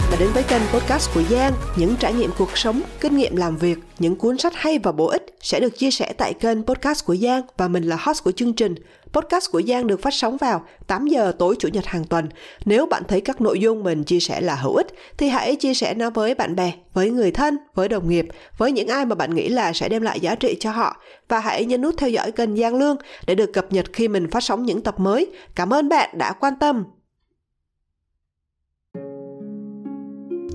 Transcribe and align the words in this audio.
bạn 0.00 0.10
đã 0.10 0.16
đến 0.20 0.28
với 0.34 0.42
kênh 0.42 0.62
podcast 0.72 1.14
của 1.14 1.22
Giang. 1.22 1.52
Những 1.76 1.96
trải 2.00 2.14
nghiệm 2.14 2.30
cuộc 2.38 2.58
sống, 2.58 2.82
kinh 3.00 3.16
nghiệm 3.16 3.36
làm 3.36 3.56
việc, 3.56 3.78
những 3.98 4.16
cuốn 4.16 4.38
sách 4.38 4.52
hay 4.56 4.78
và 4.78 4.92
bổ 4.92 5.06
ích 5.06 5.26
sẽ 5.40 5.60
được 5.60 5.78
chia 5.78 5.90
sẻ 5.90 6.12
tại 6.18 6.34
kênh 6.34 6.62
podcast 6.62 7.04
của 7.04 7.16
Giang 7.16 7.42
và 7.56 7.68
mình 7.68 7.84
là 7.84 7.96
host 8.00 8.24
của 8.24 8.32
chương 8.32 8.52
trình. 8.52 8.74
Podcast 9.12 9.50
của 9.52 9.62
Giang 9.62 9.86
được 9.86 10.02
phát 10.02 10.14
sóng 10.14 10.36
vào 10.36 10.64
8 10.86 11.06
giờ 11.06 11.32
tối 11.38 11.56
chủ 11.58 11.68
nhật 11.68 11.86
hàng 11.86 12.04
tuần. 12.04 12.28
Nếu 12.64 12.86
bạn 12.86 13.02
thấy 13.08 13.20
các 13.20 13.40
nội 13.40 13.60
dung 13.60 13.84
mình 13.84 14.04
chia 14.04 14.20
sẻ 14.20 14.40
là 14.40 14.54
hữu 14.54 14.74
ích 14.74 14.86
thì 15.16 15.28
hãy 15.28 15.56
chia 15.56 15.74
sẻ 15.74 15.94
nó 15.94 16.10
với 16.10 16.34
bạn 16.34 16.56
bè, 16.56 16.72
với 16.94 17.10
người 17.10 17.30
thân, 17.30 17.56
với 17.74 17.88
đồng 17.88 18.08
nghiệp, 18.08 18.26
với 18.58 18.72
những 18.72 18.88
ai 18.88 19.04
mà 19.04 19.14
bạn 19.14 19.34
nghĩ 19.34 19.48
là 19.48 19.72
sẽ 19.72 19.88
đem 19.88 20.02
lại 20.02 20.20
giá 20.20 20.34
trị 20.34 20.56
cho 20.60 20.70
họ 20.70 20.96
và 21.28 21.40
hãy 21.40 21.64
nhấn 21.64 21.82
nút 21.82 21.94
theo 21.98 22.10
dõi 22.10 22.32
kênh 22.32 22.56
Giang 22.56 22.74
Lương 22.74 22.96
để 23.26 23.34
được 23.34 23.52
cập 23.52 23.72
nhật 23.72 23.86
khi 23.92 24.08
mình 24.08 24.30
phát 24.30 24.42
sóng 24.42 24.62
những 24.62 24.82
tập 24.82 25.00
mới. 25.00 25.26
Cảm 25.54 25.72
ơn 25.72 25.88
bạn 25.88 26.10
đã 26.18 26.32
quan 26.32 26.54
tâm. 26.60 26.84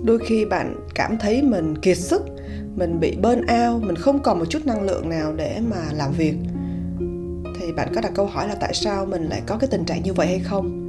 Đôi 0.04 0.20
khi 0.20 0.46
bạn 0.46 0.76
cảm 0.96 1.18
thấy 1.18 1.42
mình 1.42 1.78
kiệt 1.78 1.98
sức, 1.98 2.22
mình 2.76 3.00
bị 3.00 3.18
bơn 3.22 3.42
ao 3.42 3.80
mình 3.80 3.96
không 3.96 4.24
còn 4.24 4.40
một 4.40 4.46
chút 4.50 4.66
năng 4.66 4.84
lượng 4.84 5.10
nào 5.10 5.34
để 5.34 5.60
mà 5.70 5.78
làm 5.94 6.12
việc. 6.12 6.34
Thì 7.60 7.72
bạn 7.74 7.92
có 7.96 8.02
đặt 8.02 8.12
câu 8.16 8.26
hỏi 8.26 8.48
là 8.48 8.56
tại 8.56 8.74
sao 8.74 9.06
mình 9.06 9.24
lại 9.24 9.42
có 9.46 9.58
cái 9.58 9.68
tình 9.72 9.86
trạng 9.86 10.04
như 10.04 10.14
vậy 10.14 10.28
hay 10.28 10.40
không? 10.40 10.80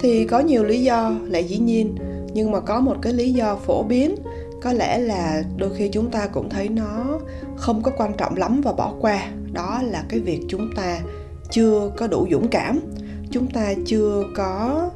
Thì 0.00 0.24
có 0.24 0.40
nhiều 0.40 0.64
lý 0.64 0.82
do, 0.82 1.14
lẽ 1.28 1.40
dĩ 1.40 1.58
nhiên. 1.58 1.96
Nhưng 2.34 2.50
mà 2.50 2.60
có 2.60 2.80
một 2.80 2.96
cái 3.02 3.12
lý 3.12 3.32
do 3.32 3.56
phổ 3.56 3.82
biến, 3.82 4.14
có 4.62 4.72
lẽ 4.72 4.98
là 4.98 5.42
đôi 5.56 5.70
khi 5.76 5.88
chúng 5.88 6.10
ta 6.10 6.26
cũng 6.26 6.48
thấy 6.48 6.68
nó 6.68 7.20
không 7.56 7.82
có 7.82 7.90
quan 7.96 8.12
trọng 8.16 8.36
lắm 8.36 8.60
và 8.64 8.72
bỏ 8.72 8.94
qua. 9.00 9.28
Đó 9.52 9.80
là 9.84 10.04
cái 10.08 10.20
việc 10.20 10.40
chúng 10.48 10.70
ta 10.76 11.00
chưa 11.50 11.90
có 11.96 12.06
đủ 12.06 12.26
dũng 12.30 12.48
cảm, 12.48 12.80
chúng 13.30 13.46
ta 13.46 13.74
chưa 13.86 14.24
có 14.36 14.90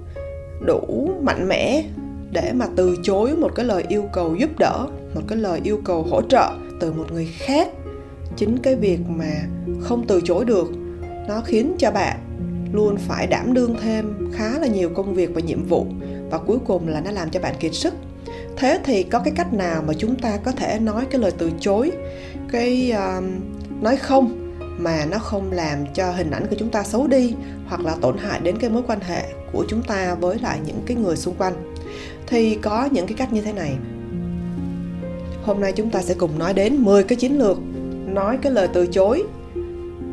đủ 0.66 1.11
mạnh 1.23 1.49
mẽ 1.49 1.85
để 2.33 2.53
mà 2.53 2.66
từ 2.77 2.97
chối 3.02 3.37
một 3.37 3.55
cái 3.55 3.66
lời 3.66 3.85
yêu 3.88 4.05
cầu 4.13 4.35
giúp 4.35 4.51
đỡ 4.59 4.87
một 5.15 5.21
cái 5.29 5.38
lời 5.38 5.61
yêu 5.65 5.80
cầu 5.85 6.02
hỗ 6.02 6.23
trợ 6.23 6.51
từ 6.80 6.93
một 6.93 7.13
người 7.13 7.29
khác. 7.39 7.69
Chính 8.37 8.59
cái 8.59 8.77
việc 8.77 8.99
mà 9.09 9.33
không 9.80 10.07
từ 10.07 10.21
chối 10.24 10.45
được 10.45 10.69
nó 11.29 11.41
khiến 11.45 11.74
cho 11.79 11.91
bạn 11.91 12.19
luôn 12.73 12.97
phải 12.97 13.27
đảm 13.27 13.55
đương 13.55 13.77
thêm 13.83 14.30
khá 14.33 14.59
là 14.59 14.66
nhiều 14.66 14.91
công 14.95 15.15
việc 15.15 15.30
và 15.35 15.41
nhiệm 15.41 15.65
vụ 15.65 15.87
và 16.30 16.39
cuối 16.39 16.59
cùng 16.66 16.89
là 16.89 17.01
nó 17.01 17.11
làm 17.11 17.30
cho 17.30 17.41
bạn 17.41 17.55
kiệt 17.61 17.74
sức. 17.74 17.95
Thế 18.57 18.80
thì 18.85 19.02
có 19.02 19.19
cái 19.19 19.33
cách 19.37 19.52
nào 19.52 19.83
mà 19.87 19.93
chúng 19.99 20.17
ta 20.17 20.37
có 20.37 20.52
thể 20.52 20.79
nói 20.79 21.07
cái 21.11 21.21
lời 21.21 21.33
từ 21.39 21.51
chối 21.61 21.93
cái 22.52 22.93
uh, 23.19 23.24
nói 23.83 23.96
không 23.96 24.39
mà 24.79 25.05
nó 25.11 25.19
không 25.19 25.52
làm 25.52 25.79
cho 25.95 26.11
hình 26.11 26.30
ảnh 26.30 26.46
của 26.51 26.57
chúng 26.59 26.71
ta 26.71 26.83
xấu 26.83 27.07
đi 27.07 27.35
hoặc 27.67 27.80
là 27.80 27.96
tổn 28.01 28.19
hại 28.19 28.41
đến 28.41 28.59
cái 28.59 28.71
mối 28.71 28.83
quan 28.87 29.01
hệ 29.01 29.23
của 29.52 29.65
chúng 29.69 29.83
ta 29.83 30.15
với 30.15 30.39
lại 30.39 30.59
những 30.67 30.83
cái 30.87 30.96
người 30.96 31.17
xung 31.17 31.35
quanh? 31.35 31.71
Thì 32.26 32.54
có 32.54 32.88
những 32.93 33.07
cái 33.07 33.15
cách 33.18 33.32
như 33.32 33.40
thế 33.40 33.52
này. 33.52 33.76
Hôm 35.43 35.60
nay 35.60 35.73
chúng 35.73 35.90
ta 35.90 36.02
sẽ 36.02 36.15
cùng 36.15 36.38
nói 36.38 36.54
đến 36.54 36.76
10 36.76 37.02
cái 37.02 37.16
chiến 37.16 37.38
lược, 37.38 37.59
nói 38.07 38.38
cái 38.43 38.52
lời 38.52 38.68
từ 38.73 38.87
chối 38.87 39.23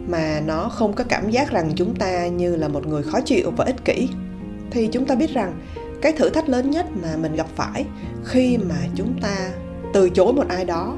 mà 0.07 0.41
nó 0.45 0.69
không 0.69 0.93
có 0.93 1.03
cảm 1.03 1.29
giác 1.29 1.51
rằng 1.51 1.71
chúng 1.75 1.95
ta 1.95 2.27
như 2.27 2.55
là 2.55 2.67
một 2.67 2.87
người 2.87 3.03
khó 3.03 3.21
chịu 3.21 3.51
và 3.57 3.65
ích 3.65 3.85
kỷ. 3.85 4.09
Thì 4.71 4.87
chúng 4.87 5.05
ta 5.05 5.15
biết 5.15 5.33
rằng 5.33 5.53
cái 6.01 6.11
thử 6.11 6.29
thách 6.29 6.49
lớn 6.49 6.69
nhất 6.69 6.85
mà 7.03 7.15
mình 7.21 7.35
gặp 7.35 7.47
phải 7.55 7.85
khi 8.25 8.57
mà 8.57 8.75
chúng 8.95 9.13
ta 9.21 9.51
từ 9.93 10.09
chối 10.09 10.33
một 10.33 10.45
ai 10.49 10.65
đó 10.65 10.95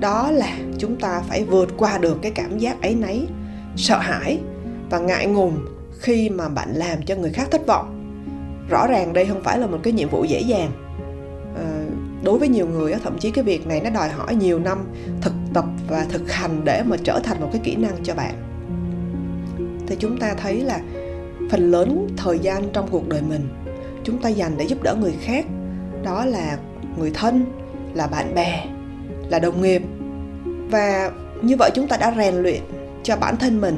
đó 0.00 0.30
là 0.30 0.58
chúng 0.78 0.96
ta 0.96 1.22
phải 1.28 1.44
vượt 1.44 1.68
qua 1.76 1.98
được 1.98 2.18
cái 2.22 2.32
cảm 2.32 2.58
giác 2.58 2.82
ấy 2.82 2.94
nấy, 2.94 3.26
sợ 3.76 3.98
hãi 3.98 4.38
và 4.90 4.98
ngại 4.98 5.26
ngùng 5.26 5.58
khi 5.98 6.30
mà 6.30 6.48
bạn 6.48 6.74
làm 6.74 7.02
cho 7.02 7.16
người 7.16 7.32
khác 7.32 7.48
thất 7.50 7.66
vọng 7.66 7.95
rõ 8.68 8.86
ràng 8.86 9.12
đây 9.12 9.26
không 9.26 9.42
phải 9.42 9.58
là 9.58 9.66
một 9.66 9.78
cái 9.82 9.92
nhiệm 9.92 10.08
vụ 10.08 10.24
dễ 10.24 10.40
dàng. 10.40 10.70
Ờ, 11.54 11.64
đối 12.22 12.38
với 12.38 12.48
nhiều 12.48 12.66
người 12.66 12.94
thậm 13.04 13.18
chí 13.18 13.30
cái 13.30 13.44
việc 13.44 13.66
này 13.66 13.80
nó 13.80 13.90
đòi 13.90 14.08
hỏi 14.08 14.34
nhiều 14.34 14.58
năm 14.58 14.78
thực 15.20 15.32
tập 15.54 15.64
và 15.88 16.06
thực 16.08 16.32
hành 16.32 16.60
để 16.64 16.82
mà 16.86 16.96
trở 17.04 17.20
thành 17.24 17.40
một 17.40 17.48
cái 17.52 17.60
kỹ 17.64 17.76
năng 17.76 17.94
cho 18.02 18.14
bạn. 18.14 18.34
Thì 19.86 19.96
chúng 19.98 20.18
ta 20.18 20.34
thấy 20.34 20.60
là 20.60 20.80
phần 21.50 21.70
lớn 21.70 22.08
thời 22.16 22.38
gian 22.38 22.62
trong 22.72 22.88
cuộc 22.90 23.08
đời 23.08 23.22
mình, 23.28 23.48
chúng 24.04 24.18
ta 24.18 24.28
dành 24.28 24.52
để 24.58 24.64
giúp 24.64 24.82
đỡ 24.82 24.94
người 24.94 25.14
khác, 25.20 25.46
đó 26.02 26.24
là 26.24 26.58
người 26.98 27.10
thân, 27.14 27.44
là 27.94 28.06
bạn 28.06 28.34
bè, 28.34 28.66
là 29.28 29.38
đồng 29.38 29.62
nghiệp. 29.62 29.82
Và 30.70 31.10
như 31.42 31.56
vậy 31.58 31.70
chúng 31.74 31.88
ta 31.88 31.96
đã 31.96 32.14
rèn 32.16 32.34
luyện 32.34 32.60
cho 33.02 33.16
bản 33.16 33.36
thân 33.36 33.60
mình 33.60 33.76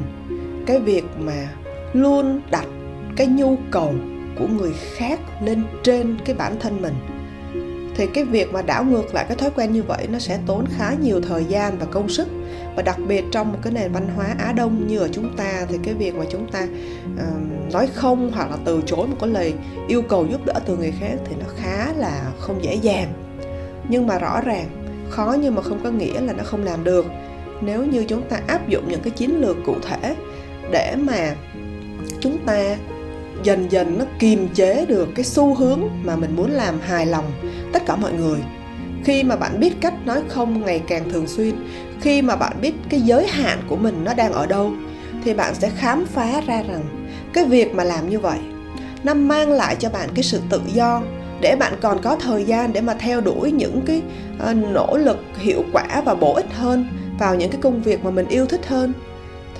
cái 0.66 0.78
việc 0.78 1.04
mà 1.18 1.48
luôn 1.92 2.40
đặt 2.50 2.66
cái 3.16 3.26
nhu 3.26 3.56
cầu 3.70 3.94
của 4.38 4.46
người 4.46 4.72
khác 4.96 5.20
lên 5.42 5.64
trên 5.82 6.16
cái 6.24 6.36
bản 6.36 6.56
thân 6.60 6.82
mình. 6.82 6.94
Thì 7.94 8.06
cái 8.14 8.24
việc 8.24 8.52
mà 8.52 8.62
đảo 8.62 8.84
ngược 8.84 9.14
lại 9.14 9.24
cái 9.28 9.36
thói 9.36 9.50
quen 9.56 9.72
như 9.72 9.82
vậy 9.82 10.06
nó 10.12 10.18
sẽ 10.18 10.38
tốn 10.46 10.64
khá 10.76 10.94
nhiều 11.02 11.20
thời 11.20 11.44
gian 11.44 11.78
và 11.78 11.86
công 11.86 12.08
sức. 12.08 12.28
Và 12.76 12.82
đặc 12.82 12.96
biệt 13.08 13.24
trong 13.32 13.52
một 13.52 13.58
cái 13.62 13.72
nền 13.72 13.92
văn 13.92 14.08
hóa 14.16 14.26
Á 14.38 14.52
Đông 14.52 14.86
như 14.86 14.98
ở 14.98 15.08
chúng 15.12 15.36
ta 15.36 15.66
thì 15.68 15.78
cái 15.82 15.94
việc 15.94 16.14
mà 16.14 16.24
chúng 16.30 16.50
ta 16.52 16.66
uh, 17.14 17.72
nói 17.72 17.88
không 17.94 18.32
hoặc 18.32 18.50
là 18.50 18.56
từ 18.64 18.82
chối 18.86 19.06
một 19.06 19.16
cái 19.20 19.30
lời 19.30 19.54
yêu 19.88 20.02
cầu 20.02 20.26
giúp 20.30 20.46
đỡ 20.46 20.54
từ 20.66 20.76
người 20.76 20.92
khác 21.00 21.14
thì 21.24 21.36
nó 21.40 21.46
khá 21.56 21.92
là 21.96 22.22
không 22.38 22.64
dễ 22.64 22.74
dàng. 22.74 23.12
Nhưng 23.88 24.06
mà 24.06 24.18
rõ 24.18 24.40
ràng 24.40 24.66
khó 25.10 25.36
nhưng 25.42 25.54
mà 25.54 25.62
không 25.62 25.80
có 25.84 25.90
nghĩa 25.90 26.20
là 26.20 26.32
nó 26.32 26.44
không 26.44 26.64
làm 26.64 26.84
được. 26.84 27.06
Nếu 27.60 27.84
như 27.84 28.04
chúng 28.04 28.22
ta 28.22 28.40
áp 28.46 28.68
dụng 28.68 28.88
những 28.88 29.00
cái 29.00 29.10
chiến 29.10 29.40
lược 29.40 29.56
cụ 29.66 29.74
thể 29.82 30.14
để 30.70 30.94
mà 30.98 31.34
chúng 32.20 32.38
ta 32.46 32.76
dần 33.42 33.72
dần 33.72 33.98
nó 33.98 34.04
kiềm 34.18 34.48
chế 34.54 34.86
được 34.86 35.08
cái 35.14 35.24
xu 35.24 35.54
hướng 35.54 35.80
mà 36.04 36.16
mình 36.16 36.36
muốn 36.36 36.50
làm 36.50 36.80
hài 36.80 37.06
lòng 37.06 37.32
tất 37.72 37.82
cả 37.86 37.96
mọi 37.96 38.12
người. 38.12 38.38
Khi 39.04 39.24
mà 39.24 39.36
bạn 39.36 39.60
biết 39.60 39.80
cách 39.80 40.06
nói 40.06 40.22
không 40.28 40.64
ngày 40.64 40.82
càng 40.88 41.10
thường 41.10 41.26
xuyên 41.26 41.54
khi 42.00 42.22
mà 42.22 42.36
bạn 42.36 42.52
biết 42.60 42.74
cái 42.88 43.00
giới 43.00 43.26
hạn 43.26 43.58
của 43.68 43.76
mình 43.76 44.04
nó 44.04 44.14
đang 44.14 44.32
ở 44.32 44.46
đâu 44.46 44.72
thì 45.24 45.34
bạn 45.34 45.54
sẽ 45.54 45.70
khám 45.70 46.04
phá 46.06 46.40
ra 46.46 46.62
rằng 46.62 46.82
cái 47.32 47.44
việc 47.44 47.74
mà 47.74 47.84
làm 47.84 48.10
như 48.10 48.18
vậy 48.18 48.38
nó 49.04 49.14
mang 49.14 49.50
lại 49.50 49.76
cho 49.78 49.90
bạn 49.90 50.08
cái 50.14 50.22
sự 50.22 50.40
tự 50.50 50.60
do 50.66 51.02
để 51.40 51.56
bạn 51.56 51.72
còn 51.80 52.02
có 52.02 52.16
thời 52.16 52.44
gian 52.44 52.72
để 52.72 52.80
mà 52.80 52.94
theo 52.94 53.20
đuổi 53.20 53.52
những 53.52 53.82
cái 53.86 54.02
uh, 54.50 54.56
nỗ 54.56 54.96
lực 54.96 55.18
hiệu 55.38 55.64
quả 55.72 56.02
và 56.04 56.14
bổ 56.14 56.34
ích 56.34 56.54
hơn 56.54 56.86
vào 57.18 57.34
những 57.34 57.50
cái 57.50 57.60
công 57.60 57.82
việc 57.82 58.04
mà 58.04 58.10
mình 58.10 58.28
yêu 58.28 58.46
thích 58.46 58.66
hơn. 58.66 58.92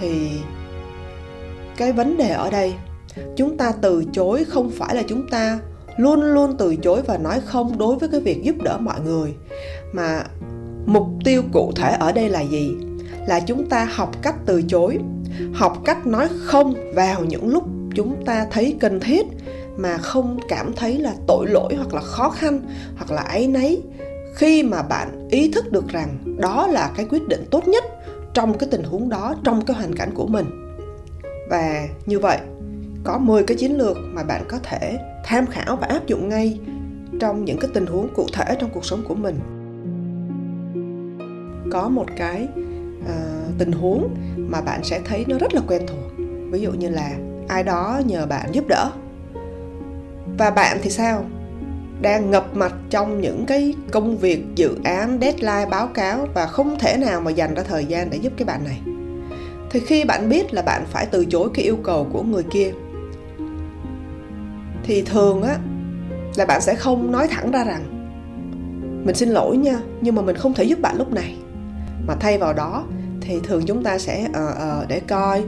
Thì 0.00 0.30
cái 1.76 1.92
vấn 1.92 2.16
đề 2.16 2.28
ở 2.28 2.50
đây 2.50 2.74
chúng 3.36 3.56
ta 3.56 3.72
từ 3.80 4.04
chối 4.12 4.44
không 4.44 4.70
phải 4.70 4.94
là 4.94 5.02
chúng 5.02 5.28
ta. 5.28 5.58
Luôn 5.96 6.22
luôn 6.22 6.56
từ 6.58 6.76
chối 6.76 7.02
và 7.06 7.18
nói 7.18 7.40
không 7.44 7.78
đối 7.78 7.96
với 7.96 8.08
cái 8.08 8.20
việc 8.20 8.42
giúp 8.42 8.54
đỡ 8.62 8.78
mọi 8.78 9.00
người. 9.00 9.34
Mà 9.92 10.24
mục 10.86 11.06
tiêu 11.24 11.42
cụ 11.52 11.72
thể 11.76 11.96
ở 12.00 12.12
đây 12.12 12.28
là 12.28 12.40
gì? 12.40 12.76
Là 13.26 13.40
chúng 13.40 13.68
ta 13.68 13.84
học 13.84 14.22
cách 14.22 14.34
từ 14.46 14.62
chối, 14.62 14.98
học 15.54 15.78
cách 15.84 16.06
nói 16.06 16.28
không 16.44 16.74
vào 16.94 17.24
những 17.24 17.48
lúc 17.48 17.64
chúng 17.94 18.24
ta 18.24 18.46
thấy 18.50 18.76
cần 18.80 19.00
thiết 19.00 19.26
mà 19.76 19.98
không 19.98 20.38
cảm 20.48 20.72
thấy 20.72 20.98
là 20.98 21.14
tội 21.26 21.46
lỗi 21.46 21.74
hoặc 21.74 21.94
là 21.94 22.00
khó 22.00 22.30
khăn 22.30 22.60
hoặc 22.96 23.10
là 23.10 23.22
áy 23.22 23.46
náy. 23.46 23.82
Khi 24.34 24.62
mà 24.62 24.82
bạn 24.82 25.28
ý 25.30 25.50
thức 25.50 25.72
được 25.72 25.88
rằng 25.88 26.18
đó 26.38 26.66
là 26.66 26.90
cái 26.96 27.06
quyết 27.10 27.28
định 27.28 27.44
tốt 27.50 27.68
nhất 27.68 27.84
trong 28.34 28.58
cái 28.58 28.68
tình 28.72 28.82
huống 28.82 29.08
đó, 29.08 29.34
trong 29.44 29.64
cái 29.64 29.76
hoàn 29.76 29.92
cảnh 29.92 30.10
của 30.14 30.26
mình. 30.26 30.46
Và 31.50 31.88
như 32.06 32.18
vậy 32.18 32.38
có 33.08 33.19
10 33.19 33.42
cái 33.42 33.56
chiến 33.56 33.78
lược 33.78 33.96
mà 34.12 34.22
bạn 34.22 34.44
có 34.48 34.58
thể 34.62 34.98
tham 35.24 35.46
khảo 35.46 35.76
và 35.76 35.86
áp 35.86 36.06
dụng 36.06 36.28
ngay 36.28 36.60
trong 37.20 37.44
những 37.44 37.58
cái 37.58 37.70
tình 37.74 37.86
huống 37.86 38.14
cụ 38.14 38.26
thể 38.32 38.56
trong 38.58 38.70
cuộc 38.70 38.84
sống 38.84 39.04
của 39.08 39.14
mình. 39.14 39.38
Có 41.72 41.88
một 41.88 42.06
cái 42.16 42.48
uh, 43.00 43.58
tình 43.58 43.72
huống 43.72 44.14
mà 44.36 44.60
bạn 44.60 44.84
sẽ 44.84 45.00
thấy 45.04 45.24
nó 45.28 45.38
rất 45.38 45.54
là 45.54 45.60
quen 45.69 45.82
thuộc. 45.86 46.26
Ví 46.50 46.60
dụ 46.60 46.72
như 46.72 46.88
là 46.88 47.10
ai 47.48 47.62
đó 47.62 48.00
nhờ 48.06 48.26
bạn 48.26 48.48
giúp 48.52 48.64
đỡ. 48.69 48.91
Và 50.38 50.50
bạn 50.50 50.78
thì 50.82 50.90
sao? 50.90 51.25
Đang 52.02 52.31
ngập 52.31 52.56
mặt 52.56 52.75
trong 52.90 53.20
những 53.20 53.44
cái 53.46 53.75
công 53.90 54.16
việc 54.16 54.44
dự 54.55 54.76
án 54.84 55.19
deadline 55.20 55.66
báo 55.70 55.87
cáo 55.87 56.26
và 56.34 56.46
không 56.46 56.78
thể 56.78 56.96
nào 56.96 57.20
mà 57.20 57.31
dành 57.31 57.55
ra 57.55 57.62
thời 57.62 57.84
gian 57.84 58.10
để 58.10 58.19
giúp 58.19 58.32
cái 58.37 58.46
bạn 58.46 58.64
này. 58.64 58.81
Thì 59.70 59.81
khi 59.81 60.05
bạn 60.05 60.28
biết 60.28 60.55
là 60.55 60.62
bạn 60.62 60.84
phải 60.87 61.06
từ 61.06 61.25
chối 61.25 61.49
cái 61.55 61.64
yêu 61.64 61.76
cầu 61.82 62.06
của 62.12 62.22
người 62.22 62.43
kia 62.43 62.72
thì 64.88 65.02
thường 65.02 65.43
á 65.43 65.58
là 66.37 66.44
bạn 66.46 66.61
sẽ 66.61 66.75
không 66.75 67.12
nói 67.12 67.29
thẳng 67.29 67.50
ra 67.50 67.64
rằng 67.64 67.85
mình 69.06 69.14
xin 69.14 69.29
lỗi 69.29 69.56
nha 69.56 69.79
nhưng 70.00 70.14
mà 70.14 70.23
mình 70.23 70.37
không 70.37 70.55
thể 70.55 70.64
giúp 70.64 70.81
bạn 70.81 70.96
lúc 70.99 71.12
này. 71.12 71.37
Mà 72.06 72.14
thay 72.20 72.38
vào 72.38 72.52
đó 72.52 72.85
thì 73.20 73.40
thường 73.43 73.62
chúng 73.67 73.82
ta 73.82 73.99
sẽ 73.99 74.29
ờ 74.32 74.49
uh, 74.49 74.58
ờ 74.58 74.81
uh, 74.82 74.88
để 74.88 75.00
coi. 75.00 75.43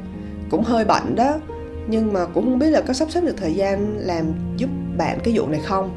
Cũng 0.51 0.63
hơi 0.63 0.85
bận 0.85 1.15
đó 1.15 1.39
nhưng 1.89 2.13
mà 2.13 2.27
cũng 2.27 2.45
không 2.45 2.59
biết 2.59 2.71
là 2.71 2.81
có 2.81 2.93
sắp 2.93 3.11
xếp 3.11 3.21
được 3.21 3.35
thời 3.37 3.55
gian 3.55 3.97
làm 3.99 4.25
giúp 4.57 4.71
bạn 4.97 5.19
cái 5.25 5.35
vụ 5.37 5.47
này 5.47 5.61
không. 5.65 5.91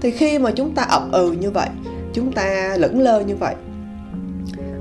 Thì 0.00 0.10
khi 0.10 0.38
mà 0.38 0.50
chúng 0.50 0.74
ta 0.74 0.82
ậm 0.82 1.10
ừ 1.12 1.32
như 1.32 1.50
vậy 1.50 1.68
chúng 2.12 2.32
ta 2.32 2.76
lững 2.76 3.00
lơ 3.00 3.20
như 3.20 3.36
vậy 3.36 3.54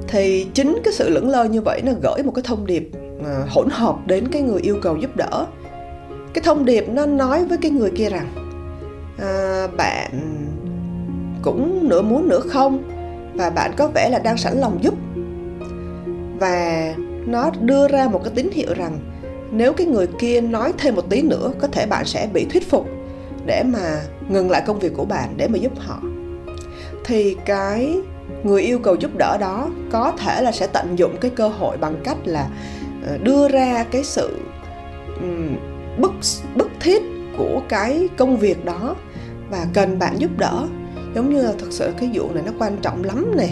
thì 0.07 0.47
chính 0.53 0.77
cái 0.83 0.93
sự 0.93 1.09
lững 1.09 1.29
lơ 1.29 1.43
như 1.43 1.61
vậy 1.61 1.81
nó 1.85 1.91
gửi 2.01 2.23
một 2.23 2.31
cái 2.35 2.43
thông 2.47 2.65
điệp 2.65 2.91
uh, 3.19 3.49
hỗn 3.49 3.67
hợp 3.69 3.95
đến 4.05 4.27
cái 4.31 4.41
người 4.41 4.61
yêu 4.61 4.77
cầu 4.81 4.97
giúp 4.97 5.15
đỡ 5.15 5.45
cái 6.33 6.41
thông 6.43 6.65
điệp 6.65 6.85
nó 6.89 7.05
nói 7.05 7.45
với 7.45 7.57
cái 7.57 7.71
người 7.71 7.91
kia 7.95 8.09
rằng 8.09 8.27
à, 9.19 9.67
bạn 9.77 10.11
cũng 11.41 11.89
nửa 11.89 12.01
muốn 12.01 12.29
nửa 12.29 12.39
không 12.39 12.83
và 13.35 13.49
bạn 13.49 13.71
có 13.77 13.87
vẻ 13.87 14.09
là 14.09 14.19
đang 14.19 14.37
sẵn 14.37 14.57
lòng 14.57 14.77
giúp. 14.81 14.93
Và 16.39 16.93
nó 17.25 17.51
đưa 17.61 17.87
ra 17.87 18.07
một 18.07 18.21
cái 18.23 18.33
tín 18.35 18.49
hiệu 18.51 18.73
rằng 18.73 18.99
nếu 19.51 19.73
cái 19.73 19.87
người 19.87 20.07
kia 20.19 20.41
nói 20.41 20.73
thêm 20.77 20.95
một 20.95 21.09
tí 21.09 21.21
nữa 21.21 21.51
có 21.59 21.67
thể 21.67 21.85
bạn 21.85 22.05
sẽ 22.05 22.27
bị 22.33 22.45
thuyết 22.45 22.69
phục 22.69 22.87
để 23.45 23.63
mà 23.63 24.01
ngừng 24.29 24.49
lại 24.49 24.63
công 24.67 24.79
việc 24.79 24.93
của 24.97 25.05
bạn 25.05 25.33
để 25.37 25.47
mà 25.47 25.57
giúp 25.57 25.71
họ. 25.77 25.99
Thì 27.05 27.37
cái 27.45 27.97
người 28.43 28.61
yêu 28.61 28.79
cầu 28.79 28.95
giúp 28.95 29.11
đỡ 29.17 29.37
đó 29.37 29.69
có 29.91 30.13
thể 30.17 30.41
là 30.41 30.51
sẽ 30.51 30.67
tận 30.67 30.99
dụng 30.99 31.15
cái 31.21 31.31
cơ 31.35 31.47
hội 31.47 31.77
bằng 31.77 31.95
cách 32.03 32.17
là 32.25 32.49
ờ, 33.07 33.17
đưa 33.17 33.47
ra 33.47 33.85
cái 33.91 34.03
sự 34.03 34.37
bức 35.97 36.11
bức 36.55 36.69
thiết 36.79 37.01
của 37.37 37.61
cái 37.69 38.09
công 38.17 38.37
việc 38.37 38.65
đó 38.65 38.95
và 39.49 39.65
cần 39.73 39.99
bạn 39.99 40.15
giúp 40.17 40.31
đỡ. 40.37 40.67
Giống 41.15 41.33
như 41.33 41.41
là 41.41 41.51
thực 41.57 41.71
sự 41.71 41.91
cái 41.99 42.09
vụ 42.13 42.33
này 42.33 42.43
nó 42.45 42.51
quan 42.59 42.77
trọng 42.81 43.03
lắm 43.03 43.33
nè. 43.37 43.49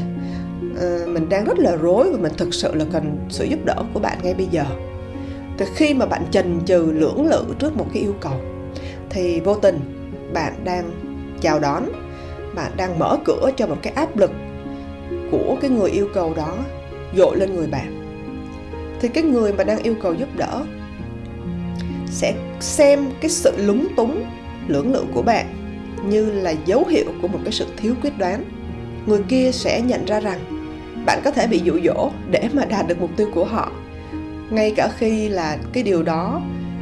À, 0.82 0.98
mình 1.08 1.30
đang 1.30 1.46
rất 1.46 1.60
là 1.60 1.76
rối 1.76 2.12
và 2.12 2.18
mình 2.18 2.32
thực 2.38 2.54
sự 2.54 2.76
là 2.76 2.86
cần 2.94 3.18
sự 3.30 3.46
giúp 3.46 3.60
đỡ 3.66 3.84
của 3.94 4.00
bạn 4.00 4.18
ngay 4.24 4.34
bây 4.34 4.46
giờ. 4.46 4.66
Thì 5.58 5.66
khi 5.76 5.94
mà 5.94 6.06
bạn 6.06 6.26
chần 6.32 6.60
chừ 6.66 6.92
lưỡng 6.92 7.26
lự 7.26 7.44
trước 7.60 7.78
một 7.78 7.86
cái 7.94 8.04
yêu 8.04 8.14
cầu 8.22 8.34
thì 9.10 9.40
vô 9.40 9.56
tình 9.56 9.80
bạn 10.34 10.54
đang 10.64 10.92
chào 11.42 11.60
đón 11.60 11.84
bạn 12.56 12.72
đang 12.78 13.00
mở 13.00 13.18
cửa 13.26 13.50
cho 13.58 13.68
một 13.68 13.78
cái 13.82 13.94
áp 13.94 14.18
lực 14.18 14.32
của 15.32 15.58
cái 15.62 15.70
người 15.70 15.92
yêu 15.92 16.08
cầu 16.14 16.34
đó 16.34 16.58
dội 17.18 17.38
lên 17.38 17.56
người 17.56 17.68
bạn. 17.68 17.96
Thì 19.02 19.08
cái 19.08 19.24
người 19.24 19.54
mà 19.54 19.64
đang 19.64 19.84
yêu 19.84 19.96
cầu 20.02 20.14
giúp 20.14 20.30
đỡ 20.38 20.66
sẽ 22.10 22.34
xem 22.60 23.12
cái 23.22 23.30
sự 23.30 23.54
lúng 23.58 23.88
túng, 23.96 24.26
lưỡng 24.68 24.94
lự 24.94 25.06
của 25.14 25.22
bạn 25.22 25.46
như 26.10 26.32
là 26.32 26.54
dấu 26.66 26.86
hiệu 26.86 27.06
của 27.22 27.28
một 27.28 27.40
cái 27.44 27.52
sự 27.52 27.66
thiếu 27.78 27.96
quyết 28.02 28.18
đoán. 28.18 28.44
Người 29.06 29.22
kia 29.28 29.52
sẽ 29.52 29.82
nhận 29.82 30.06
ra 30.06 30.20
rằng 30.20 30.40
bạn 31.06 31.22
có 31.24 31.32
thể 31.32 31.48
bị 31.48 31.62
dụ 31.64 31.80
dỗ 31.86 32.12
để 32.32 32.50
mà 32.54 32.66
đạt 32.66 32.88
được 32.88 33.02
mục 33.02 33.10
tiêu 33.18 33.30
của 33.34 33.46
họ. 33.46 33.72
Ngay 34.50 34.74
cả 34.76 34.90
khi 34.98 35.30
là 35.30 35.58
cái 35.74 35.84
điều 35.84 36.04
đó 36.04 36.42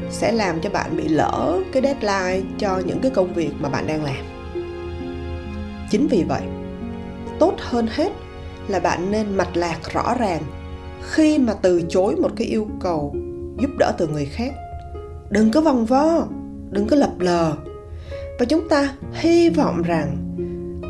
sẽ 0.10 0.32
làm 0.32 0.62
cho 0.62 0.70
bạn 0.70 0.98
bị 0.98 1.08
lỡ 1.08 1.60
cái 1.72 1.84
deadline 1.84 2.50
cho 2.58 2.82
những 2.86 3.00
cái 3.00 3.12
công 3.12 3.34
việc 3.34 3.52
mà 3.60 3.70
bạn 3.70 3.88
đang 3.88 4.04
làm. 4.04 4.26
Chính 5.92 6.08
vì 6.08 6.24
vậy, 6.24 6.42
tốt 7.40 7.54
hơn 7.58 7.88
hết 7.92 8.12
là 8.68 8.80
bạn 8.80 9.12
nên 9.12 9.38
mạch 9.38 9.58
lạc 9.58 9.78
rõ 9.94 10.16
ràng 10.20 10.42
khi 11.02 11.38
mà 11.38 11.54
từ 11.54 11.82
chối 11.90 12.16
một 12.16 12.32
cái 12.36 12.48
yêu 12.48 12.68
cầu 12.80 13.16
giúp 13.60 13.70
đỡ 13.80 13.94
từ 13.98 14.08
người 14.08 14.26
khác 14.26 14.52
đừng 15.30 15.52
có 15.52 15.62
vòng 15.62 15.86
vo, 15.86 16.28
đừng 16.72 16.88
có 16.88 16.96
lập 16.96 17.12
lờ. 17.20 17.54
Và 18.40 18.46
chúng 18.46 18.70
ta 18.70 18.96
hy 19.14 19.50
vọng 19.50 19.82
rằng 19.82 20.18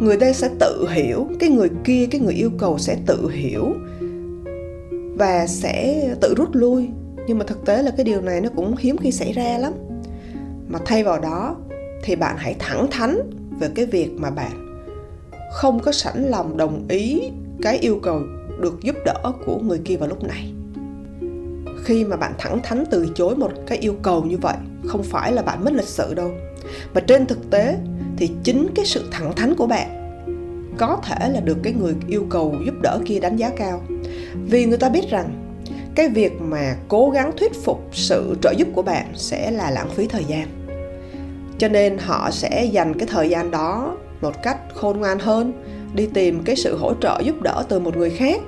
người 0.02 0.18
đây 0.18 0.34
sẽ 0.34 0.50
tự 0.60 0.88
hiểu, 0.90 1.28
cái 1.40 1.50
người 1.50 1.70
kia, 1.84 2.08
cái 2.12 2.22
người 2.22 2.34
yêu 2.34 2.52
cầu 2.58 2.78
sẽ 2.78 2.98
tự 3.06 3.30
hiểu 3.30 3.74
và 5.18 5.48
sẽ 5.48 6.08
tự 6.22 6.34
rút 6.38 6.50
lui. 6.52 6.90
Nhưng 7.28 7.38
mà 7.38 7.46
thực 7.46 7.66
tế 7.66 7.84
là 7.84 7.92
cái 7.98 8.04
điều 8.04 8.22
này 8.22 8.42
nó 8.42 8.50
cũng 8.56 8.76
hiếm 8.80 8.98
khi 8.98 9.12
xảy 9.12 9.34
ra 9.34 9.58
lắm. 9.58 9.74
Mà 10.68 10.80
thay 10.86 11.04
vào 11.04 11.20
đó 11.20 11.56
thì 12.04 12.16
bạn 12.16 12.36
hãy 12.38 12.56
thẳng 12.60 12.88
thắn 12.92 13.18
về 13.60 13.70
cái 13.76 13.86
việc 13.86 14.12
mà 14.18 14.30
bạn 14.30 14.82
không 15.54 15.80
có 15.80 15.92
sẵn 15.92 16.24
lòng 16.24 16.58
đồng 16.58 16.86
ý 16.90 17.22
cái 17.62 17.78
yêu 17.78 18.00
cầu 18.04 18.22
được 18.60 18.82
giúp 18.82 18.96
đỡ 19.06 19.34
của 19.46 19.60
người 19.60 19.82
kia 19.86 19.98
vào 19.98 20.10
lúc 20.10 20.24
này 20.24 20.54
khi 21.88 22.06
mà 22.06 22.16
bạn 22.16 22.34
thẳng 22.38 22.60
thắn 22.64 22.84
từ 22.92 23.08
chối 23.16 23.36
một 23.36 23.52
cái 23.68 23.78
yêu 23.78 23.96
cầu 24.02 24.24
như 24.24 24.38
vậy, 24.38 24.56
không 24.88 25.04
phải 25.04 25.32
là 25.32 25.42
bạn 25.42 25.64
mất 25.64 25.74
lịch 25.74 25.88
sự 25.88 26.14
đâu. 26.14 26.32
Mà 26.94 27.02
trên 27.02 27.26
thực 27.26 27.50
tế 27.50 27.78
thì 28.18 28.30
chính 28.44 28.68
cái 28.76 28.86
sự 28.86 29.08
thẳng 29.12 29.36
thắn 29.36 29.56
của 29.56 29.68
bạn 29.68 29.90
có 30.78 31.02
thể 31.04 31.30
là 31.30 31.40
được 31.40 31.58
cái 31.64 31.74
người 31.74 31.96
yêu 32.08 32.26
cầu 32.30 32.56
giúp 32.66 32.76
đỡ 32.82 33.00
kia 33.06 33.20
đánh 33.20 33.36
giá 33.36 33.50
cao. 33.50 33.82
Vì 34.46 34.66
người 34.66 34.78
ta 34.78 34.90
biết 34.90 35.10
rằng 35.10 35.58
cái 35.96 36.10
việc 36.10 36.42
mà 36.42 36.76
cố 36.88 37.10
gắng 37.10 37.32
thuyết 37.38 37.54
phục 37.64 37.84
sự 37.92 38.36
trợ 38.42 38.54
giúp 38.58 38.68
của 38.74 38.82
bạn 38.82 39.06
sẽ 39.14 39.52
là 39.52 39.72
lãng 39.72 39.90
phí 39.90 40.08
thời 40.08 40.24
gian. 40.24 40.48
Cho 41.58 41.68
nên 41.68 41.98
họ 41.98 42.32
sẽ 42.32 42.66
dành 42.66 42.94
cái 43.00 43.08
thời 43.12 43.30
gian 43.30 43.52
đó 43.52 43.98
một 44.22 44.44
cách 44.44 44.58
khôn 44.74 45.00
ngoan 45.00 45.20
hơn, 45.20 45.54
đi 45.94 46.08
tìm 46.14 46.44
cái 46.44 46.56
sự 46.56 46.78
hỗ 46.78 46.94
trợ 47.02 47.20
giúp 47.24 47.42
đỡ 47.42 47.64
từ 47.70 47.80
một 47.80 47.98
người 47.98 48.10
khác. 48.10 48.42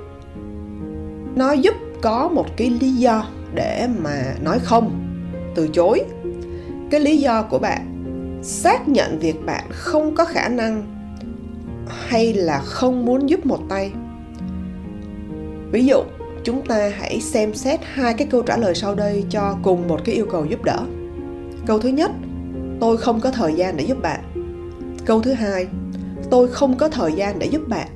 Nó 1.35 1.51
giúp 1.51 1.75
có 2.01 2.29
một 2.29 2.45
cái 2.57 2.69
lý 2.69 2.91
do 2.91 3.25
để 3.53 3.87
mà 4.03 4.35
nói 4.43 4.59
không, 4.59 5.05
từ 5.55 5.67
chối. 5.67 6.01
Cái 6.91 6.99
lý 6.99 7.17
do 7.17 7.43
của 7.43 7.59
bạn, 7.59 7.85
xác 8.43 8.87
nhận 8.87 9.19
việc 9.19 9.45
bạn 9.45 9.65
không 9.69 10.15
có 10.15 10.25
khả 10.25 10.47
năng 10.47 10.95
hay 12.07 12.33
là 12.33 12.59
không 12.59 13.05
muốn 13.05 13.29
giúp 13.29 13.45
một 13.45 13.59
tay. 13.69 13.91
Ví 15.71 15.85
dụ, 15.85 16.03
chúng 16.43 16.65
ta 16.65 16.91
hãy 16.97 17.21
xem 17.21 17.53
xét 17.53 17.79
hai 17.83 18.13
cái 18.13 18.27
câu 18.31 18.41
trả 18.41 18.57
lời 18.57 18.75
sau 18.75 18.95
đây 18.95 19.23
cho 19.29 19.55
cùng 19.63 19.87
một 19.87 19.99
cái 20.05 20.15
yêu 20.15 20.25
cầu 20.31 20.45
giúp 20.45 20.63
đỡ. 20.63 20.79
Câu 21.65 21.79
thứ 21.79 21.89
nhất, 21.89 22.11
tôi 22.79 22.97
không 22.97 23.19
có 23.19 23.31
thời 23.31 23.53
gian 23.53 23.77
để 23.77 23.83
giúp 23.83 24.01
bạn. 24.01 24.19
Câu 25.05 25.21
thứ 25.21 25.33
hai, 25.33 25.67
tôi 26.29 26.47
không 26.47 26.77
có 26.77 26.89
thời 26.89 27.11
gian 27.11 27.39
để 27.39 27.47
giúp 27.47 27.67
bạn 27.67 27.87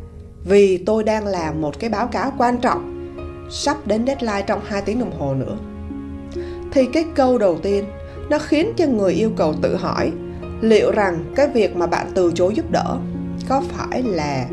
vì 0.45 0.77
tôi 0.77 1.03
đang 1.03 1.27
làm 1.27 1.61
một 1.61 1.79
cái 1.79 1.89
báo 1.89 2.07
cáo 2.07 2.33
quan 2.37 2.57
trọng 2.57 2.92
sắp 3.53 3.87
đến 3.87 4.07
deadline 4.07 4.43
trong 4.47 4.61
2 4.65 4.81
tiếng 4.81 4.99
đồng 4.99 5.19
hồ 5.19 5.33
nữa. 5.33 5.57
Thì 6.71 6.85
cái 6.93 7.05
câu 7.15 7.37
đầu 7.37 7.59
tiên, 7.63 7.85
nó 8.29 8.39
khiến 8.39 8.73
cho 8.77 8.85
người 8.85 9.13
yêu 9.13 9.31
cầu 9.37 9.53
tự 9.61 9.75
hỏi 9.75 10.11
liệu 10.61 10.91
rằng 10.91 11.23
cái 11.35 11.47
việc 11.47 11.75
mà 11.75 11.87
bạn 11.87 12.07
từ 12.13 12.31
chối 12.35 12.53
giúp 12.55 12.71
đỡ 12.71 12.97
có 13.49 13.61
phải 13.69 14.03
là 14.03 14.45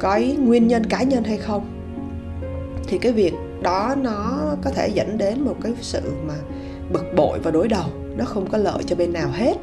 cái 0.00 0.36
nguyên 0.38 0.68
nhân 0.68 0.86
cá 0.86 1.02
nhân 1.02 1.24
hay 1.24 1.36
không? 1.36 1.66
Thì 2.86 2.98
cái 2.98 3.12
việc 3.12 3.34
đó 3.62 3.94
nó 3.98 4.40
có 4.62 4.70
thể 4.70 4.88
dẫn 4.88 5.18
đến 5.18 5.40
một 5.40 5.56
cái 5.62 5.72
sự 5.80 6.00
mà 6.26 6.34
bực 6.92 7.04
bội 7.16 7.38
và 7.42 7.50
đối 7.50 7.68
đầu, 7.68 7.86
nó 8.16 8.24
không 8.24 8.50
có 8.50 8.58
lợi 8.58 8.82
cho 8.86 8.96
bên 8.96 9.12
nào 9.12 9.28
hết. 9.32 9.54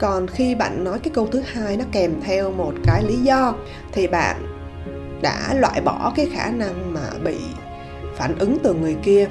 Còn 0.00 0.26
khi 0.26 0.54
bạn 0.54 0.84
nói 0.84 0.98
cái 0.98 1.10
câu 1.14 1.26
thứ 1.26 1.42
hai 1.46 1.76
nó 1.76 1.84
kèm 1.92 2.12
theo 2.24 2.50
một 2.50 2.72
cái 2.84 3.02
lý 3.08 3.16
do, 3.16 3.54
thì 3.92 4.06
bạn 4.06 4.36
đã 5.22 5.54
loại 5.54 5.80
bỏ 5.80 6.12
cái 6.16 6.28
khả 6.32 6.50
năng 6.50 6.94
mà 6.94 7.10
bị 7.24 7.36
phản 8.16 8.38
ứng 8.38 8.58
từ 8.62 8.74
người 8.74 8.96
kia, 9.02 9.28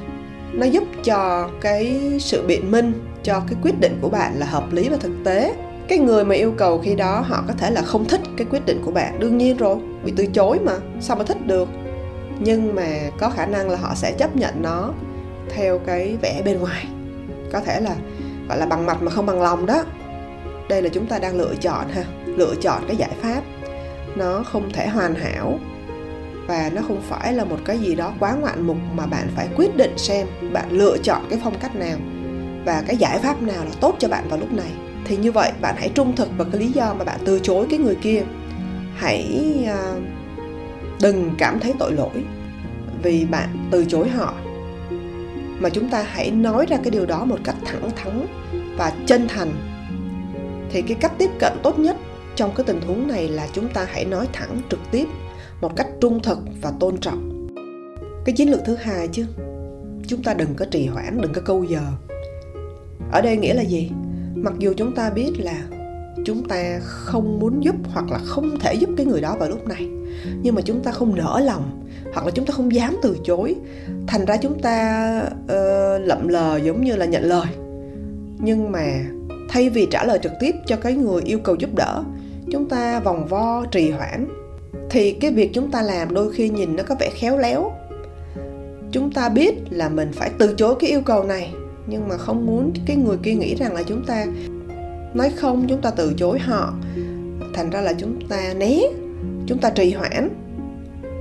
nó 0.52 0.66
giúp 0.66 0.84
cho 1.04 1.50
cái 1.62 2.02
sự 2.20 2.48
biện 2.48 2.72
minh, 2.72 2.94
cho 3.24 3.42
cái 3.48 3.56
quyết 3.62 3.80
định 3.80 3.98
của 4.02 4.10
bạn 4.10 4.40
là 4.40 4.46
hợp 4.46 4.74
lý 4.74 4.90
và 4.90 4.98
thực 4.98 5.12
tế. 5.24 5.54
Cái 5.88 5.98
người 5.98 6.26
mà 6.26 6.36
yêu 6.36 6.54
cầu 6.58 6.80
khi 6.80 6.96
đó, 6.96 7.24
họ 7.28 7.44
có 7.48 7.54
thể 7.54 7.72
là 7.72 7.82
không 7.82 8.06
thích 8.06 8.22
cái 8.38 8.48
quyết 8.50 8.66
định 8.66 8.82
của 8.86 8.92
bạn. 8.92 9.20
Đương 9.20 9.38
nhiên 9.38 9.58
rồi 9.58 9.78
bị 10.04 10.14
từ 10.16 10.26
chối 10.26 10.60
mà, 10.60 10.74
sao 11.02 11.18
mà 11.18 11.24
thích 11.24 11.48
được? 11.48 11.70
Nhưng 12.40 12.76
mà 12.76 12.88
có 13.20 13.30
khả 13.30 13.46
năng 13.46 13.70
là 13.70 13.78
họ 13.78 13.96
sẽ 13.96 14.12
chấp 14.12 14.36
nhận 14.36 14.62
nó 14.62 14.94
theo 15.50 15.80
cái 15.80 16.18
vẻ 16.22 16.42
bên 16.46 16.60
ngoài. 16.60 16.88
Có 17.52 17.60
thể 17.60 17.82
là, 17.82 17.96
gọi 18.50 18.58
là, 18.58 18.66
bằng 18.66 18.86
mặt 18.86 19.02
mà 19.02 19.12
không 19.12 19.26
bằng 19.26 19.42
lòng 19.42 19.66
đó. 19.66 19.84
Đây 20.70 20.82
là 20.82 20.90
chúng 20.90 21.06
ta 21.06 21.20
đang 21.20 21.36
lựa 21.36 21.56
chọn 21.62 21.90
ha, 21.90 22.04
lựa 22.26 22.56
chọn 22.62 22.84
cái 22.88 22.96
giải 22.96 23.12
pháp. 23.22 23.42
Nó 24.16 24.44
không 24.44 24.72
thể 24.74 24.88
hoàn 24.88 25.16
hảo 25.16 25.60
và 26.48 26.72
nó 26.74 26.82
không 26.82 27.02
phải 27.10 27.34
là 27.34 27.44
một 27.44 27.58
cái 27.66 27.80
gì 27.80 27.96
đó 27.96 28.14
quá 28.20 28.34
ngoạn 28.34 28.68
mục 28.68 28.78
mà 28.94 29.06
bạn 29.06 29.28
phải 29.36 29.48
quyết 29.56 29.78
định 29.78 29.98
xem 29.98 30.28
bạn 30.54 30.72
lựa 30.72 30.98
chọn 31.04 31.22
cái 31.30 31.40
phong 31.44 31.60
cách 31.60 31.76
nào 31.76 31.98
và 32.66 32.84
cái 32.88 32.98
giải 32.98 33.20
pháp 33.20 33.42
nào 33.42 33.66
là 33.66 33.72
tốt 33.80 33.96
cho 34.00 34.08
bạn 34.08 34.28
vào 34.30 34.40
lúc 34.40 34.52
này. 34.52 34.72
Thì 35.06 35.18
như 35.18 35.32
vậy 35.32 35.52
bạn 35.62 35.76
hãy 35.78 35.90
trung 35.96 36.16
thực 36.16 36.30
vào 36.38 36.48
cái 36.52 36.62
lý 36.62 36.68
do 36.68 36.94
mà 36.94 37.06
bạn 37.06 37.20
từ 37.26 37.40
chối 37.40 37.68
cái 37.70 37.80
người 37.80 37.96
kia. 37.96 38.24
Hãy 38.96 39.56
uh, 39.64 40.04
đừng 41.02 41.36
cảm 41.38 41.60
thấy 41.60 41.74
tội 41.80 41.92
lỗi 41.92 42.24
vì 43.04 43.26
bạn 43.26 43.50
từ 43.72 43.86
chối 43.86 44.10
họ. 44.10 44.34
Mà 45.60 45.70
chúng 45.70 45.90
ta 45.90 46.06
hãy 46.08 46.32
nói 46.32 46.66
ra 46.70 46.78
cái 46.78 46.92
điều 46.92 47.06
đó 47.06 47.26
một 47.26 47.40
cách 47.44 47.56
thẳng 47.66 47.90
thắn 47.96 48.28
và 48.78 48.92
chân 49.06 49.28
thành. 49.28 49.52
Thì 50.72 50.82
cái 50.82 50.98
cách 51.00 51.12
tiếp 51.18 51.30
cận 51.40 51.54
tốt 51.64 51.80
nhất 51.80 51.98
trong 52.36 52.52
cái 52.56 52.64
tình 52.64 52.82
huống 52.82 53.08
này 53.08 53.28
là 53.28 53.48
chúng 53.54 53.68
ta 53.68 53.88
hãy 53.92 54.06
nói 54.06 54.28
thẳng 54.34 54.62
trực 54.70 54.80
tiếp 54.92 55.06
một 55.64 55.76
cách 55.76 55.88
trung 56.02 56.20
thực 56.24 56.38
và 56.62 56.72
tôn 56.80 56.98
trọng. 56.98 57.48
Cái 58.26 58.36
chiến 58.36 58.52
lược 58.52 58.60
thứ 58.66 58.76
hai 58.76 59.08
chứ 59.08 59.26
chúng 60.08 60.24
ta 60.24 60.34
đừng 60.34 60.56
có 60.56 60.66
trì 60.66 60.88
hoãn 60.88 61.22
đừng 61.22 61.34
có 61.34 61.42
câu 61.46 61.64
giờ. 61.64 61.82
Ở 63.12 63.22
đây 63.22 63.38
nghĩa 63.38 63.54
là 63.54 63.62
gì? 63.62 63.92
Mặc 64.36 64.54
dù 64.60 64.74
chúng 64.78 64.96
ta 64.96 65.10
biết 65.10 65.32
là 65.40 65.64
chúng 66.26 66.48
ta 66.48 66.80
không 66.82 67.40
muốn 67.40 67.64
giúp 67.64 67.76
hoặc 67.94 68.12
là 68.12 68.18
không 68.18 68.60
thể 68.60 68.74
giúp 68.74 68.90
cái 68.98 69.06
người 69.06 69.22
đó 69.22 69.36
vào 69.40 69.50
lúc 69.50 69.68
này 69.68 69.90
nhưng 70.42 70.56
mà 70.56 70.62
chúng 70.62 70.84
ta 70.84 70.92
không 70.92 71.16
nỡ 71.16 71.42
lòng 71.46 71.86
hoặc 72.14 72.26
là 72.26 72.32
chúng 72.32 72.46
ta 72.46 72.54
không 72.54 72.74
dám 72.74 72.98
từ 73.02 73.18
chối 73.24 73.56
thành 74.08 74.26
ra 74.26 74.38
chúng 74.38 74.60
ta 74.60 75.08
uh, 75.44 76.02
lậm 76.08 76.28
lờ 76.28 76.58
giống 76.58 76.84
như 76.84 76.96
là 76.96 77.06
nhận 77.06 77.24
lời. 77.24 77.48
Nhưng 78.40 78.72
mà 78.72 79.06
thay 79.50 79.70
vì 79.70 79.88
trả 79.92 80.04
lời 80.04 80.20
trực 80.24 80.32
tiếp 80.40 80.56
cho 80.66 80.76
cái 80.76 80.94
người 80.94 81.22
yêu 81.26 81.40
cầu 81.40 81.56
giúp 81.56 81.70
đỡ 81.76 82.04
chúng 82.52 82.70
ta 82.70 83.00
vòng 83.00 83.28
vo 83.28 83.66
trì 83.72 83.92
hoãn 83.92 84.43
thì 84.94 85.12
cái 85.12 85.32
việc 85.32 85.54
chúng 85.54 85.72
ta 85.72 85.82
làm 85.82 86.14
đôi 86.14 86.34
khi 86.34 86.50
nhìn 86.50 86.76
nó 86.76 86.84
có 86.84 86.96
vẻ 87.00 87.10
khéo 87.14 87.38
léo. 87.38 87.72
Chúng 88.92 89.12
ta 89.12 89.30
biết 89.30 89.54
là 89.70 89.90
mình 89.90 90.12
phải 90.14 90.32
từ 90.38 90.54
chối 90.58 90.76
cái 90.80 90.90
yêu 90.90 91.02
cầu 91.02 91.24
này, 91.24 91.54
nhưng 91.88 92.08
mà 92.08 92.18
không 92.18 92.46
muốn 92.46 92.74
cái 92.86 92.96
người 92.96 93.18
kia 93.24 93.34
nghĩ 93.34 93.56
rằng 93.56 93.74
là 93.74 93.84
chúng 93.84 94.06
ta 94.06 94.26
nói 95.14 95.30
không, 95.36 95.66
chúng 95.70 95.82
ta 95.82 95.92
từ 95.92 96.14
chối 96.18 96.40
họ. 96.40 96.74
Thành 97.54 97.70
ra 97.70 97.82
là 97.82 97.94
chúng 97.94 98.28
ta 98.30 98.54
né, 98.58 98.80
chúng 99.48 99.58
ta 99.58 99.70
trì 99.70 99.94
hoãn. 99.94 100.30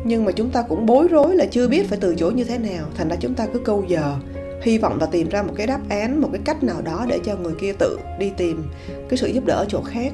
Nhưng 0.04 0.24
mà 0.24 0.32
chúng 0.32 0.50
ta 0.50 0.62
cũng 0.62 0.86
bối 0.86 1.08
rối 1.08 1.36
là 1.36 1.46
chưa 1.46 1.68
biết 1.68 1.88
phải 1.88 1.98
từ 2.00 2.14
chối 2.14 2.32
như 2.32 2.44
thế 2.44 2.58
nào. 2.58 2.86
Thành 2.96 3.08
ra 3.08 3.16
chúng 3.20 3.34
ta 3.34 3.46
cứ 3.52 3.58
câu 3.58 3.84
giờ, 3.88 4.14
hy 4.62 4.78
vọng 4.78 4.98
là 5.00 5.06
tìm 5.06 5.28
ra 5.28 5.42
một 5.42 5.52
cái 5.56 5.66
đáp 5.66 5.80
án, 5.88 6.20
một 6.20 6.28
cái 6.32 6.40
cách 6.44 6.62
nào 6.62 6.82
đó 6.82 7.06
để 7.08 7.18
cho 7.24 7.36
người 7.36 7.54
kia 7.60 7.72
tự 7.72 7.98
đi 8.18 8.30
tìm 8.36 8.64
cái 9.08 9.18
sự 9.18 9.26
giúp 9.26 9.44
đỡ 9.46 9.54
ở 9.54 9.66
chỗ 9.68 9.82
khác. 9.82 10.12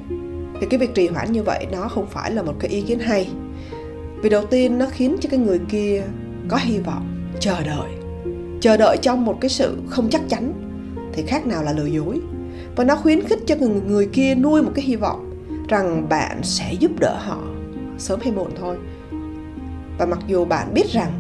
Thì 0.61 0.67
cái 0.71 0.79
việc 0.79 0.95
trì 0.95 1.09
hoãn 1.09 1.33
như 1.33 1.43
vậy 1.43 1.67
nó 1.73 1.89
không 1.89 2.07
phải 2.11 2.31
là 2.31 2.43
một 2.43 2.55
cái 2.61 2.71
ý 2.71 2.83
kiến 2.83 2.99
hay 2.99 3.29
vì 4.23 4.29
đầu 4.31 4.47
tiên 4.47 4.79
nó 4.79 4.87
khiến 4.91 5.17
cho 5.21 5.29
cái 5.31 5.41
người 5.41 5.61
kia 5.69 6.03
có 6.49 6.57
hy 6.57 6.79
vọng 6.79 7.31
chờ 7.41 7.63
đợi. 7.65 7.91
Chờ 8.61 8.77
đợi 8.77 8.97
trong 9.03 9.25
một 9.25 9.39
cái 9.41 9.49
sự 9.49 9.79
không 9.89 10.09
chắc 10.11 10.21
chắn 10.29 10.53
thì 11.13 11.23
khác 11.27 11.47
nào 11.47 11.63
là 11.63 11.73
lừa 11.73 11.87
dối. 11.87 12.21
Và 12.77 12.85
nó 12.85 12.97
khuyến 12.97 13.23
khích 13.23 13.39
cho 13.47 13.57
người, 13.57 13.81
người 13.87 14.07
kia 14.07 14.35
nuôi 14.35 14.63
một 14.63 14.71
cái 14.75 14.85
hy 14.85 14.97
vọng 14.97 15.31
rằng 15.69 16.09
bạn 16.09 16.41
sẽ 16.43 16.73
giúp 16.73 16.91
đỡ 17.01 17.17
họ 17.19 17.43
sớm 17.99 18.21
hay 18.23 18.33
muộn 18.33 18.51
thôi. 18.61 18.77
Và 19.99 20.07
mặc 20.07 20.19
dù 20.27 20.45
bạn 20.45 20.75
biết 20.75 20.87
rằng 20.93 21.13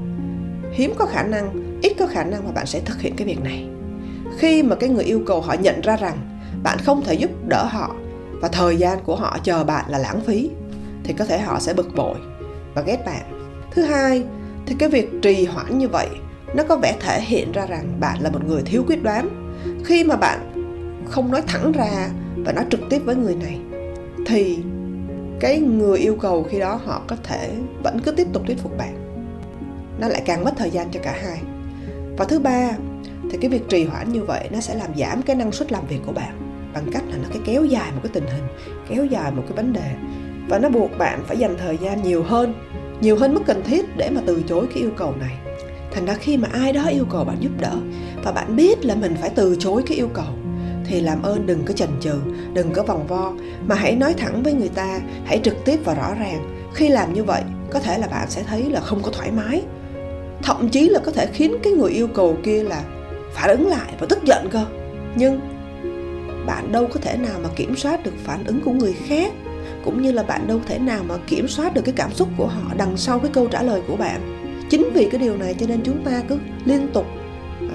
hiếm 0.72 0.92
có 0.98 1.06
khả 1.06 1.22
năng 1.22 1.78
ít 1.82 1.92
có 1.98 2.06
khả 2.06 2.24
năng 2.24 2.44
mà 2.44 2.50
bạn 2.50 2.66
sẽ 2.66 2.80
thực 2.80 3.00
hiện 3.00 3.16
cái 3.16 3.26
việc 3.26 3.42
này. 3.42 3.68
Khi 4.38 4.62
mà 4.62 4.76
cái 4.76 4.88
người 4.88 5.04
yêu 5.04 5.22
cầu 5.26 5.40
họ 5.40 5.54
nhận 5.54 5.80
ra 5.80 5.96
rằng 5.96 6.16
bạn 6.62 6.78
không 6.78 7.02
thể 7.04 7.14
giúp 7.14 7.30
đỡ 7.48 7.64
họ 7.64 7.94
và 8.40 8.48
thời 8.48 8.76
gian 8.76 8.98
của 9.04 9.16
họ 9.16 9.38
chờ 9.42 9.64
bạn 9.64 9.84
là 9.88 9.98
lãng 9.98 10.20
phí 10.20 10.50
thì 11.04 11.14
có 11.14 11.24
thể 11.24 11.38
họ 11.38 11.60
sẽ 11.60 11.74
bực 11.74 11.94
bội 11.96 12.16
và 12.78 12.84
ghét 12.84 13.04
bạn. 13.06 13.50
Thứ 13.70 13.82
hai, 13.82 14.24
thì 14.66 14.76
cái 14.78 14.88
việc 14.88 15.10
trì 15.22 15.44
hoãn 15.44 15.78
như 15.78 15.88
vậy, 15.88 16.08
nó 16.54 16.64
có 16.64 16.76
vẻ 16.76 16.96
thể 17.00 17.20
hiện 17.20 17.52
ra 17.52 17.66
rằng 17.66 18.00
bạn 18.00 18.20
là 18.20 18.30
một 18.30 18.44
người 18.46 18.62
thiếu 18.62 18.84
quyết 18.86 19.02
đoán. 19.02 19.28
Khi 19.84 20.04
mà 20.04 20.16
bạn 20.16 20.38
không 21.10 21.30
nói 21.30 21.42
thẳng 21.46 21.72
ra 21.72 22.08
và 22.36 22.52
nói 22.52 22.64
trực 22.70 22.80
tiếp 22.90 22.98
với 23.04 23.16
người 23.16 23.36
này, 23.36 23.60
thì 24.26 24.58
cái 25.40 25.60
người 25.60 25.98
yêu 25.98 26.16
cầu 26.20 26.46
khi 26.50 26.58
đó 26.60 26.80
họ 26.84 27.02
có 27.06 27.16
thể 27.22 27.50
vẫn 27.82 27.98
cứ 28.04 28.12
tiếp 28.12 28.26
tục 28.32 28.42
thuyết 28.46 28.58
phục 28.62 28.78
bạn. 28.78 28.94
Nó 30.00 30.08
lại 30.08 30.22
càng 30.26 30.44
mất 30.44 30.52
thời 30.56 30.70
gian 30.70 30.90
cho 30.90 31.00
cả 31.02 31.18
hai. 31.22 31.40
Và 32.16 32.24
thứ 32.24 32.38
ba, 32.38 32.70
thì 33.30 33.38
cái 33.40 33.50
việc 33.50 33.68
trì 33.68 33.84
hoãn 33.84 34.12
như 34.12 34.24
vậy 34.24 34.48
nó 34.52 34.60
sẽ 34.60 34.74
làm 34.74 34.90
giảm 34.96 35.22
cái 35.22 35.36
năng 35.36 35.52
suất 35.52 35.72
làm 35.72 35.86
việc 35.86 36.00
của 36.06 36.12
bạn 36.12 36.38
bằng 36.74 36.84
cách 36.92 37.02
là 37.10 37.16
nó 37.16 37.28
cái 37.32 37.42
kéo 37.44 37.64
dài 37.64 37.92
một 37.92 38.00
cái 38.02 38.10
tình 38.14 38.26
hình, 38.26 38.44
kéo 38.88 39.04
dài 39.04 39.30
một 39.30 39.42
cái 39.48 39.56
vấn 39.56 39.72
đề 39.72 39.94
và 40.48 40.58
nó 40.58 40.68
buộc 40.68 40.98
bạn 40.98 41.24
phải 41.26 41.36
dành 41.36 41.56
thời 41.58 41.78
gian 41.78 42.02
nhiều 42.02 42.22
hơn 42.22 42.54
nhiều 43.00 43.16
hơn 43.16 43.34
mức 43.34 43.40
cần 43.46 43.62
thiết 43.64 43.96
để 43.96 44.10
mà 44.10 44.20
từ 44.26 44.42
chối 44.48 44.66
cái 44.66 44.82
yêu 44.82 44.90
cầu 44.96 45.14
này. 45.20 45.36
Thành 45.92 46.06
ra 46.06 46.14
khi 46.14 46.36
mà 46.36 46.48
ai 46.52 46.72
đó 46.72 46.84
yêu 46.88 47.04
cầu 47.10 47.24
bạn 47.24 47.36
giúp 47.40 47.50
đỡ 47.60 47.72
và 48.24 48.32
bạn 48.32 48.56
biết 48.56 48.84
là 48.84 48.94
mình 48.94 49.14
phải 49.20 49.30
từ 49.34 49.56
chối 49.58 49.82
cái 49.86 49.96
yêu 49.96 50.08
cầu, 50.14 50.26
thì 50.86 51.00
làm 51.00 51.22
ơn 51.22 51.46
đừng 51.46 51.64
có 51.64 51.72
chần 51.72 51.88
chừ, 52.00 52.14
đừng 52.52 52.72
có 52.72 52.82
vòng 52.82 53.06
vo. 53.06 53.32
Mà 53.66 53.74
hãy 53.74 53.96
nói 53.96 54.14
thẳng 54.14 54.42
với 54.42 54.52
người 54.52 54.68
ta, 54.68 55.00
hãy 55.24 55.40
trực 55.44 55.64
tiếp 55.64 55.80
và 55.84 55.94
rõ 55.94 56.14
ràng. 56.20 56.70
Khi 56.74 56.88
làm 56.88 57.12
như 57.12 57.24
vậy, 57.24 57.42
có 57.70 57.80
thể 57.80 57.98
là 57.98 58.06
bạn 58.06 58.30
sẽ 58.30 58.42
thấy 58.42 58.70
là 58.70 58.80
không 58.80 59.02
có 59.02 59.10
thoải 59.10 59.30
mái. 59.30 59.62
Thậm 60.42 60.68
chí 60.68 60.88
là 60.88 61.00
có 61.04 61.12
thể 61.12 61.26
khiến 61.32 61.56
cái 61.62 61.72
người 61.72 61.90
yêu 61.90 62.08
cầu 62.08 62.36
kia 62.42 62.62
là 62.62 62.82
phản 63.32 63.50
ứng 63.50 63.66
lại 63.66 63.94
và 64.00 64.06
tức 64.10 64.24
giận 64.24 64.48
cơ. 64.50 64.64
Nhưng 65.16 65.40
bạn 66.46 66.72
đâu 66.72 66.86
có 66.94 67.00
thể 67.00 67.16
nào 67.16 67.38
mà 67.42 67.48
kiểm 67.56 67.76
soát 67.76 68.04
được 68.04 68.14
phản 68.24 68.44
ứng 68.44 68.60
của 68.60 68.72
người 68.72 68.92
khác 68.92 69.32
cũng 69.84 70.02
như 70.02 70.12
là 70.12 70.22
bạn 70.22 70.46
đâu 70.46 70.60
thể 70.66 70.78
nào 70.78 71.04
mà 71.08 71.14
kiểm 71.26 71.48
soát 71.48 71.74
được 71.74 71.82
cái 71.84 71.94
cảm 71.96 72.12
xúc 72.12 72.28
của 72.36 72.46
họ 72.46 72.74
đằng 72.76 72.96
sau 72.96 73.18
cái 73.18 73.30
câu 73.34 73.46
trả 73.46 73.62
lời 73.62 73.82
của 73.88 73.96
bạn. 73.96 74.20
Chính 74.70 74.90
vì 74.94 75.08
cái 75.10 75.20
điều 75.20 75.36
này 75.36 75.54
cho 75.54 75.66
nên 75.66 75.80
chúng 75.84 76.04
ta 76.04 76.22
cứ 76.28 76.38
liên 76.64 76.88
tục 76.92 77.06
uh, 77.64 77.70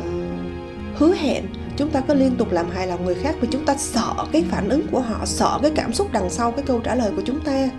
hứa 0.95 1.13
hẹn 1.15 1.43
chúng 1.77 1.89
ta 1.89 2.01
cứ 2.01 2.13
liên 2.13 2.35
tục 2.35 2.51
làm 2.51 2.69
hài 2.69 2.87
lòng 2.87 3.05
người 3.05 3.15
khác 3.15 3.35
vì 3.41 3.47
chúng 3.51 3.65
ta 3.65 3.75
sợ 3.77 4.13
cái 4.31 4.43
phản 4.49 4.69
ứng 4.69 4.87
của 4.91 4.99
họ 4.99 5.25
sợ 5.25 5.59
cái 5.61 5.71
cảm 5.75 5.93
xúc 5.93 6.09
đằng 6.11 6.29
sau 6.29 6.51
cái 6.51 6.65
câu 6.67 6.79
trả 6.79 6.95
lời 6.95 7.11
của 7.15 7.21
chúng 7.25 7.39
ta. 7.39 7.69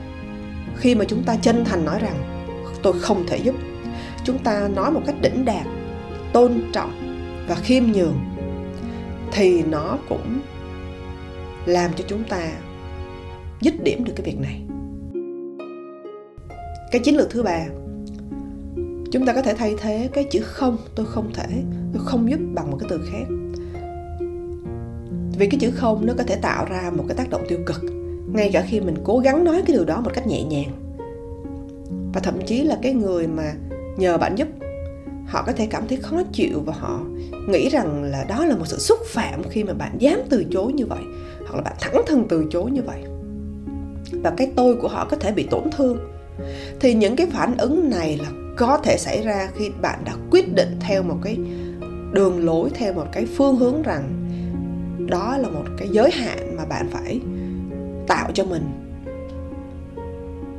Khi 0.76 0.94
mà 0.94 1.04
chúng 1.04 1.22
ta 1.22 1.36
chân 1.36 1.64
thành 1.64 1.84
nói 1.84 1.98
rằng 2.00 2.46
tôi 2.82 3.00
không 3.00 3.24
thể 3.26 3.36
giúp. 3.36 3.54
Chúng 4.24 4.38
ta 4.38 4.68
nói 4.68 4.90
một 4.90 5.02
cách 5.06 5.16
đỉnh 5.20 5.44
đạt 5.44 5.66
tôn 6.32 6.62
trọng 6.72 6.92
và 7.48 7.54
khiêm 7.54 7.84
nhường 7.84 8.18
thì 9.32 9.62
nó 9.62 9.98
cũng 10.08 10.40
làm 11.66 11.90
cho 11.96 12.04
chúng 12.08 12.24
ta 12.24 12.48
dứt 13.64 13.74
điểm 13.82 14.04
được 14.04 14.12
cái 14.16 14.26
việc 14.26 14.40
này. 14.40 14.60
Cái 16.92 17.00
chiến 17.04 17.16
lược 17.16 17.30
thứ 17.30 17.42
ba, 17.42 17.66
chúng 19.10 19.26
ta 19.26 19.32
có 19.32 19.42
thể 19.42 19.54
thay 19.54 19.74
thế 19.78 20.08
cái 20.12 20.24
chữ 20.24 20.40
không, 20.42 20.76
tôi 20.94 21.06
không 21.06 21.30
thể, 21.34 21.46
tôi 21.92 22.02
không 22.04 22.30
giúp 22.30 22.40
bằng 22.54 22.70
một 22.70 22.76
cái 22.80 22.88
từ 22.90 23.00
khác. 23.12 23.24
Vì 25.38 25.46
cái 25.46 25.60
chữ 25.60 25.70
không 25.74 26.06
nó 26.06 26.14
có 26.18 26.24
thể 26.24 26.36
tạo 26.36 26.66
ra 26.70 26.90
một 26.96 27.04
cái 27.08 27.16
tác 27.16 27.30
động 27.30 27.44
tiêu 27.48 27.58
cực, 27.66 27.82
ngay 28.34 28.50
cả 28.52 28.64
khi 28.68 28.80
mình 28.80 28.96
cố 29.04 29.18
gắng 29.18 29.44
nói 29.44 29.62
cái 29.66 29.76
điều 29.76 29.84
đó 29.84 30.00
một 30.00 30.10
cách 30.14 30.26
nhẹ 30.26 30.42
nhàng. 30.42 30.70
Và 32.14 32.20
thậm 32.20 32.34
chí 32.46 32.62
là 32.62 32.78
cái 32.82 32.92
người 32.92 33.26
mà 33.26 33.54
nhờ 33.96 34.18
bạn 34.18 34.38
giúp, 34.38 34.48
họ 35.26 35.42
có 35.46 35.52
thể 35.52 35.66
cảm 35.66 35.88
thấy 35.88 35.98
khó 35.98 36.22
chịu 36.32 36.60
và 36.66 36.72
họ 36.72 37.00
nghĩ 37.48 37.68
rằng 37.68 38.02
là 38.02 38.24
đó 38.28 38.44
là 38.44 38.56
một 38.56 38.66
sự 38.66 38.78
xúc 38.78 38.98
phạm 39.06 39.42
khi 39.50 39.64
mà 39.64 39.72
bạn 39.72 39.96
dám 39.98 40.18
từ 40.30 40.44
chối 40.50 40.72
như 40.72 40.86
vậy, 40.86 41.02
hoặc 41.46 41.56
là 41.56 41.62
bạn 41.62 41.74
thẳng 41.80 42.02
thừng 42.06 42.26
từ 42.28 42.46
chối 42.50 42.70
như 42.70 42.82
vậy 42.82 43.02
và 44.22 44.32
cái 44.36 44.50
tôi 44.56 44.76
của 44.76 44.88
họ 44.88 45.06
có 45.10 45.16
thể 45.16 45.32
bị 45.32 45.46
tổn 45.50 45.70
thương. 45.76 45.98
Thì 46.80 46.94
những 46.94 47.16
cái 47.16 47.26
phản 47.32 47.56
ứng 47.58 47.90
này 47.90 48.18
là 48.22 48.28
có 48.56 48.78
thể 48.82 48.96
xảy 48.98 49.22
ra 49.22 49.48
khi 49.56 49.70
bạn 49.82 49.98
đã 50.04 50.12
quyết 50.30 50.54
định 50.54 50.76
theo 50.80 51.02
một 51.02 51.16
cái 51.22 51.38
đường 52.12 52.44
lối, 52.44 52.70
theo 52.74 52.92
một 52.92 53.06
cái 53.12 53.26
phương 53.26 53.56
hướng 53.56 53.82
rằng 53.82 54.04
đó 55.10 55.36
là 55.38 55.48
một 55.48 55.64
cái 55.78 55.88
giới 55.88 56.10
hạn 56.10 56.56
mà 56.56 56.64
bạn 56.64 56.88
phải 56.90 57.20
tạo 58.06 58.30
cho 58.34 58.44
mình. 58.44 58.62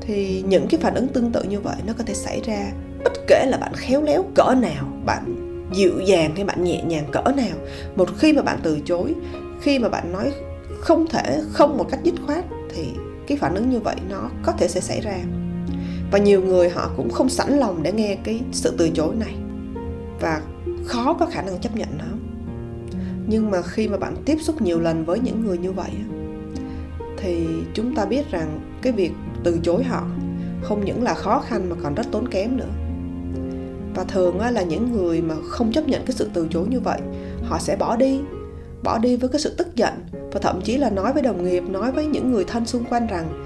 Thì 0.01 0.43
những 0.47 0.67
cái 0.67 0.79
phản 0.79 0.95
ứng 0.95 1.07
tương 1.07 1.31
tự 1.31 1.43
như 1.43 1.59
vậy 1.59 1.75
nó 1.87 1.93
có 1.97 2.03
thể 2.03 2.13
xảy 2.13 2.41
ra 2.41 2.71
bất 3.03 3.13
kể 3.27 3.45
là 3.49 3.57
bạn 3.57 3.71
khéo 3.75 4.01
léo 4.01 4.23
cỡ 4.35 4.55
nào, 4.61 4.87
bạn 5.05 5.35
dịu 5.73 5.99
dàng 6.05 6.35
hay 6.35 6.45
bạn 6.45 6.63
nhẹ 6.63 6.83
nhàng 6.83 7.05
cỡ 7.11 7.23
nào. 7.35 7.57
Một 7.95 8.09
khi 8.17 8.33
mà 8.33 8.41
bạn 8.41 8.59
từ 8.63 8.79
chối, 8.85 9.13
khi 9.61 9.79
mà 9.79 9.89
bạn 9.89 10.11
nói 10.13 10.31
không 10.79 11.07
thể, 11.07 11.41
không 11.51 11.77
một 11.77 11.87
cách 11.91 11.99
dứt 12.03 12.15
khoát 12.25 12.45
thì 12.75 12.83
cái 13.27 13.37
phản 13.37 13.55
ứng 13.55 13.69
như 13.69 13.79
vậy 13.79 13.95
nó 14.09 14.29
có 14.43 14.51
thể 14.51 14.67
sẽ 14.67 14.81
xảy 14.81 15.01
ra. 15.01 15.17
Và 16.11 16.19
nhiều 16.19 16.41
người 16.41 16.69
họ 16.69 16.91
cũng 16.97 17.09
không 17.09 17.29
sẵn 17.29 17.57
lòng 17.57 17.83
để 17.83 17.91
nghe 17.91 18.17
cái 18.23 18.41
sự 18.51 18.75
từ 18.77 18.89
chối 18.89 19.15
này. 19.15 19.35
Và 20.19 20.41
khó 20.85 21.13
có 21.13 21.25
khả 21.25 21.41
năng 21.41 21.59
chấp 21.59 21.75
nhận 21.75 21.89
nó. 21.97 22.05
Nhưng 23.27 23.51
mà 23.51 23.61
khi 23.61 23.87
mà 23.87 23.97
bạn 23.97 24.15
tiếp 24.25 24.37
xúc 24.41 24.61
nhiều 24.61 24.79
lần 24.79 25.05
với 25.05 25.19
những 25.19 25.45
người 25.45 25.57
như 25.57 25.71
vậy 25.71 25.89
thì 27.17 27.47
chúng 27.73 27.95
ta 27.95 28.05
biết 28.05 28.31
rằng 28.31 28.59
cái 28.81 28.93
việc 28.93 29.11
từ 29.43 29.59
chối 29.63 29.83
họ 29.83 30.07
không 30.61 30.85
những 30.85 31.03
là 31.03 31.13
khó 31.13 31.43
khăn 31.47 31.69
mà 31.69 31.75
còn 31.83 31.95
rất 31.95 32.05
tốn 32.11 32.27
kém 32.27 32.57
nữa. 32.57 32.69
Và 33.95 34.03
thường 34.03 34.39
là 34.39 34.61
những 34.61 34.91
người 34.91 35.21
mà 35.21 35.35
không 35.49 35.71
chấp 35.71 35.87
nhận 35.87 36.05
cái 36.05 36.15
sự 36.15 36.29
từ 36.33 36.47
chối 36.51 36.67
như 36.67 36.79
vậy, 36.79 37.01
họ 37.43 37.59
sẽ 37.59 37.75
bỏ 37.75 37.95
đi 37.95 38.19
bỏ 38.83 38.97
đi 38.97 39.15
với 39.15 39.29
cái 39.29 39.39
sự 39.39 39.55
tức 39.57 39.75
giận 39.75 39.93
và 40.35 40.41
thậm 40.41 40.61
chí 40.61 40.77
là 40.77 40.89
nói 40.89 41.13
với 41.13 41.21
đồng 41.21 41.43
nghiệp, 41.43 41.63
nói 41.69 41.91
với 41.91 42.05
những 42.05 42.31
người 42.31 42.43
thân 42.43 42.65
xung 42.65 42.83
quanh 42.83 43.07
rằng, 43.07 43.43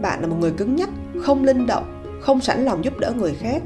bạn 0.00 0.20
là 0.20 0.26
một 0.26 0.36
người 0.40 0.50
cứng 0.50 0.76
nhắc, 0.76 0.88
không 1.20 1.44
linh 1.44 1.66
động, 1.66 2.02
không 2.20 2.40
sẵn 2.40 2.64
lòng 2.64 2.84
giúp 2.84 2.98
đỡ 2.98 3.12
người 3.12 3.34
khác. 3.34 3.62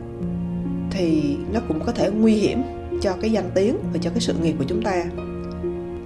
Thì 0.91 1.37
nó 1.53 1.61
cũng 1.69 1.81
có 1.87 1.93
thể 1.93 2.11
nguy 2.11 2.35
hiểm 2.35 2.63
cho 3.01 3.15
cái 3.21 3.33
danh 3.33 3.51
tiếng 3.55 3.77
và 3.93 3.99
cho 4.01 4.11
cái 4.11 4.21
sự 4.21 4.35
nghiệp 4.43 4.55
của 4.59 4.65
chúng 4.69 4.83
ta. 4.83 5.05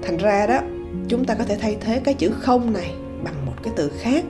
Thành 0.03 0.17
ra 0.17 0.47
đó, 0.47 0.61
chúng 1.09 1.25
ta 1.25 1.35
có 1.35 1.45
thể 1.45 1.59
thay 1.61 1.77
thế 1.81 2.01
cái 2.05 2.15
chữ 2.15 2.31
không 2.41 2.73
này 2.73 2.95
bằng 3.25 3.47
một 3.47 3.55
cái 3.63 3.73
từ 3.77 3.91
khác 3.99 4.25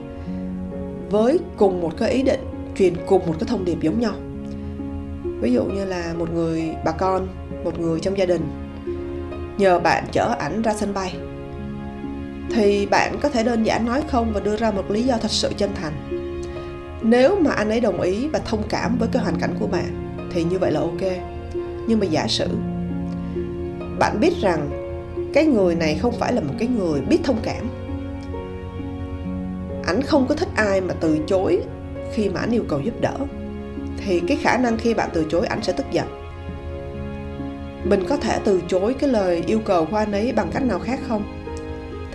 với 1.09 1.39
cùng 1.57 1.81
một 1.81 1.91
cái 1.97 2.11
ý 2.11 2.23
định, 2.23 2.41
truyền 2.77 2.93
cùng 3.07 3.27
một 3.27 3.33
cái 3.39 3.47
thông 3.47 3.65
điệp 3.65 3.77
giống 3.81 3.99
nhau. 3.99 4.13
Ví 5.41 5.53
dụ 5.53 5.65
như 5.65 5.85
là 5.85 6.13
một 6.17 6.33
người, 6.33 6.75
bà 6.85 6.91
con, 6.91 7.27
một 7.63 7.79
người 7.79 7.99
trong 7.99 8.17
gia 8.17 8.25
đình, 8.25 8.41
nhờ 9.57 9.79
bạn 9.79 10.03
chở 10.11 10.35
ảnh 10.39 10.61
ra 10.61 10.73
sân 10.73 10.93
bay 10.93 11.15
thì 12.51 12.85
bạn 12.85 13.19
có 13.21 13.29
thể 13.29 13.43
đơn 13.43 13.63
giản 13.63 13.85
nói 13.85 14.01
không 14.07 14.33
và 14.33 14.39
đưa 14.39 14.55
ra 14.55 14.71
một 14.71 14.91
lý 14.91 15.03
do 15.03 15.17
thật 15.17 15.31
sự 15.31 15.51
chân 15.57 15.69
thành. 15.75 15.93
Nếu 17.01 17.39
mà 17.39 17.51
anh 17.51 17.69
ấy 17.69 17.79
đồng 17.79 18.01
ý 18.01 18.27
và 18.27 18.39
thông 18.39 18.63
cảm 18.69 18.97
với 18.97 19.09
cái 19.11 19.23
hoàn 19.23 19.35
cảnh 19.39 19.55
của 19.59 19.67
bạn, 19.67 20.15
thì 20.31 20.43
như 20.43 20.59
vậy 20.59 20.71
là 20.71 20.79
ok. 20.79 21.01
Nhưng 21.87 21.99
mà 21.99 22.05
giả 22.05 22.27
sử, 22.27 22.47
bạn 23.99 24.19
biết 24.19 24.33
rằng 24.41 24.69
cái 25.33 25.45
người 25.45 25.75
này 25.75 25.97
không 26.01 26.13
phải 26.19 26.33
là 26.33 26.41
một 26.41 26.53
cái 26.59 26.67
người 26.67 27.01
biết 27.01 27.19
thông 27.23 27.39
cảm. 27.43 27.69
Ảnh 29.85 30.01
không 30.01 30.25
có 30.27 30.35
thích 30.35 30.49
ai 30.55 30.81
mà 30.81 30.93
từ 30.99 31.19
chối 31.27 31.59
khi 32.13 32.29
mà 32.29 32.39
ảnh 32.39 32.51
yêu 32.51 32.63
cầu 32.67 32.79
giúp 32.79 33.01
đỡ. 33.01 33.15
Thì 33.97 34.21
cái 34.27 34.37
khả 34.41 34.57
năng 34.57 34.77
khi 34.77 34.93
bạn 34.93 35.09
từ 35.13 35.25
chối, 35.29 35.47
ảnh 35.47 35.63
sẽ 35.63 35.73
tức 35.73 35.85
giận. 35.91 36.07
Mình 37.83 38.03
có 38.09 38.17
thể 38.17 38.39
từ 38.43 38.61
chối 38.67 38.93
cái 38.93 39.09
lời 39.09 39.43
yêu 39.47 39.59
cầu 39.65 39.85
của 39.85 39.97
anh 39.97 40.11
ấy 40.11 40.31
bằng 40.31 40.49
cách 40.53 40.63
nào 40.63 40.79
khác 40.79 40.99
không? 41.07 41.36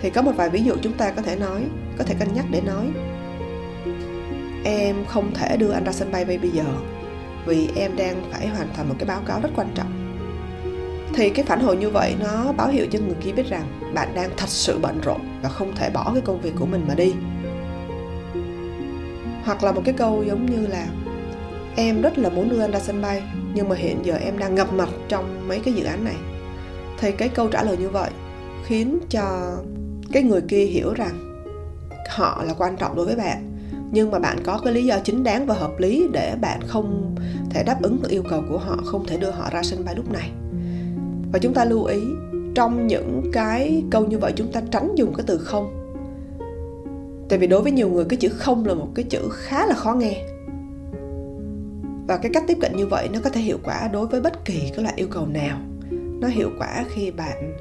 Thì 0.03 0.09
có 0.09 0.21
một 0.21 0.31
vài 0.35 0.49
ví 0.49 0.63
dụ 0.63 0.75
chúng 0.81 0.93
ta 0.93 1.09
có 1.09 1.21
thể 1.21 1.35
nói, 1.35 1.63
có 1.97 2.03
thể 2.03 2.15
cân 2.19 2.33
nhắc 2.33 2.45
để 2.51 2.61
nói. 2.61 2.87
Em 4.63 4.95
không 5.07 5.31
thể 5.33 5.57
đưa 5.57 5.71
anh 5.71 5.83
ra 5.83 5.91
sân 5.91 6.11
bay 6.11 6.25
bây 6.25 6.49
giờ 6.49 6.63
vì 7.45 7.69
em 7.75 7.95
đang 7.95 8.23
phải 8.31 8.47
hoàn 8.47 8.67
thành 8.73 8.89
một 8.89 8.95
cái 8.99 9.07
báo 9.07 9.21
cáo 9.27 9.39
rất 9.41 9.49
quan 9.55 9.67
trọng. 9.75 10.19
Thì 11.13 11.29
cái 11.29 11.45
phản 11.45 11.59
hồi 11.59 11.77
như 11.77 11.89
vậy 11.89 12.15
nó 12.19 12.51
báo 12.57 12.67
hiệu 12.67 12.85
cho 12.91 12.99
người 12.99 13.15
kia 13.21 13.31
biết 13.31 13.49
rằng 13.49 13.93
bạn 13.93 14.07
đang 14.15 14.29
thật 14.37 14.49
sự 14.49 14.79
bận 14.81 15.01
rộn 15.03 15.21
và 15.41 15.49
không 15.49 15.75
thể 15.75 15.89
bỏ 15.89 16.11
cái 16.13 16.21
công 16.21 16.41
việc 16.41 16.53
của 16.59 16.65
mình 16.65 16.85
mà 16.87 16.95
đi. 16.95 17.13
Hoặc 19.43 19.63
là 19.63 19.71
một 19.71 19.81
cái 19.85 19.93
câu 19.93 20.23
giống 20.23 20.45
như 20.45 20.67
là, 20.67 20.85
em 21.75 22.01
rất 22.01 22.17
là 22.17 22.29
muốn 22.29 22.49
đưa 22.49 22.59
anh 22.59 22.71
ra 22.71 22.79
sân 22.79 23.01
bay, 23.01 23.23
nhưng 23.53 23.69
mà 23.69 23.75
hiện 23.75 23.99
giờ 24.03 24.15
em 24.15 24.37
đang 24.37 24.55
ngập 24.55 24.73
mặt 24.73 24.89
trong 25.07 25.47
mấy 25.47 25.59
cái 25.59 25.73
dự 25.73 25.83
án 25.83 26.03
này. 26.03 26.15
Thì 26.99 27.11
cái 27.11 27.29
câu 27.29 27.47
trả 27.47 27.63
lời 27.63 27.77
như 27.77 27.89
vậy 27.89 28.09
khiến 28.65 28.99
cho 29.09 29.55
cái 30.13 30.23
người 30.23 30.41
kia 30.41 30.65
hiểu 30.65 30.93
rằng 30.93 31.43
họ 32.09 32.43
là 32.43 32.53
quan 32.57 32.77
trọng 32.77 32.95
đối 32.95 33.05
với 33.05 33.15
bạn. 33.15 33.49
Nhưng 33.91 34.11
mà 34.11 34.19
bạn 34.19 34.37
có 34.43 34.61
cái 34.63 34.73
lý 34.73 34.85
do 34.85 34.99
chính 35.03 35.23
đáng 35.23 35.45
và 35.45 35.55
hợp 35.55 35.79
lý 35.79 36.07
để 36.13 36.35
bạn 36.41 36.59
không 36.67 37.15
thể 37.49 37.63
đáp 37.63 37.81
ứng 37.81 38.01
được 38.01 38.09
yêu 38.09 38.23
cầu 38.29 38.43
của 38.49 38.57
họ, 38.57 38.77
không 38.85 39.05
thể 39.05 39.17
đưa 39.17 39.31
họ 39.31 39.49
ra 39.51 39.63
sân 39.63 39.85
bay 39.85 39.95
lúc 39.95 40.11
này. 40.11 40.31
Và 41.31 41.39
chúng 41.39 41.53
ta 41.53 41.65
lưu 41.65 41.83
ý, 41.83 41.99
trong 42.55 42.87
những 42.87 43.29
cái 43.33 43.83
câu 43.91 44.05
như 44.05 44.17
vậy 44.19 44.33
chúng 44.35 44.51
ta 44.51 44.61
tránh 44.71 44.95
dùng 44.95 45.13
cái 45.13 45.23
từ 45.27 45.37
không. 45.37 45.79
Tại 47.29 47.39
vì 47.39 47.47
đối 47.47 47.61
với 47.61 47.71
nhiều 47.71 47.89
người, 47.89 48.05
cái 48.05 48.17
chữ 48.17 48.29
không 48.29 48.65
là 48.65 48.73
một 48.73 48.87
cái 48.95 49.05
chữ 49.09 49.29
khá 49.31 49.65
là 49.65 49.73
khó 49.75 49.93
nghe. 49.93 50.25
Và 52.07 52.17
cái 52.17 52.31
cách 52.33 52.43
tiếp 52.47 52.57
cận 52.61 52.75
như 52.75 52.87
vậy 52.87 53.09
nó 53.13 53.19
có 53.23 53.29
thể 53.29 53.41
hiệu 53.41 53.57
quả 53.63 53.89
đối 53.93 54.07
với 54.07 54.21
bất 54.21 54.45
kỳ 54.45 54.71
cái 54.75 54.83
loại 54.83 54.93
yêu 54.97 55.07
cầu 55.11 55.25
nào. 55.25 55.57
Nó 55.91 56.27
hiệu 56.27 56.49
quả 56.59 56.85
khi 56.89 57.11
bạn 57.11 57.53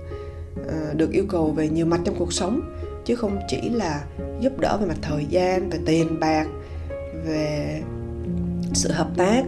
Ờ, 0.66 0.94
được 0.94 1.10
yêu 1.10 1.24
cầu 1.28 1.50
về 1.50 1.68
nhiều 1.68 1.86
mặt 1.86 2.00
trong 2.04 2.14
cuộc 2.18 2.32
sống, 2.32 2.60
chứ 3.04 3.16
không 3.16 3.38
chỉ 3.48 3.68
là 3.68 4.04
giúp 4.40 4.60
đỡ 4.60 4.76
về 4.80 4.86
mặt 4.86 4.98
thời 5.02 5.26
gian, 5.26 5.70
về 5.70 5.78
tiền 5.86 6.20
bạc, 6.20 6.46
về 7.26 7.82
sự 8.74 8.90
hợp 8.90 9.08
tác, 9.16 9.42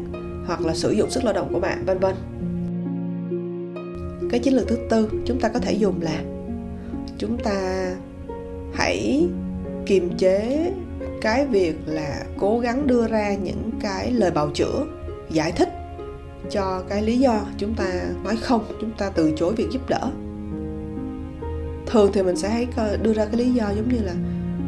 hoặc 0.46 0.60
là 0.60 0.74
sử 0.74 0.90
dụng 0.90 1.10
sức 1.10 1.24
lao 1.24 1.32
động 1.32 1.52
của 1.52 1.60
bạn, 1.60 1.84
vân 1.84 1.98
vân. 1.98 2.14
Cái 4.30 4.40
chiến 4.40 4.54
lược 4.54 4.68
thứ 4.68 4.78
tư 4.90 5.10
chúng 5.24 5.40
ta 5.40 5.48
có 5.48 5.58
thể 5.58 5.72
dùng 5.72 6.02
là 6.02 6.22
chúng 7.18 7.38
ta 7.44 7.90
hãy 8.74 9.28
kiềm 9.86 10.16
chế 10.18 10.72
cái 11.20 11.46
việc 11.46 11.76
là 11.86 12.24
cố 12.38 12.58
gắng 12.58 12.86
đưa 12.86 13.06
ra 13.06 13.34
những 13.34 13.70
cái 13.80 14.10
lời 14.10 14.30
bào 14.30 14.50
chữa, 14.54 14.86
giải 15.30 15.52
thích 15.52 15.68
cho 16.50 16.82
cái 16.88 17.02
lý 17.02 17.18
do 17.18 17.40
chúng 17.58 17.74
ta 17.74 17.84
nói 18.24 18.36
không, 18.36 18.64
chúng 18.80 18.90
ta 18.98 19.10
từ 19.10 19.32
chối 19.36 19.54
việc 19.54 19.66
giúp 19.70 19.88
đỡ 19.88 20.10
thường 21.86 22.10
thì 22.12 22.22
mình 22.22 22.36
sẽ 22.36 22.48
thấy 22.48 22.68
đưa 23.02 23.12
ra 23.12 23.24
cái 23.24 23.36
lý 23.36 23.50
do 23.50 23.70
giống 23.70 23.88
như 23.88 23.98
là 24.02 24.12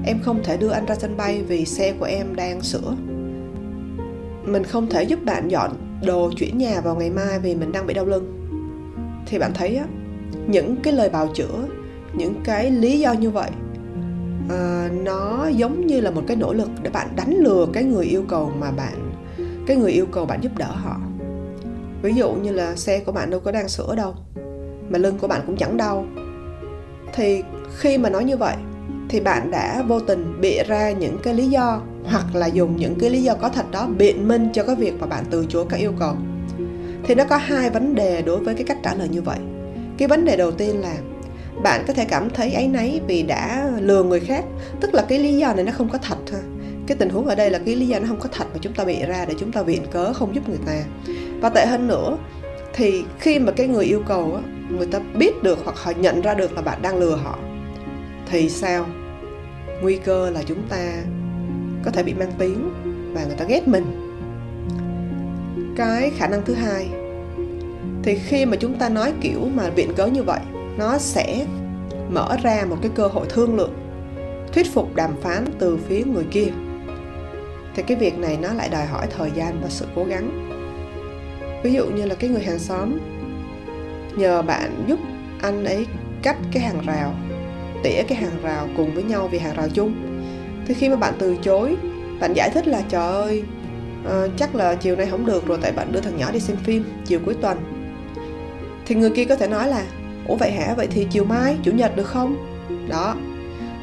em 0.06 0.18
không 0.22 0.42
thể 0.44 0.56
đưa 0.56 0.70
anh 0.70 0.86
ra 0.86 0.94
sân 0.94 1.16
bay 1.16 1.42
vì 1.42 1.64
xe 1.64 1.92
của 1.92 2.04
em 2.04 2.36
đang 2.36 2.60
sửa. 2.62 2.96
Mình 4.44 4.64
không 4.64 4.86
thể 4.86 5.02
giúp 5.02 5.24
bạn 5.24 5.48
dọn 5.48 5.70
đồ 6.06 6.30
chuyển 6.36 6.58
nhà 6.58 6.80
vào 6.80 6.96
ngày 6.96 7.10
mai 7.10 7.38
vì 7.38 7.54
mình 7.54 7.72
đang 7.72 7.86
bị 7.86 7.94
đau 7.94 8.04
lưng. 8.04 8.32
Thì 9.26 9.38
bạn 9.38 9.50
thấy 9.54 9.76
á 9.76 9.84
những 10.46 10.76
cái 10.82 10.92
lời 10.92 11.08
bào 11.08 11.28
chữa 11.34 11.66
những 12.14 12.34
cái 12.44 12.70
lý 12.70 13.00
do 13.00 13.12
như 13.12 13.30
vậy 13.30 13.50
uh, 14.46 14.92
nó 15.04 15.48
giống 15.48 15.86
như 15.86 16.00
là 16.00 16.10
một 16.10 16.22
cái 16.26 16.36
nỗ 16.36 16.52
lực 16.52 16.68
để 16.82 16.90
bạn 16.90 17.08
đánh 17.16 17.34
lừa 17.34 17.66
cái 17.72 17.84
người 17.84 18.04
yêu 18.04 18.24
cầu 18.28 18.52
mà 18.58 18.70
bạn 18.70 19.12
cái 19.66 19.76
người 19.76 19.92
yêu 19.92 20.06
cầu 20.06 20.26
bạn 20.26 20.40
giúp 20.42 20.52
đỡ 20.58 20.70
họ. 20.70 20.96
Ví 22.02 22.14
dụ 22.14 22.32
như 22.32 22.52
là 22.52 22.76
xe 22.76 23.00
của 23.00 23.12
bạn 23.12 23.30
đâu 23.30 23.40
có 23.40 23.52
đang 23.52 23.68
sửa 23.68 23.94
đâu 23.96 24.14
mà 24.90 24.98
lưng 24.98 25.18
của 25.18 25.28
bạn 25.28 25.40
cũng 25.46 25.56
chẳng 25.56 25.76
đau 25.76 26.06
thì 27.12 27.42
khi 27.76 27.98
mà 27.98 28.10
nói 28.10 28.24
như 28.24 28.36
vậy, 28.36 28.56
thì 29.08 29.20
bạn 29.20 29.50
đã 29.50 29.82
vô 29.88 30.00
tình 30.00 30.40
bịa 30.40 30.62
ra 30.68 30.90
những 30.90 31.18
cái 31.22 31.34
lý 31.34 31.46
do 31.46 31.80
hoặc 32.04 32.34
là 32.34 32.46
dùng 32.46 32.76
những 32.76 32.94
cái 33.00 33.10
lý 33.10 33.22
do 33.22 33.34
có 33.34 33.48
thật 33.48 33.70
đó 33.70 33.88
biện 33.98 34.28
minh 34.28 34.48
cho 34.52 34.64
cái 34.64 34.76
việc 34.76 34.94
mà 35.00 35.06
bạn 35.06 35.24
từ 35.30 35.46
chối 35.48 35.64
các 35.68 35.76
yêu 35.76 35.92
cầu. 35.98 36.14
Thì 37.04 37.14
nó 37.14 37.24
có 37.24 37.36
hai 37.36 37.70
vấn 37.70 37.94
đề 37.94 38.22
đối 38.22 38.38
với 38.38 38.54
cái 38.54 38.64
cách 38.64 38.78
trả 38.82 38.94
lời 38.94 39.08
như 39.08 39.22
vậy. 39.22 39.38
Cái 39.98 40.08
vấn 40.08 40.24
đề 40.24 40.36
đầu 40.36 40.50
tiên 40.50 40.80
là 40.80 40.94
bạn 41.62 41.84
có 41.86 41.92
thể 41.92 42.04
cảm 42.04 42.30
thấy 42.30 42.52
áy 42.52 42.68
náy 42.68 43.00
vì 43.06 43.22
đã 43.22 43.70
lừa 43.80 44.02
người 44.02 44.20
khác, 44.20 44.44
tức 44.80 44.94
là 44.94 45.02
cái 45.08 45.18
lý 45.18 45.36
do 45.36 45.52
này 45.52 45.64
nó 45.64 45.72
không 45.72 45.88
có 45.88 45.98
thật 45.98 46.16
ha. 46.32 46.38
Cái 46.86 46.96
tình 46.96 47.08
huống 47.08 47.26
ở 47.26 47.34
đây 47.34 47.50
là 47.50 47.58
cái 47.58 47.76
lý 47.76 47.86
do 47.86 47.98
nó 47.98 48.06
không 48.08 48.20
có 48.20 48.28
thật 48.32 48.44
mà 48.52 48.58
chúng 48.60 48.72
ta 48.72 48.84
bị 48.84 49.02
ra 49.06 49.24
để 49.28 49.34
chúng 49.38 49.52
ta 49.52 49.62
viện 49.62 49.82
cớ 49.90 50.12
không 50.12 50.34
giúp 50.34 50.48
người 50.48 50.58
ta. 50.66 50.72
Và 51.40 51.48
tệ 51.48 51.66
hơn 51.66 51.86
nữa, 51.86 52.18
thì 52.74 53.04
khi 53.18 53.38
mà 53.38 53.52
cái 53.52 53.66
người 53.68 53.84
yêu 53.84 54.02
cầu 54.08 54.34
á 54.34 54.42
người 54.76 54.86
ta 54.86 54.98
biết 54.98 55.42
được 55.42 55.58
hoặc 55.64 55.76
họ 55.78 55.92
nhận 55.96 56.20
ra 56.20 56.34
được 56.34 56.52
là 56.52 56.62
bạn 56.62 56.82
đang 56.82 56.98
lừa 56.98 57.16
họ, 57.16 57.38
thì 58.30 58.48
sao? 58.48 58.86
Nguy 59.82 59.96
cơ 59.96 60.30
là 60.30 60.42
chúng 60.42 60.62
ta 60.68 60.92
có 61.84 61.90
thể 61.90 62.02
bị 62.02 62.14
mang 62.14 62.32
tiếng 62.38 62.70
và 63.14 63.24
người 63.24 63.36
ta 63.36 63.44
ghét 63.44 63.68
mình. 63.68 63.84
Cái 65.76 66.10
khả 66.16 66.26
năng 66.26 66.44
thứ 66.44 66.54
hai, 66.54 66.88
thì 68.02 68.14
khi 68.14 68.46
mà 68.46 68.56
chúng 68.56 68.78
ta 68.78 68.88
nói 68.88 69.12
kiểu 69.20 69.40
mà 69.54 69.70
viện 69.70 69.92
cớ 69.96 70.06
như 70.06 70.22
vậy, 70.22 70.40
nó 70.78 70.98
sẽ 70.98 71.46
mở 72.10 72.36
ra 72.42 72.64
một 72.68 72.76
cái 72.82 72.90
cơ 72.94 73.06
hội 73.06 73.26
thương 73.28 73.56
lượng, 73.56 73.74
thuyết 74.52 74.74
phục 74.74 74.94
đàm 74.94 75.10
phán 75.22 75.44
từ 75.58 75.76
phía 75.88 76.04
người 76.04 76.24
kia. 76.30 76.48
Thì 77.74 77.82
cái 77.82 77.96
việc 77.96 78.18
này 78.18 78.38
nó 78.42 78.52
lại 78.52 78.68
đòi 78.68 78.86
hỏi 78.86 79.06
thời 79.18 79.30
gian 79.34 79.60
và 79.62 79.68
sự 79.68 79.86
cố 79.94 80.04
gắng. 80.04 80.50
Ví 81.62 81.72
dụ 81.72 81.86
như 81.86 82.04
là 82.06 82.14
cái 82.14 82.30
người 82.30 82.42
hàng 82.42 82.58
xóm 82.58 82.98
nhờ 84.16 84.42
bạn 84.42 84.84
giúp 84.86 84.98
anh 85.42 85.64
ấy 85.64 85.86
cắt 86.22 86.36
cái 86.52 86.62
hàng 86.62 86.80
rào 86.86 87.14
tỉa 87.82 88.02
cái 88.08 88.18
hàng 88.18 88.42
rào 88.42 88.68
cùng 88.76 88.94
với 88.94 89.04
nhau 89.04 89.28
vì 89.28 89.38
hàng 89.38 89.56
rào 89.56 89.68
chung. 89.74 89.94
Thì 90.66 90.74
khi 90.74 90.88
mà 90.88 90.96
bạn 90.96 91.14
từ 91.18 91.36
chối 91.42 91.76
bạn 92.20 92.32
giải 92.32 92.50
thích 92.50 92.66
là 92.66 92.82
trời 92.88 93.12
ơi 93.12 93.42
uh, 94.04 94.30
chắc 94.36 94.54
là 94.54 94.74
chiều 94.74 94.96
nay 94.96 95.06
không 95.06 95.26
được 95.26 95.46
rồi 95.46 95.58
tại 95.62 95.72
bạn 95.72 95.92
đưa 95.92 96.00
thằng 96.00 96.16
nhỏ 96.16 96.30
đi 96.32 96.40
xem 96.40 96.56
phim 96.56 96.84
chiều 97.04 97.20
cuối 97.24 97.34
tuần. 97.34 97.58
Thì 98.86 98.94
người 98.94 99.10
kia 99.10 99.24
có 99.24 99.36
thể 99.36 99.48
nói 99.48 99.68
là 99.68 99.84
ủa 100.28 100.36
vậy 100.36 100.50
hả? 100.50 100.74
Vậy 100.76 100.86
thì 100.90 101.06
chiều 101.10 101.24
mai 101.24 101.56
chủ 101.62 101.72
nhật 101.72 101.96
được 101.96 102.06
không? 102.06 102.36
Đó. 102.88 103.16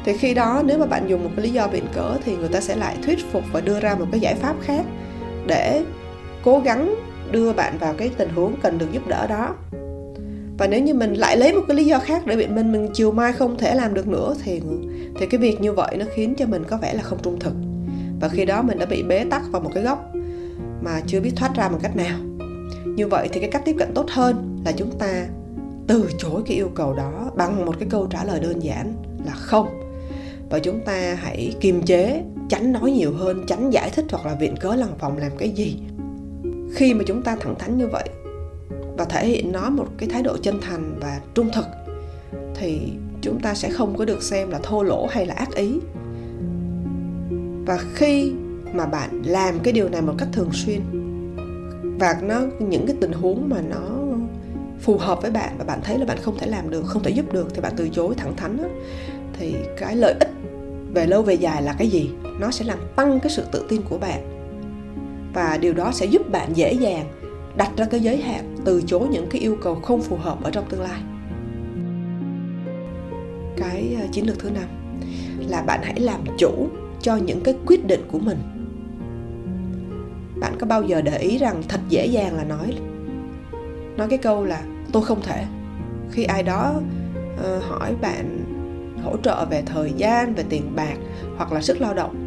Thì 0.04 0.16
khi 0.16 0.34
đó 0.34 0.62
nếu 0.64 0.78
mà 0.78 0.86
bạn 0.86 1.06
dùng 1.06 1.24
một 1.24 1.30
cái 1.36 1.44
lý 1.44 1.50
do 1.50 1.66
viện 1.66 1.84
cớ 1.94 2.16
thì 2.24 2.36
người 2.36 2.48
ta 2.48 2.60
sẽ 2.60 2.76
lại 2.76 2.96
thuyết 3.02 3.32
phục 3.32 3.42
và 3.52 3.60
đưa 3.60 3.80
ra 3.80 3.94
một 3.94 4.06
cái 4.10 4.20
giải 4.20 4.34
pháp 4.34 4.56
khác 4.62 4.82
để 5.46 5.84
cố 6.44 6.58
gắng 6.58 6.94
đưa 7.30 7.52
bạn 7.52 7.78
vào 7.78 7.94
cái 7.94 8.10
tình 8.16 8.28
huống 8.28 8.56
cần 8.62 8.78
được 8.78 8.92
giúp 8.92 9.08
đỡ 9.08 9.26
đó 9.26 9.54
và 10.58 10.66
nếu 10.66 10.82
như 10.82 10.94
mình 10.94 11.14
lại 11.14 11.36
lấy 11.36 11.52
một 11.52 11.60
cái 11.68 11.76
lý 11.76 11.84
do 11.84 11.98
khác 11.98 12.26
để 12.26 12.36
biện 12.36 12.54
minh 12.54 12.72
mình 12.72 12.88
chiều 12.94 13.12
mai 13.12 13.32
không 13.32 13.58
thể 13.58 13.74
làm 13.74 13.94
được 13.94 14.08
nữa, 14.08 14.34
thì 14.44 14.60
thì 15.18 15.26
cái 15.26 15.40
việc 15.40 15.60
như 15.60 15.72
vậy 15.72 15.96
nó 15.98 16.04
khiến 16.14 16.34
cho 16.34 16.46
mình 16.46 16.64
có 16.64 16.76
vẻ 16.76 16.94
là 16.94 17.02
không 17.02 17.18
trung 17.22 17.38
thực. 17.38 17.54
Và 18.20 18.28
khi 18.28 18.44
đó 18.44 18.62
mình 18.62 18.78
đã 18.78 18.86
bị 18.86 19.02
bế 19.02 19.24
tắc 19.30 19.42
vào 19.52 19.62
một 19.62 19.70
cái 19.74 19.82
góc 19.82 20.12
mà 20.82 21.00
chưa 21.06 21.20
biết 21.20 21.32
thoát 21.36 21.56
ra 21.56 21.68
bằng 21.68 21.80
cách 21.82 21.96
nào. 21.96 22.18
Như 22.86 23.08
vậy 23.08 23.28
thì 23.32 23.40
cái 23.40 23.50
cách 23.50 23.62
tiếp 23.64 23.76
cận 23.78 23.94
tốt 23.94 24.06
hơn 24.10 24.62
là 24.64 24.72
chúng 24.72 24.98
ta 24.98 25.26
từ 25.86 26.10
chối 26.18 26.42
cái 26.46 26.56
yêu 26.56 26.70
cầu 26.74 26.94
đó 26.94 27.30
bằng 27.36 27.66
một 27.66 27.74
cái 27.78 27.88
câu 27.90 28.06
trả 28.06 28.24
lời 28.24 28.40
đơn 28.40 28.62
giản 28.62 28.94
là 29.26 29.32
không. 29.32 29.68
Và 30.50 30.58
chúng 30.58 30.80
ta 30.80 31.16
hãy 31.20 31.54
kiềm 31.60 31.82
chế, 31.82 32.22
tránh 32.48 32.72
nói 32.72 32.90
nhiều 32.90 33.12
hơn, 33.12 33.44
tránh 33.46 33.70
giải 33.70 33.90
thích 33.90 34.04
hoặc 34.10 34.26
là 34.26 34.34
viện 34.34 34.54
cớ 34.60 34.74
lằng 34.74 34.98
vòng 35.00 35.18
làm 35.18 35.32
cái 35.38 35.48
gì. 35.48 35.78
Khi 36.74 36.94
mà 36.94 37.04
chúng 37.06 37.22
ta 37.22 37.36
thẳng 37.40 37.54
thắn 37.58 37.78
như 37.78 37.86
vậy 37.86 38.08
và 38.96 39.04
thể 39.04 39.26
hiện 39.26 39.52
nó 39.52 39.70
một 39.70 39.86
cái 39.98 40.08
thái 40.08 40.22
độ 40.22 40.36
chân 40.42 40.60
thành 40.60 40.98
và 41.00 41.20
trung 41.34 41.50
thực 41.54 41.64
thì 42.54 42.80
chúng 43.22 43.40
ta 43.40 43.54
sẽ 43.54 43.70
không 43.70 43.96
có 43.96 44.04
được 44.04 44.22
xem 44.22 44.50
là 44.50 44.58
thô 44.62 44.82
lỗ 44.82 45.06
hay 45.10 45.26
là 45.26 45.34
ác 45.34 45.54
ý. 45.54 45.78
Và 47.66 47.78
khi 47.94 48.32
mà 48.72 48.86
bạn 48.86 49.22
làm 49.24 49.58
cái 49.58 49.72
điều 49.72 49.88
này 49.88 50.02
một 50.02 50.14
cách 50.18 50.28
thường 50.32 50.50
xuyên 50.52 50.80
và 51.98 52.16
nó 52.22 52.40
những 52.58 52.86
cái 52.86 52.96
tình 53.00 53.12
huống 53.12 53.48
mà 53.48 53.60
nó 53.60 53.88
phù 54.80 54.96
hợp 54.98 55.22
với 55.22 55.30
bạn 55.30 55.54
và 55.58 55.64
bạn 55.64 55.80
thấy 55.84 55.98
là 55.98 56.04
bạn 56.04 56.18
không 56.22 56.38
thể 56.38 56.46
làm 56.46 56.70
được 56.70 56.82
không 56.86 57.02
thể 57.02 57.10
giúp 57.10 57.32
được 57.32 57.54
thì 57.54 57.60
bạn 57.60 57.72
từ 57.76 57.88
chối 57.88 58.14
thẳng 58.16 58.36
thắn 58.36 58.56
đó, 58.56 58.64
thì 59.38 59.54
cái 59.78 59.96
lợi 59.96 60.14
ích 60.20 60.30
về 60.94 61.06
lâu 61.06 61.22
về 61.22 61.34
dài 61.34 61.62
là 61.62 61.74
cái 61.78 61.88
gì? 61.88 62.10
Nó 62.40 62.50
sẽ 62.50 62.64
làm 62.64 62.78
tăng 62.96 63.20
cái 63.20 63.32
sự 63.32 63.44
tự 63.52 63.66
tin 63.68 63.82
của 63.82 63.98
bạn. 63.98 64.20
Và 65.34 65.58
điều 65.60 65.72
đó 65.72 65.90
sẽ 65.92 66.06
giúp 66.06 66.30
bạn 66.30 66.56
dễ 66.56 66.72
dàng 66.72 67.06
đặt 67.56 67.70
ra 67.76 67.84
cái 67.84 68.00
giới 68.00 68.22
hạn 68.22 68.56
từ 68.64 68.82
chối 68.86 69.08
những 69.10 69.26
cái 69.30 69.40
yêu 69.40 69.56
cầu 69.62 69.74
không 69.74 70.02
phù 70.02 70.16
hợp 70.16 70.44
ở 70.44 70.50
trong 70.50 70.64
tương 70.68 70.80
lai. 70.80 71.02
Cái 73.56 73.96
à, 74.00 74.06
chiến 74.12 74.26
lược 74.26 74.38
thứ 74.38 74.50
năm 74.50 74.64
là 75.48 75.62
bạn 75.62 75.80
hãy 75.82 76.00
làm 76.00 76.20
chủ 76.38 76.68
cho 77.02 77.16
những 77.16 77.40
cái 77.40 77.54
quyết 77.66 77.86
định 77.86 78.00
của 78.12 78.18
mình. 78.18 78.38
Bạn 80.40 80.56
có 80.58 80.66
bao 80.66 80.82
giờ 80.82 81.02
để 81.02 81.18
ý 81.18 81.38
rằng 81.38 81.62
thật 81.68 81.80
dễ 81.88 82.06
dàng 82.06 82.36
là 82.36 82.44
nói 82.44 82.74
nói 83.96 84.08
cái 84.08 84.18
câu 84.18 84.44
là 84.44 84.62
tôi 84.92 85.02
không 85.02 85.22
thể 85.22 85.44
khi 86.10 86.24
ai 86.24 86.42
đó 86.42 86.74
uh, 87.34 87.62
hỏi 87.62 87.94
bạn 88.00 88.44
hỗ 89.04 89.16
trợ 89.16 89.46
về 89.50 89.62
thời 89.66 89.92
gian 89.96 90.34
về 90.34 90.44
tiền 90.48 90.72
bạc 90.76 90.96
hoặc 91.36 91.52
là 91.52 91.62
sức 91.62 91.80
lao 91.80 91.94
động 91.94 92.24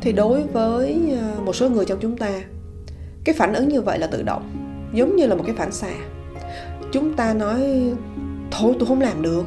thì 0.00 0.12
đối 0.12 0.42
với 0.42 1.16
ờ, 1.20 1.40
một 1.44 1.52
số 1.52 1.70
người 1.70 1.84
trong 1.84 1.98
chúng 2.00 2.16
ta 2.16 2.42
cái 3.24 3.34
phản 3.38 3.54
ứng 3.54 3.68
như 3.68 3.80
vậy 3.80 3.98
là 3.98 4.06
tự 4.06 4.22
động, 4.22 4.50
giống 4.92 5.16
như 5.16 5.26
là 5.26 5.34
một 5.34 5.42
cái 5.46 5.54
phản 5.56 5.72
xạ. 5.72 5.92
Chúng 6.92 7.14
ta 7.14 7.34
nói, 7.34 7.60
thôi, 8.50 8.74
tôi 8.78 8.86
không 8.86 9.00
làm 9.00 9.22
được. 9.22 9.44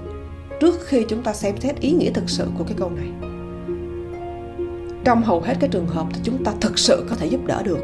Trước 0.60 0.76
khi 0.86 1.06
chúng 1.10 1.24
ta 1.24 1.34
xem 1.34 1.58
xét 1.60 1.80
ý 1.80 1.92
nghĩa 1.92 2.12
thực 2.12 2.30
sự 2.30 2.48
của 2.58 2.64
cái 2.64 2.76
câu 2.78 2.90
này. 2.90 3.08
Trong 5.04 5.24
hầu 5.24 5.42
hết 5.42 5.56
các 5.60 5.72
trường 5.72 5.88
hợp 5.88 6.08
thì 6.14 6.20
chúng 6.24 6.44
ta 6.44 6.54
thực 6.62 6.80
sự 6.80 7.06
có 7.10 7.16
thể 7.16 7.28
giúp 7.28 7.46
đỡ 7.46 7.64
được. 7.64 7.80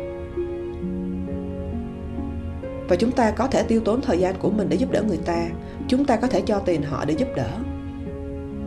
Và 2.87 2.95
chúng 2.95 3.11
ta 3.11 3.31
có 3.31 3.47
thể 3.47 3.63
tiêu 3.63 3.81
tốn 3.85 4.01
thời 4.01 4.19
gian 4.19 4.35
của 4.39 4.49
mình 4.49 4.69
để 4.69 4.77
giúp 4.77 4.91
đỡ 4.91 5.03
người 5.03 5.19
ta. 5.25 5.47
Chúng 5.87 6.05
ta 6.05 6.15
có 6.15 6.27
thể 6.27 6.41
cho 6.41 6.59
tiền 6.59 6.81
họ 6.83 7.05
để 7.05 7.13
giúp 7.13 7.27
đỡ. 7.35 7.49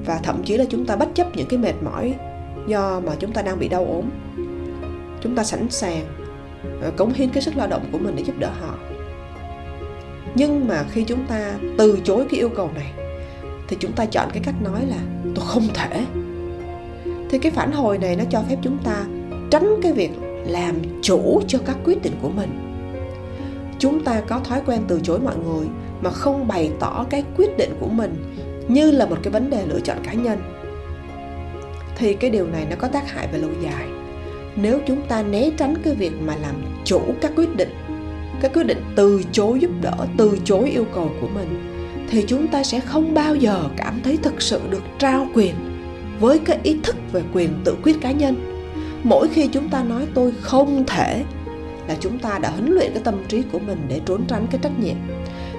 Và 0.07 0.21
thậm 0.23 0.43
chí 0.45 0.57
là 0.57 0.65
chúng 0.71 0.87
ta 0.87 0.97
bất 0.97 1.09
chấp 1.15 1.37
những 1.37 1.49
cái 1.49 1.59
mệt 1.59 1.75
mỏi 1.83 2.15
do 2.67 3.01
mà 3.01 3.13
chúng 3.19 3.33
ta 3.33 3.43
đang 3.43 3.59
bị 3.59 3.69
đau 3.69 3.85
ốm. 3.85 4.05
Chúng 5.21 5.35
ta 5.35 5.45
sẵn 5.45 5.71
sàng 5.71 6.05
Ờ, 6.83 6.91
cống 6.97 7.13
hiến 7.13 7.31
cái 7.31 7.43
sức 7.43 7.57
lao 7.57 7.67
động 7.67 7.83
của 7.93 7.99
mình 7.99 8.17
để 8.17 8.25
giúp 8.25 8.39
đỡ 8.39 8.51
họ. 8.61 8.75
Nhưng 10.35 10.69
mà 10.69 10.85
khi 10.91 11.05
chúng 11.05 11.27
ta 11.27 11.53
từ 11.79 11.99
chối 12.05 12.27
cái 12.31 12.41
yêu 12.41 12.49
cầu 12.49 12.71
này, 12.75 12.93
thì 13.69 13.77
chúng 13.81 13.93
ta 13.93 14.07
chọn 14.07 14.29
cái 14.33 14.43
cách 14.45 14.63
nói 14.63 14.87
là, 14.87 14.97
tôi 15.35 15.45
không 15.49 15.69
thể. 15.75 16.05
Thì 17.31 17.39
cái 17.39 17.53
phản 17.53 17.73
hồi 17.73 17.99
này 17.99 18.17
nó 18.17 18.25
cho 18.31 18.43
phép 18.49 18.57
chúng 18.63 18.79
ta 18.79 19.05
tránh 19.51 19.77
cái 19.83 19.93
việc 19.93 20.11
làm 20.47 20.75
chủ 21.03 21.41
cho 21.49 21.59
các 21.67 21.77
quyết 21.85 22.03
định 22.03 22.13
của 22.23 22.31
mình. 22.31 22.51
Chúng 23.79 24.05
ta 24.05 24.21
có 24.21 24.39
thói 24.39 24.61
quen 24.67 24.83
từ 24.89 25.01
chối 25.03 25.21
mọi 25.21 25.37
người 25.37 25.67
mà 26.03 26.11
không 26.11 26.49
bày 26.49 26.71
tỏ 26.81 27.07
cái 27.11 27.25
quyết 27.37 27.57
định 27.59 27.77
của 27.81 27.89
mình 27.89 28.35
như 28.69 28.91
là 28.91 29.07
một 29.07 29.17
cái 29.23 29.33
vấn 29.33 29.51
đề 29.51 29.67
lựa 29.67 29.81
chọn 29.81 29.97
cá 30.05 30.13
nhân. 30.13 30.39
Thì 31.97 32.15
cái 32.15 32.31
điều 32.31 32.47
này 32.47 32.67
nó 32.71 32.77
có 32.79 32.89
tác 32.89 33.11
hại 33.11 33.29
về 33.33 33.39
lâu 33.39 33.51
dài 33.63 33.94
nếu 34.57 34.81
chúng 34.87 35.03
ta 35.09 35.23
né 35.23 35.51
tránh 35.57 35.75
cái 35.85 35.95
việc 35.95 36.13
mà 36.27 36.37
làm 36.37 36.55
chủ 36.85 37.01
các 37.21 37.33
quyết 37.37 37.57
định, 37.57 37.71
các 38.41 38.53
quyết 38.55 38.67
định 38.67 38.83
từ 38.97 39.23
chối 39.33 39.61
giúp 39.61 39.71
đỡ, 39.83 39.95
từ 40.17 40.39
chối 40.45 40.71
yêu 40.71 40.87
cầu 40.95 41.11
của 41.21 41.29
mình, 41.35 41.71
thì 42.11 42.25
chúng 42.27 42.49
ta 42.49 42.63
sẽ 42.63 42.81
không 42.81 43.15
bao 43.15 43.35
giờ 43.35 43.65
cảm 43.77 44.01
thấy 44.05 44.19
thực 44.23 44.43
sự 44.43 44.61
được 44.71 44.83
trao 44.99 45.29
quyền 45.35 45.55
với 46.21 46.39
cái 46.39 46.59
ý 46.63 46.77
thức 46.83 46.97
về 47.13 47.23
quyền 47.33 47.51
tự 47.65 47.77
quyết 47.83 48.01
cá 48.01 48.13
nhân. 48.13 48.35
Mỗi 49.03 49.29
khi 49.29 49.49
chúng 49.53 49.69
ta 49.69 49.83
nói 49.83 50.07
tôi 50.15 50.33
không 50.41 50.85
thể 50.87 51.25
là 51.89 51.97
chúng 52.01 52.19
ta 52.19 52.39
đã 52.39 52.51
huấn 52.51 52.71
luyện 52.71 52.93
cái 52.95 53.03
tâm 53.05 53.15
trí 53.29 53.43
của 53.53 53.59
mình 53.59 53.79
để 53.89 54.01
trốn 54.07 54.25
tránh 54.29 54.47
cái 54.51 54.61
trách 54.63 54.79
nhiệm. 54.81 54.97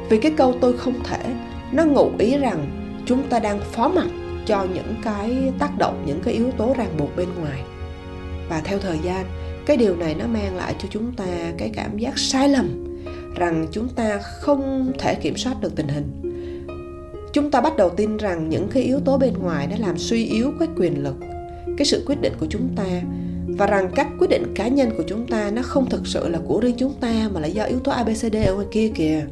Vì 0.10 0.20
cái 0.20 0.32
câu 0.38 0.56
tôi 0.62 0.78
không 0.78 1.04
thể, 1.04 1.20
nó 1.72 1.86
ngụ 1.86 2.12
ý 2.18 2.38
rằng 2.38 2.68
chúng 3.06 3.24
ta 3.24 3.40
đang 3.40 3.60
phó 3.72 3.88
mặc 3.88 4.08
cho 4.46 4.66
những 4.74 4.96
cái 5.04 5.52
tác 5.60 5.78
động, 5.78 6.04
những 6.06 6.20
cái 6.20 6.34
yếu 6.34 6.52
tố 6.52 6.76
ràng 6.78 6.98
buộc 6.98 7.16
bên 7.16 7.28
ngoài 7.40 7.64
và 8.50 8.62
theo 8.64 8.80
thời 8.80 9.00
gian, 9.04 9.26
cái 9.66 9.78
điều 9.78 9.96
này 9.96 10.16
nó 10.16 10.28
mang 10.28 10.56
lại 10.56 10.76
cho 10.80 10.88
chúng 10.92 11.12
ta 11.12 11.26
cái 11.58 11.70
cảm 11.74 11.98
giác 11.98 12.18
sai 12.18 12.50
lầm, 12.50 12.86
rằng 13.36 13.68
chúng 13.72 13.90
ta 13.90 14.18
không 14.18 14.92
thể 15.00 15.16
kiểm 15.16 15.38
soát 15.38 15.62
được 15.62 15.76
tình 15.76 15.88
hình. 15.88 16.32
Chúng 17.34 17.52
ta 17.52 17.62
bắt 17.62 17.78
đầu 17.78 17.90
tin 17.90 18.18
rằng 18.18 18.50
những 18.50 18.68
cái 18.68 18.84
yếu 18.84 19.00
tố 19.00 19.18
bên 19.18 19.34
ngoài 19.34 19.68
đã 19.68 19.76
làm 19.80 19.98
suy 19.98 20.26
yếu 20.26 20.52
cái 20.60 20.68
quyền 20.78 21.04
lực, 21.04 21.16
cái 21.78 21.86
sự 21.86 22.04
quyết 22.08 22.22
định 22.22 22.34
của 22.40 22.48
chúng 22.50 22.70
ta, 22.76 23.02
và 23.48 23.68
rằng 23.68 23.92
các 23.96 24.08
quyết 24.20 24.30
định 24.30 24.54
cá 24.56 24.68
nhân 24.68 24.90
của 24.98 25.04
chúng 25.08 25.28
ta 25.28 25.52
nó 25.52 25.62
không 25.62 25.90
thực 25.90 26.08
sự 26.08 26.30
là 26.30 26.40
của 26.48 26.60
riêng 26.60 26.76
chúng 26.78 26.94
ta 27.00 27.30
mà 27.34 27.40
là 27.40 27.48
do 27.48 27.64
yếu 27.64 27.80
tố 27.80 27.92
abcd 27.92 28.36
ở 28.36 28.40
e, 28.40 28.52
ngoài 28.54 28.68
kia 28.72 28.92
kìa. 28.96 29.26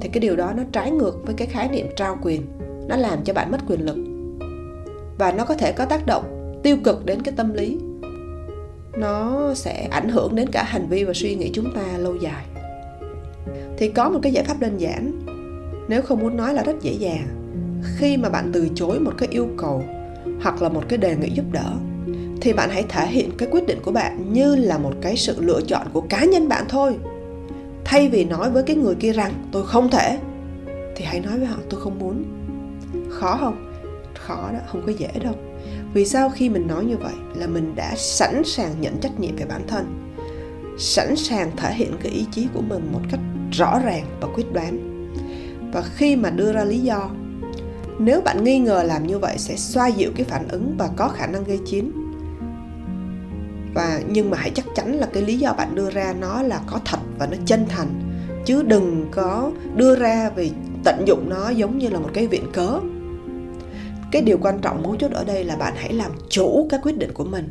Thì 0.00 0.08
cái 0.08 0.20
điều 0.20 0.36
đó 0.36 0.52
nó 0.56 0.62
trái 0.72 0.90
ngược 0.90 1.26
với 1.26 1.34
cái 1.34 1.46
khái 1.46 1.68
niệm 1.68 1.86
trao 1.96 2.18
quyền, 2.22 2.42
nó 2.88 2.96
làm 2.96 3.24
cho 3.24 3.32
bạn 3.32 3.50
mất 3.50 3.58
quyền 3.68 3.80
lực. 3.80 3.96
Và 5.18 5.32
nó 5.32 5.44
có 5.44 5.54
thể 5.54 5.72
có 5.72 5.84
tác 5.84 6.06
động 6.06 6.60
tiêu 6.62 6.76
cực 6.84 7.06
đến 7.06 7.22
cái 7.22 7.34
tâm 7.36 7.54
lý 7.54 7.78
nó 8.96 9.54
sẽ 9.54 9.88
ảnh 9.90 10.08
hưởng 10.08 10.34
đến 10.34 10.48
cả 10.52 10.62
hành 10.62 10.86
vi 10.88 11.04
và 11.04 11.12
suy 11.14 11.34
nghĩ 11.34 11.50
chúng 11.54 11.74
ta 11.74 11.82
lâu 11.98 12.16
dài. 12.16 12.44
Thì 13.76 13.88
có 13.88 14.08
một 14.08 14.18
cái 14.22 14.32
giải 14.32 14.44
pháp 14.44 14.60
đơn 14.60 14.78
giản. 14.78 15.12
Nếu 15.88 16.02
không 16.02 16.20
muốn 16.20 16.36
nói 16.36 16.54
là 16.54 16.62
rất 16.62 16.76
dễ 16.80 16.92
dàng, 16.92 17.26
khi 17.96 18.16
mà 18.16 18.28
bạn 18.28 18.50
từ 18.52 18.68
chối 18.74 19.00
một 19.00 19.12
cái 19.18 19.28
yêu 19.32 19.48
cầu 19.56 19.84
hoặc 20.42 20.62
là 20.62 20.68
một 20.68 20.82
cái 20.88 20.98
đề 20.98 21.16
nghị 21.16 21.30
giúp 21.30 21.44
đỡ, 21.52 21.72
thì 22.40 22.52
bạn 22.52 22.70
hãy 22.70 22.84
thể 22.88 23.06
hiện 23.06 23.30
cái 23.38 23.48
quyết 23.52 23.66
định 23.66 23.78
của 23.84 23.92
bạn 23.92 24.32
như 24.32 24.56
là 24.56 24.78
một 24.78 24.92
cái 25.00 25.16
sự 25.16 25.36
lựa 25.40 25.60
chọn 25.66 25.86
của 25.92 26.00
cá 26.00 26.24
nhân 26.24 26.48
bạn 26.48 26.64
thôi. 26.68 26.96
Thay 27.84 28.08
vì 28.08 28.24
nói 28.24 28.50
với 28.50 28.62
cái 28.62 28.76
người 28.76 28.94
kia 28.94 29.12
rằng, 29.12 29.32
tôi 29.52 29.66
không 29.66 29.90
thể, 29.90 30.18
thì 30.96 31.04
hãy 31.04 31.20
nói 31.20 31.38
với 31.38 31.46
họ, 31.46 31.56
tôi 31.70 31.80
không 31.80 31.98
muốn. 31.98 32.24
Khó 33.10 33.36
không? 33.40 33.72
Khó 34.14 34.50
đó, 34.52 34.58
không 34.66 34.82
có 34.86 34.92
dễ 34.98 35.08
đâu 35.24 35.34
vì 35.94 36.04
sao 36.04 36.30
khi 36.30 36.48
mình 36.48 36.66
nói 36.66 36.84
như 36.84 36.96
vậy 36.96 37.14
là 37.34 37.46
mình 37.46 37.72
đã 37.76 37.94
sẵn 37.96 38.42
sàng 38.44 38.80
nhận 38.80 38.98
trách 39.00 39.20
nhiệm 39.20 39.36
về 39.36 39.44
bản 39.48 39.62
thân, 39.66 40.12
sẵn 40.78 41.16
sàng 41.16 41.50
thể 41.56 41.74
hiện 41.74 41.92
cái 42.02 42.12
ý 42.12 42.26
chí 42.32 42.46
của 42.54 42.60
mình 42.60 42.88
một 42.92 43.00
cách 43.10 43.20
rõ 43.52 43.78
ràng 43.84 44.04
và 44.20 44.28
quyết 44.34 44.52
đoán? 44.52 44.78
Và 45.72 45.82
khi 45.94 46.16
mà 46.16 46.30
đưa 46.30 46.52
ra 46.52 46.64
lý 46.64 46.78
do, 46.78 47.10
nếu 47.98 48.20
bạn 48.20 48.44
nghi 48.44 48.58
ngờ 48.58 48.82
làm 48.82 49.06
như 49.06 49.18
vậy 49.18 49.38
sẽ 49.38 49.56
xoa 49.56 49.86
dịu 49.86 50.10
cái 50.16 50.24
phản 50.24 50.48
ứng 50.48 50.74
và 50.78 50.88
có 50.96 51.08
khả 51.08 51.26
năng 51.26 51.44
gây 51.44 51.58
chiến. 51.66 51.92
Và, 53.74 54.00
nhưng 54.08 54.30
mà 54.30 54.36
hãy 54.40 54.50
chắc 54.50 54.64
chắn 54.74 54.94
là 54.94 55.08
cái 55.12 55.22
lý 55.22 55.38
do 55.38 55.52
bạn 55.52 55.74
đưa 55.74 55.90
ra 55.90 56.14
nó 56.20 56.42
là 56.42 56.60
có 56.66 56.80
thật 56.84 56.98
và 57.18 57.26
nó 57.26 57.36
chân 57.46 57.66
thành, 57.68 57.88
chứ 58.44 58.62
đừng 58.62 59.06
có 59.10 59.50
đưa 59.76 59.96
ra 59.96 60.30
vì 60.36 60.50
tận 60.84 61.02
dụng 61.06 61.28
nó 61.30 61.50
giống 61.50 61.78
như 61.78 61.88
là 61.88 61.98
một 61.98 62.10
cái 62.14 62.26
viện 62.26 62.44
cớ 62.52 62.80
cái 64.10 64.22
điều 64.22 64.38
quan 64.42 64.58
trọng 64.58 64.82
mấu 64.82 64.96
chốt 64.96 65.10
ở 65.10 65.24
đây 65.24 65.44
là 65.44 65.56
bạn 65.56 65.72
hãy 65.76 65.92
làm 65.92 66.10
chủ 66.28 66.66
các 66.70 66.80
quyết 66.82 66.98
định 66.98 67.12
của 67.12 67.24
mình. 67.24 67.48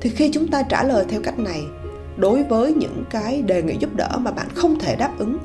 Thì 0.00 0.10
khi 0.10 0.30
chúng 0.32 0.48
ta 0.48 0.62
trả 0.62 0.82
lời 0.82 1.04
theo 1.08 1.20
cách 1.24 1.38
này, 1.38 1.62
đối 2.16 2.42
với 2.42 2.74
những 2.74 3.04
cái 3.10 3.42
đề 3.42 3.62
nghị 3.62 3.76
giúp 3.78 3.94
đỡ 3.94 4.18
mà 4.18 4.30
bạn 4.30 4.46
không 4.54 4.78
thể 4.78 4.96
đáp 4.96 5.18
ứng 5.18 5.38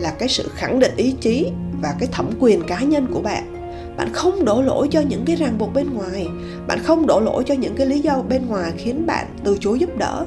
là 0.00 0.10
cái 0.18 0.28
sự 0.28 0.48
khẳng 0.54 0.78
định 0.78 0.92
ý 0.96 1.14
chí 1.20 1.50
và 1.82 1.94
cái 1.98 2.08
thẩm 2.12 2.30
quyền 2.40 2.62
cá 2.62 2.80
nhân 2.80 3.06
của 3.12 3.20
bạn. 3.20 3.54
Bạn 3.96 4.08
không 4.12 4.44
đổ 4.44 4.62
lỗi 4.62 4.88
cho 4.90 5.00
những 5.00 5.24
cái 5.26 5.36
ràng 5.36 5.58
buộc 5.58 5.74
bên 5.74 5.94
ngoài. 5.94 6.28
Bạn 6.66 6.78
không 6.82 7.06
đổ 7.06 7.20
lỗi 7.20 7.44
cho 7.46 7.54
những 7.54 7.74
cái 7.76 7.86
lý 7.86 8.00
do 8.00 8.22
bên 8.28 8.46
ngoài 8.46 8.72
khiến 8.76 9.06
bạn 9.06 9.26
từ 9.44 9.56
chối 9.60 9.78
giúp 9.78 9.98
đỡ. 9.98 10.26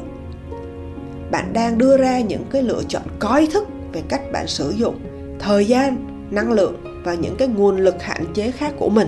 Bạn 1.32 1.54
đang 1.54 1.78
đưa 1.78 1.98
ra 1.98 2.20
những 2.20 2.44
cái 2.52 2.64
lựa 2.64 2.82
chọn 2.88 3.04
có 3.20 3.36
ý 3.36 3.48
thức 3.48 3.68
về 3.94 4.02
cách 4.10 4.22
bạn 4.32 4.48
sử 4.48 4.74
dụng 4.78 5.00
thời 5.40 5.66
gian, 5.66 6.08
năng 6.32 6.52
lượng 6.52 7.02
và 7.04 7.14
những 7.14 7.36
cái 7.36 7.48
nguồn 7.48 7.78
lực 7.78 8.04
hạn 8.04 8.26
chế 8.34 8.52
khác 8.52 8.74
của 8.78 8.90
mình 8.90 9.08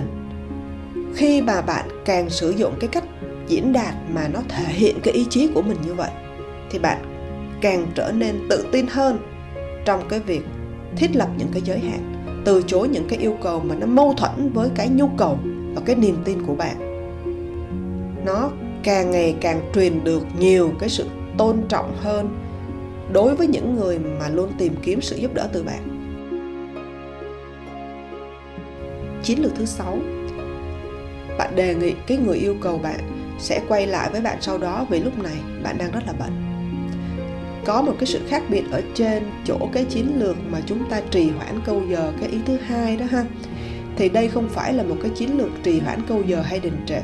khi 1.14 1.42
mà 1.42 1.60
bạn 1.60 1.88
càng 2.04 2.30
sử 2.30 2.50
dụng 2.50 2.74
cái 2.80 2.88
cách 2.88 3.04
diễn 3.48 3.72
đạt 3.72 3.94
mà 4.14 4.28
nó 4.28 4.40
thể 4.48 4.64
hiện 4.64 4.96
cái 5.02 5.14
ý 5.14 5.26
chí 5.30 5.48
của 5.54 5.62
mình 5.62 5.76
như 5.86 5.94
vậy, 5.94 6.10
thì 6.70 6.78
bạn 6.78 6.98
càng 7.60 7.86
trở 7.94 8.12
nên 8.12 8.40
tự 8.50 8.66
tin 8.72 8.86
hơn 8.86 9.18
trong 9.84 10.00
cái 10.08 10.20
việc 10.20 10.42
thiết 10.96 11.16
lập 11.16 11.28
những 11.38 11.48
cái 11.52 11.62
giới 11.62 11.78
hạn, 11.78 12.12
từ 12.44 12.62
chối 12.66 12.88
những 12.88 13.08
cái 13.08 13.18
yêu 13.18 13.36
cầu 13.42 13.60
mà 13.60 13.74
nó 13.74 13.86
mâu 13.86 14.14
thuẫn 14.16 14.52
với 14.52 14.68
cái 14.74 14.88
nhu 14.88 15.08
cầu 15.08 15.38
và 15.74 15.82
cái 15.84 15.96
niềm 15.96 16.16
tin 16.24 16.46
của 16.46 16.54
bạn. 16.54 16.76
Nó 18.26 18.50
càng 18.82 19.10
ngày 19.10 19.36
càng 19.40 19.60
truyền 19.74 20.04
được 20.04 20.22
nhiều 20.38 20.72
cái 20.78 20.88
sự 20.88 21.06
tôn 21.38 21.56
trọng 21.68 21.96
hơn 22.00 22.38
đối 23.12 23.36
với 23.36 23.46
những 23.46 23.76
người 23.76 23.98
mà 23.98 24.28
luôn 24.28 24.48
tìm 24.58 24.74
kiếm 24.82 25.00
sự 25.00 25.16
giúp 25.16 25.34
đỡ 25.34 25.48
từ 25.52 25.62
bạn. 25.62 25.96
Chiến 29.22 29.42
lược 29.42 29.54
thứ 29.54 29.64
sáu 29.64 29.98
bạn 31.40 31.56
đề 31.56 31.74
nghị 31.74 31.94
cái 32.06 32.18
người 32.18 32.38
yêu 32.38 32.56
cầu 32.60 32.78
bạn 32.78 33.00
sẽ 33.38 33.60
quay 33.68 33.86
lại 33.86 34.10
với 34.12 34.20
bạn 34.20 34.38
sau 34.40 34.58
đó 34.58 34.86
vì 34.90 35.00
lúc 35.00 35.18
này 35.18 35.36
bạn 35.62 35.78
đang 35.78 35.90
rất 35.90 36.00
là 36.06 36.12
bận. 36.18 36.30
Có 37.64 37.82
một 37.82 37.92
cái 37.98 38.06
sự 38.06 38.20
khác 38.28 38.42
biệt 38.48 38.62
ở 38.70 38.82
trên 38.94 39.22
chỗ 39.44 39.58
cái 39.72 39.84
chiến 39.84 40.12
lược 40.18 40.36
mà 40.50 40.58
chúng 40.66 40.90
ta 40.90 41.00
trì 41.10 41.30
hoãn 41.30 41.60
câu 41.64 41.82
giờ 41.90 42.12
cái 42.20 42.28
ý 42.28 42.38
thứ 42.46 42.56
hai 42.66 42.96
đó 42.96 43.06
ha. 43.10 43.24
Thì 43.96 44.08
đây 44.08 44.28
không 44.28 44.48
phải 44.48 44.72
là 44.72 44.82
một 44.82 44.96
cái 45.02 45.10
chiến 45.10 45.38
lược 45.38 45.50
trì 45.62 45.80
hoãn 45.80 46.00
câu 46.08 46.22
giờ 46.26 46.42
hay 46.42 46.60
đình 46.60 46.76
trệ, 46.86 47.00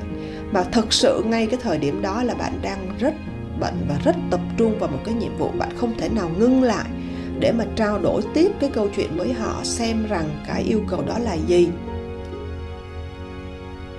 mà 0.52 0.62
thực 0.62 0.92
sự 0.92 1.22
ngay 1.26 1.46
cái 1.46 1.60
thời 1.62 1.78
điểm 1.78 2.02
đó 2.02 2.22
là 2.22 2.34
bạn 2.34 2.52
đang 2.62 2.88
rất 2.98 3.14
bận 3.60 3.74
và 3.88 3.98
rất 4.04 4.16
tập 4.30 4.40
trung 4.56 4.78
vào 4.78 4.88
một 4.88 5.00
cái 5.04 5.14
nhiệm 5.14 5.36
vụ 5.38 5.50
bạn 5.58 5.70
không 5.76 5.94
thể 5.98 6.08
nào 6.08 6.30
ngưng 6.38 6.62
lại 6.62 6.86
để 7.40 7.52
mà 7.52 7.64
trao 7.76 7.98
đổi 7.98 8.22
tiếp 8.34 8.52
cái 8.60 8.70
câu 8.72 8.88
chuyện 8.96 9.16
với 9.16 9.32
họ, 9.32 9.60
xem 9.64 10.06
rằng 10.08 10.28
cái 10.46 10.62
yêu 10.62 10.82
cầu 10.88 11.02
đó 11.06 11.18
là 11.18 11.34
gì 11.34 11.68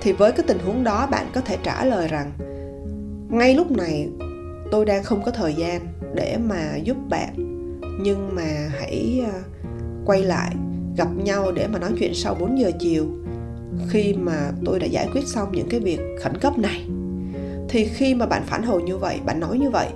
thì 0.08 0.14
với 0.14 0.32
cái 0.32 0.46
tình 0.48 0.60
huống 0.60 0.84
đó 0.84 1.08
bạn 1.12 1.28
có 1.34 1.42
thể 1.42 1.58
trả 1.64 1.86
lời 1.86 2.08
rằng, 2.08 2.32
ngay 3.30 3.54
lúc 3.54 3.72
này, 3.72 4.10
tôi 4.72 4.86
đang 4.86 5.04
không 5.04 5.22
có 5.24 5.32
thời 5.32 5.54
gian 5.54 5.82
để 6.16 6.38
mà 6.38 6.76
giúp 6.76 6.98
bạn, 7.10 7.34
nhưng 8.02 8.36
mà 8.36 8.70
hãy 8.80 9.22
ờ, 9.26 9.40
quay 10.06 10.24
lại 10.24 10.56
gặp 10.98 11.08
nhau 11.16 11.52
để 11.52 11.68
mà 11.68 11.80
nói 11.80 11.92
chuyện 12.00 12.14
sau 12.14 12.36
4 12.36 12.60
giờ 12.60 12.72
chiều 12.80 13.06
khi 13.90 14.14
mà 14.14 14.52
tôi 14.66 14.80
đã 14.80 14.86
giải 14.86 15.08
quyết 15.14 15.28
xong 15.28 15.52
những 15.52 15.70
cái 15.70 15.80
việc 15.80 16.00
khẩn 16.22 16.38
cấp 16.38 16.58
này. 16.58 16.86
Thì 17.70 17.86
khi 17.86 18.16
mà 18.16 18.26
bạn 18.26 18.44
phản 18.46 18.64
hồi 18.64 18.84
như 18.84 18.98
vậy, 18.98 19.20
bạn 19.26 19.40
nói 19.40 19.58
như 19.58 19.70
vậy, 19.70 19.88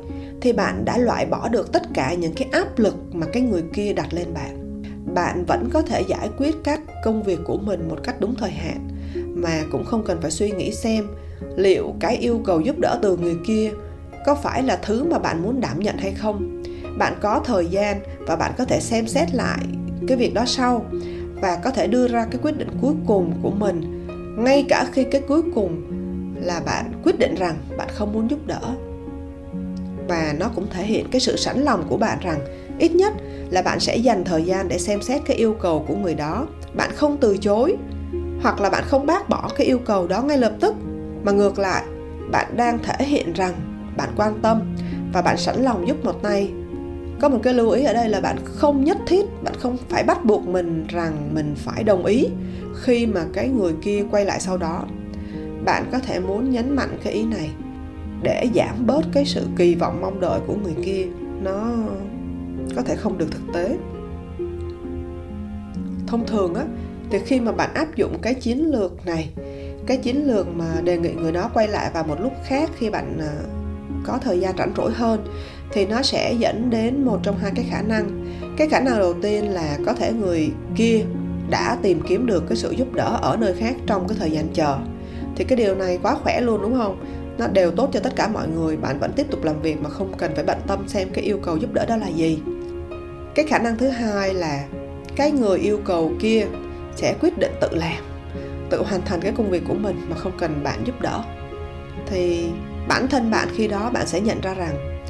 thì 0.41 0.54
bạn 0.54 0.86
đã 0.86 0.97
loại 0.97 1.26
bỏ 1.26 1.50
được 1.50 1.71
tất 1.71 1.84
cả 1.93 2.13
những 2.13 2.34
cái 2.34 2.47
áp 2.52 2.80
lực 2.80 2.95
mà 3.13 3.26
cái 3.34 3.41
người 3.43 3.63
kia 3.74 3.93
đặt 3.93 4.13
lên 4.13 4.34
bạn. 4.34 4.84
Bạn 5.13 5.45
vẫn 5.45 5.69
có 5.74 5.82
thể 5.82 6.02
giải 6.02 6.30
quyết 6.38 6.56
các 6.63 6.82
công 7.04 7.24
việc 7.24 7.39
của 7.45 7.58
mình 7.58 7.89
một 7.89 8.00
cách 8.04 8.15
đúng 8.19 8.36
thời 8.36 8.52
hạn 8.52 8.91
mà 9.36 9.63
cũng 9.72 9.86
không 9.86 10.04
cần 10.04 10.22
phải 10.22 10.32
suy 10.32 10.52
nghĩ 10.52 10.72
xem 10.72 11.08
liệu 11.56 11.96
cái 12.00 12.17
yêu 12.17 12.41
cầu 12.46 12.60
giúp 12.62 12.80
đỡ 12.80 13.00
từ 13.02 13.17
người 13.17 13.36
kia 13.46 13.72
có 14.26 14.36
phải 14.36 14.63
là 14.63 14.80
thứ 14.82 15.04
mà 15.04 15.20
bạn 15.20 15.44
muốn 15.44 15.62
đảm 15.62 15.80
nhận 15.80 15.98
hay 15.98 16.12
không. 16.12 16.63
Bạn 16.98 17.13
có 17.22 17.41
thời 17.46 17.65
gian 17.65 18.00
và 18.20 18.36
bạn 18.36 18.52
có 18.58 18.65
thể 18.65 18.80
xem 18.80 19.08
xét 19.08 19.34
lại 19.34 19.60
cái 20.08 20.17
việc 20.17 20.34
đó 20.34 20.44
sau 20.46 20.86
và 21.41 21.56
có 21.63 21.72
thể 21.72 21.88
đưa 21.88 22.08
ra 22.08 22.26
cái 22.32 22.39
quyết 22.44 22.58
định 22.58 22.70
cuối 22.82 22.94
cùng 23.08 23.34
của 23.41 23.52
mình. 23.52 24.08
Ngay 24.38 24.65
cả 24.70 24.88
khi 24.91 25.04
cái 25.04 25.22
cuối 25.28 25.41
cùng 25.56 25.82
là 26.46 26.62
bạn 26.65 26.91
quyết 27.04 27.20
định 27.20 27.36
rằng 27.36 27.56
bạn 27.78 27.88
không 27.91 28.13
muốn 28.13 28.30
giúp 28.30 28.39
đỡ. 28.48 28.62
Và 30.08 30.34
nó 30.39 30.50
cũng 30.56 30.67
thể 30.70 30.84
hiện 30.84 31.06
cái 31.12 31.22
sự 31.22 31.38
sẵn 31.38 31.62
lòng 31.62 31.86
của 31.89 31.98
bạn 31.98 32.17
rằng 32.22 32.39
ít 32.80 32.96
nhất 32.96 33.13
là 33.50 33.62
bạn 33.62 33.80
sẽ 33.80 33.96
dành 33.96 34.24
thời 34.24 34.44
gian 34.44 34.67
để 34.67 34.78
xem 34.78 35.02
xét 35.02 35.22
cái 35.26 35.38
yêu 35.38 35.56
cầu 35.62 35.86
của 35.88 35.96
người 35.96 36.15
đó. 36.15 36.48
Bạn 36.74 36.89
không 36.96 37.17
từ 37.17 37.38
chối 37.38 37.76
hoặc 38.42 38.62
là 38.62 38.70
bạn 38.70 38.84
không 38.88 39.06
bác 39.06 39.30
bỏ 39.30 39.50
cái 39.58 39.68
yêu 39.68 39.80
cầu 39.86 40.08
đó 40.08 40.22
ngay 40.22 40.38
lập 40.38 40.54
tức. 40.60 40.76
Mà 41.24 41.32
ngược 41.32 41.60
lại, 41.60 41.84
bạn 42.32 42.58
đang 42.58 42.80
thể 42.84 43.06
hiện 43.06 43.34
rằng 43.34 43.54
bạn 43.98 44.10
quan 44.18 44.40
tâm 44.42 44.62
và 45.14 45.22
bạn 45.22 45.38
sẵn 45.38 45.62
lòng 45.62 45.88
giúp 45.88 46.06
một 46.06 46.24
tay. 46.24 46.52
Có 47.22 47.30
một 47.30 47.40
cái 47.44 47.54
lưu 47.54 47.70
ý 47.70 47.84
ở 47.84 47.94
đây 47.94 48.10
là 48.10 48.22
bạn 48.22 48.38
không 48.46 48.84
nhất 48.84 48.98
thiết, 49.08 49.26
bạn 49.44 49.54
không 49.60 49.78
phải 49.90 50.04
bắt 50.04 50.26
buộc 50.26 50.48
mình 50.48 50.86
rằng 50.90 51.30
mình 51.34 51.56
phải 51.58 51.84
đồng 51.84 52.06
ý 52.06 52.28
khi 52.82 53.06
mà 53.06 53.22
cái 53.34 53.50
người 53.50 53.74
kia 53.82 54.06
quay 54.12 54.26
lại 54.26 54.40
sau 54.40 54.58
đó. 54.58 54.84
Bạn 55.66 55.86
có 55.92 56.00
thể 56.00 56.20
muốn 56.20 56.52
nhấn 56.52 56.76
mạnh 56.76 56.98
cái 57.04 57.14
ý 57.14 57.24
này 57.24 57.52
để 58.24 58.50
giảm 58.56 58.88
bớt 58.88 59.02
cái 59.14 59.26
sự 59.26 59.48
kỳ 59.58 59.76
vọng 59.76 60.02
mong 60.02 60.20
đợi 60.20 60.40
của 60.48 60.56
người 60.64 60.76
kia. 60.86 61.06
Nó 61.44 61.74
có 62.76 62.82
thể 62.82 62.96
không 62.96 63.18
được 63.18 63.28
thực 63.32 63.54
tế. 63.54 63.78
Thông 66.08 66.28
thường 66.28 66.56
á 66.56 66.66
thì 67.12 67.19
khi 67.26 67.39
mà 67.39 67.52
bạn 67.52 67.74
áp 67.74 67.95
dụng 67.95 68.17
cái 68.21 68.34
chiến 68.34 68.71
lược 68.71 69.06
này, 69.06 69.30
cái 69.88 69.97
chiến 69.97 70.28
lược 70.28 70.47
mà 70.56 70.82
đề 70.84 70.97
nghị 70.97 71.13
người 71.13 71.32
đó 71.32 71.52
quay 71.54 71.67
lại 71.67 71.91
vào 71.93 72.04
một 72.04 72.21
lúc 72.21 72.34
khác 72.45 72.69
khi 72.78 72.89
bạn 72.89 73.17
à, 73.19 73.34
có 74.04 74.19
thời 74.21 74.39
gian 74.39 74.58
rảnh 74.58 74.74
rỗi 74.78 74.91
hơn, 74.91 75.28
thì 75.71 75.86
nó 75.86 76.02
sẽ 76.02 76.34
dẫn 76.34 76.69
đến 76.69 77.06
một 77.06 77.19
trong 77.24 77.38
hai 77.38 77.52
cái 77.56 77.65
khả 77.69 77.82
năng. 77.82 78.34
Cái 78.58 78.67
khả 78.69 78.80
năng 78.80 79.00
đầu 79.00 79.13
tiên 79.13 79.54
là 79.54 79.78
có 79.86 79.93
thể 79.93 80.13
người 80.13 80.52
kia 80.76 81.02
đã 81.50 81.78
tìm 81.82 82.02
kiếm 82.08 82.26
được 82.26 82.43
cái 82.50 82.58
sự 82.58 82.71
giúp 82.71 82.93
đỡ 82.93 83.19
ở 83.21 83.38
nơi 83.39 83.54
khác 83.54 83.76
trong 83.88 84.08
cái 84.08 84.17
thời 84.19 84.32
gian 84.32 84.47
chờ. 84.54 84.78
Thì 85.36 85.43
cái 85.43 85.58
điều 85.58 85.76
này 85.76 86.00
quá 86.04 86.15
khỏe 86.15 86.41
luôn, 86.41 86.62
đúng 86.62 86.78
không? 86.78 87.06
Nó 87.38 87.47
đều 87.47 87.71
tốt 87.71 87.89
cho 87.93 88.00
tất 88.00 88.15
cả 88.15 88.28
mọi 88.28 88.47
người, 88.47 88.78
bạn 88.78 89.00
vẫn 89.00 89.12
tiếp 89.15 89.26
tục 89.32 89.43
làm 89.43 89.62
việc 89.62 89.82
mà 89.82 89.89
không 89.89 90.13
cần 90.17 90.32
phải 90.36 90.43
bận 90.43 90.58
tâm 90.67 90.88
xem 90.88 91.08
cái 91.13 91.24
yêu 91.24 91.39
cầu 91.43 91.58
giúp 91.58 91.74
đỡ 91.74 91.86
đó 91.86 91.97
là 91.97 92.08
gì. 92.08 92.39
Cái 93.36 93.45
khả 93.45 93.60
năng 93.60 93.78
thứ 93.78 93.88
hai 93.88 94.34
là 94.34 94.63
cái 95.15 95.32
người 95.32 95.60
yêu 95.60 95.80
cầu 95.86 96.12
kia 96.19 96.45
sẽ 96.96 97.16
quyết 97.22 97.38
định 97.38 97.52
tự 97.62 97.68
làm, 97.72 98.04
tự 98.70 98.84
hoàn 98.84 99.02
thành 99.02 99.22
cái 99.22 99.34
công 99.38 99.50
việc 99.50 99.64
của 99.68 99.74
mình 99.74 100.02
mà 100.10 100.16
không 100.16 100.32
cần 100.38 100.64
bạn 100.64 100.80
giúp 100.86 101.02
đỡ. 101.02 101.24
Thì 102.06 102.50
bản 102.88 103.08
thân 103.08 103.32
bạn 103.32 103.48
khi 103.56 103.68
đó 103.68 103.90
bạn 103.94 104.08
sẽ 104.08 104.22
nhận 104.22 104.42
ra 104.42 104.54
rằng 104.54 105.02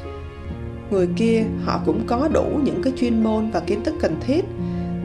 người 0.90 1.08
kia 1.16 1.44
họ 1.64 1.80
cũng 1.86 2.06
có 2.06 2.28
đủ 2.32 2.44
những 2.64 2.82
cái 2.82 2.92
chuyên 2.96 3.22
môn 3.22 3.50
và 3.50 3.60
kiến 3.60 3.84
thức 3.84 3.94
cần 4.00 4.16
thiết. 4.20 4.44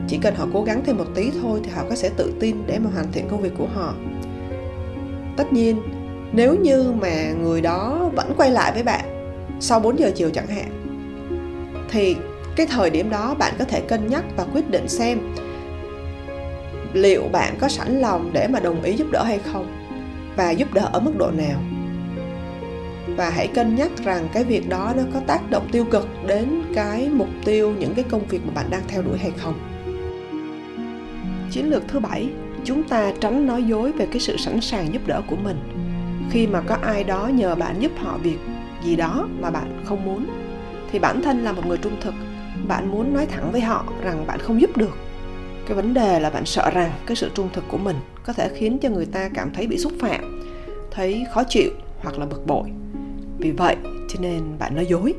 Chỉ 0.08 0.18
cần 0.22 0.36
họ 0.36 0.48
cố 0.54 0.64
gắng 0.64 0.82
thêm 0.86 0.98
một 0.98 1.08
tí 1.16 1.32
thôi 1.42 1.60
thì 1.64 1.70
họ 1.70 1.84
có 1.90 1.96
sẽ 1.96 2.10
tự 2.18 2.34
tin 2.40 2.56
để 2.68 2.80
mà 2.80 2.90
hoàn 2.94 3.12
thiện 3.12 3.28
công 3.30 3.42
việc 3.42 3.54
của 3.58 3.68
họ. 3.74 3.94
Tất 5.38 5.54
nhiên, 5.54 5.82
nếu 6.32 6.56
như 6.56 6.94
mà 7.02 7.32
người 7.32 7.62
đó 7.62 8.10
vẫn 8.16 8.34
quay 8.38 8.52
lại 8.52 8.72
với 8.74 8.84
bạn 8.84 9.06
sau 9.60 9.80
4 9.80 10.00
giờ 10.00 10.12
chiều 10.16 10.30
chẳng 10.30 10.48
hạn, 10.48 10.70
thì 11.90 12.16
cái 12.56 12.66
thời 12.66 12.90
điểm 12.90 13.10
đó 13.10 13.36
bạn 13.40 13.54
có 13.60 13.66
thể 13.66 13.82
cân 13.82 14.08
nhắc 14.08 14.24
và 14.36 14.46
quyết 14.54 14.70
định 14.70 14.90
xem 14.90 15.20
liệu 16.94 17.24
bạn 17.32 17.56
có 17.60 17.68
sẵn 17.68 18.00
lòng 18.00 18.30
để 18.34 18.48
mà 18.48 18.60
đồng 18.60 18.82
ý 18.82 18.94
giúp 18.94 19.08
đỡ 19.12 19.24
hay 19.24 19.40
không? 19.40 19.68
Và 20.36 20.52
giúp 20.52 20.74
đỡ 20.74 20.90
ở 20.94 21.00
mức 21.00 21.12
độ 21.18 21.32
nào? 21.32 21.60
Và 23.16 23.30
hãy 23.30 23.48
cân 23.48 23.76
nhắc 23.76 23.92
rằng 24.04 24.28
cái 24.34 24.44
việc 24.44 24.70
đó 24.70 24.94
nó 24.98 25.04
có 25.14 25.20
tác 25.28 25.50
động 25.50 25.68
tiêu 25.72 25.86
cực 25.86 26.08
đến 26.28 26.62
cái 26.74 27.10
mục 27.10 27.30
tiêu, 27.46 27.74
những 27.80 27.94
cái 27.96 28.06
công 28.10 28.28
việc 28.28 28.42
mà 28.46 28.54
bạn 28.56 28.66
đang 28.70 28.82
theo 28.88 29.02
đuổi 29.02 29.18
hay 29.18 29.32
không. 29.38 29.60
Chiến 31.52 31.70
lược 31.70 31.88
thứ 31.88 32.00
bảy, 32.00 32.30
chúng 32.64 32.84
ta 32.84 33.12
tránh 33.20 33.46
nói 33.46 33.64
dối 33.64 33.92
về 33.92 34.08
cái 34.12 34.20
sự 34.20 34.38
sẵn 34.38 34.62
sàng 34.62 34.94
giúp 34.94 35.08
đỡ 35.08 35.22
của 35.28 35.36
mình. 35.36 35.58
Khi 36.32 36.48
mà 36.48 36.62
có 36.62 36.78
ai 36.82 37.04
đó 37.04 37.28
nhờ 37.28 37.56
bạn 37.56 37.76
giúp 37.80 37.92
họ 37.98 38.18
việc 38.18 38.38
gì 38.84 38.96
đó 38.96 39.28
mà 39.40 39.50
bạn 39.50 39.82
không 39.86 40.06
muốn, 40.06 40.26
thì 40.92 41.00
bản 41.00 41.22
thân 41.22 41.44
là 41.44 41.52
một 41.52 41.66
người 41.66 41.78
trung 41.78 41.98
thực. 42.02 42.14
Bạn 42.68 42.92
muốn 42.92 43.14
nói 43.14 43.26
thẳng 43.26 43.52
với 43.52 43.62
họ 43.62 43.86
rằng 44.02 44.28
bạn 44.28 44.40
không 44.40 44.62
giúp 44.62 44.78
được 44.78 44.98
cái 45.68 45.76
vấn 45.76 45.94
đề 45.94 46.20
là 46.20 46.30
bạn 46.30 46.46
sợ 46.46 46.70
rằng 46.74 46.92
cái 47.06 47.16
sự 47.16 47.30
trung 47.36 47.50
thực 47.54 47.64
của 47.68 47.78
mình 47.78 47.96
có 48.26 48.34
thể 48.34 48.50
khiến 48.56 48.78
cho 48.80 48.90
người 48.90 49.06
ta 49.06 49.30
cảm 49.34 49.52
thấy 49.54 49.68
bị 49.68 49.78
xúc 49.78 49.94
phạm, 50.00 50.42
thấy 50.92 51.26
khó 51.34 51.44
chịu 51.44 51.72
hoặc 52.00 52.20
là 52.20 52.26
bực 52.26 52.48
bội. 52.48 52.70
Vì 53.38 53.52
vậy, 53.52 53.76
cho 53.84 54.20
nên 54.22 54.42
bạn 54.60 54.76
nói 54.76 54.86
dối. 54.86 55.14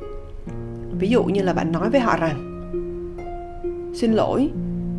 Ví 0.99 1.09
dụ 1.09 1.25
như 1.25 1.43
là 1.43 1.53
bạn 1.53 1.73
nói 1.73 1.91
với 1.91 2.01
họ 2.01 2.17
rằng, 2.17 2.45
xin 3.95 4.13
lỗi, 4.13 4.51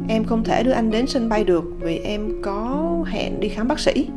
em 0.08 0.26
không 0.26 0.44
thể 0.44 0.64
đưa 0.64 0.72
anh 0.72 0.92
đến 0.92 1.08
sân 1.08 1.30
bay 1.30 1.44
được 1.44 1.64
vì 1.80 1.98
em 1.98 2.42
có 2.42 2.88
hẹn 3.08 3.40
đi 3.40 3.50
khám 3.50 3.68
bác 3.68 3.80
sĩ. 3.80 4.10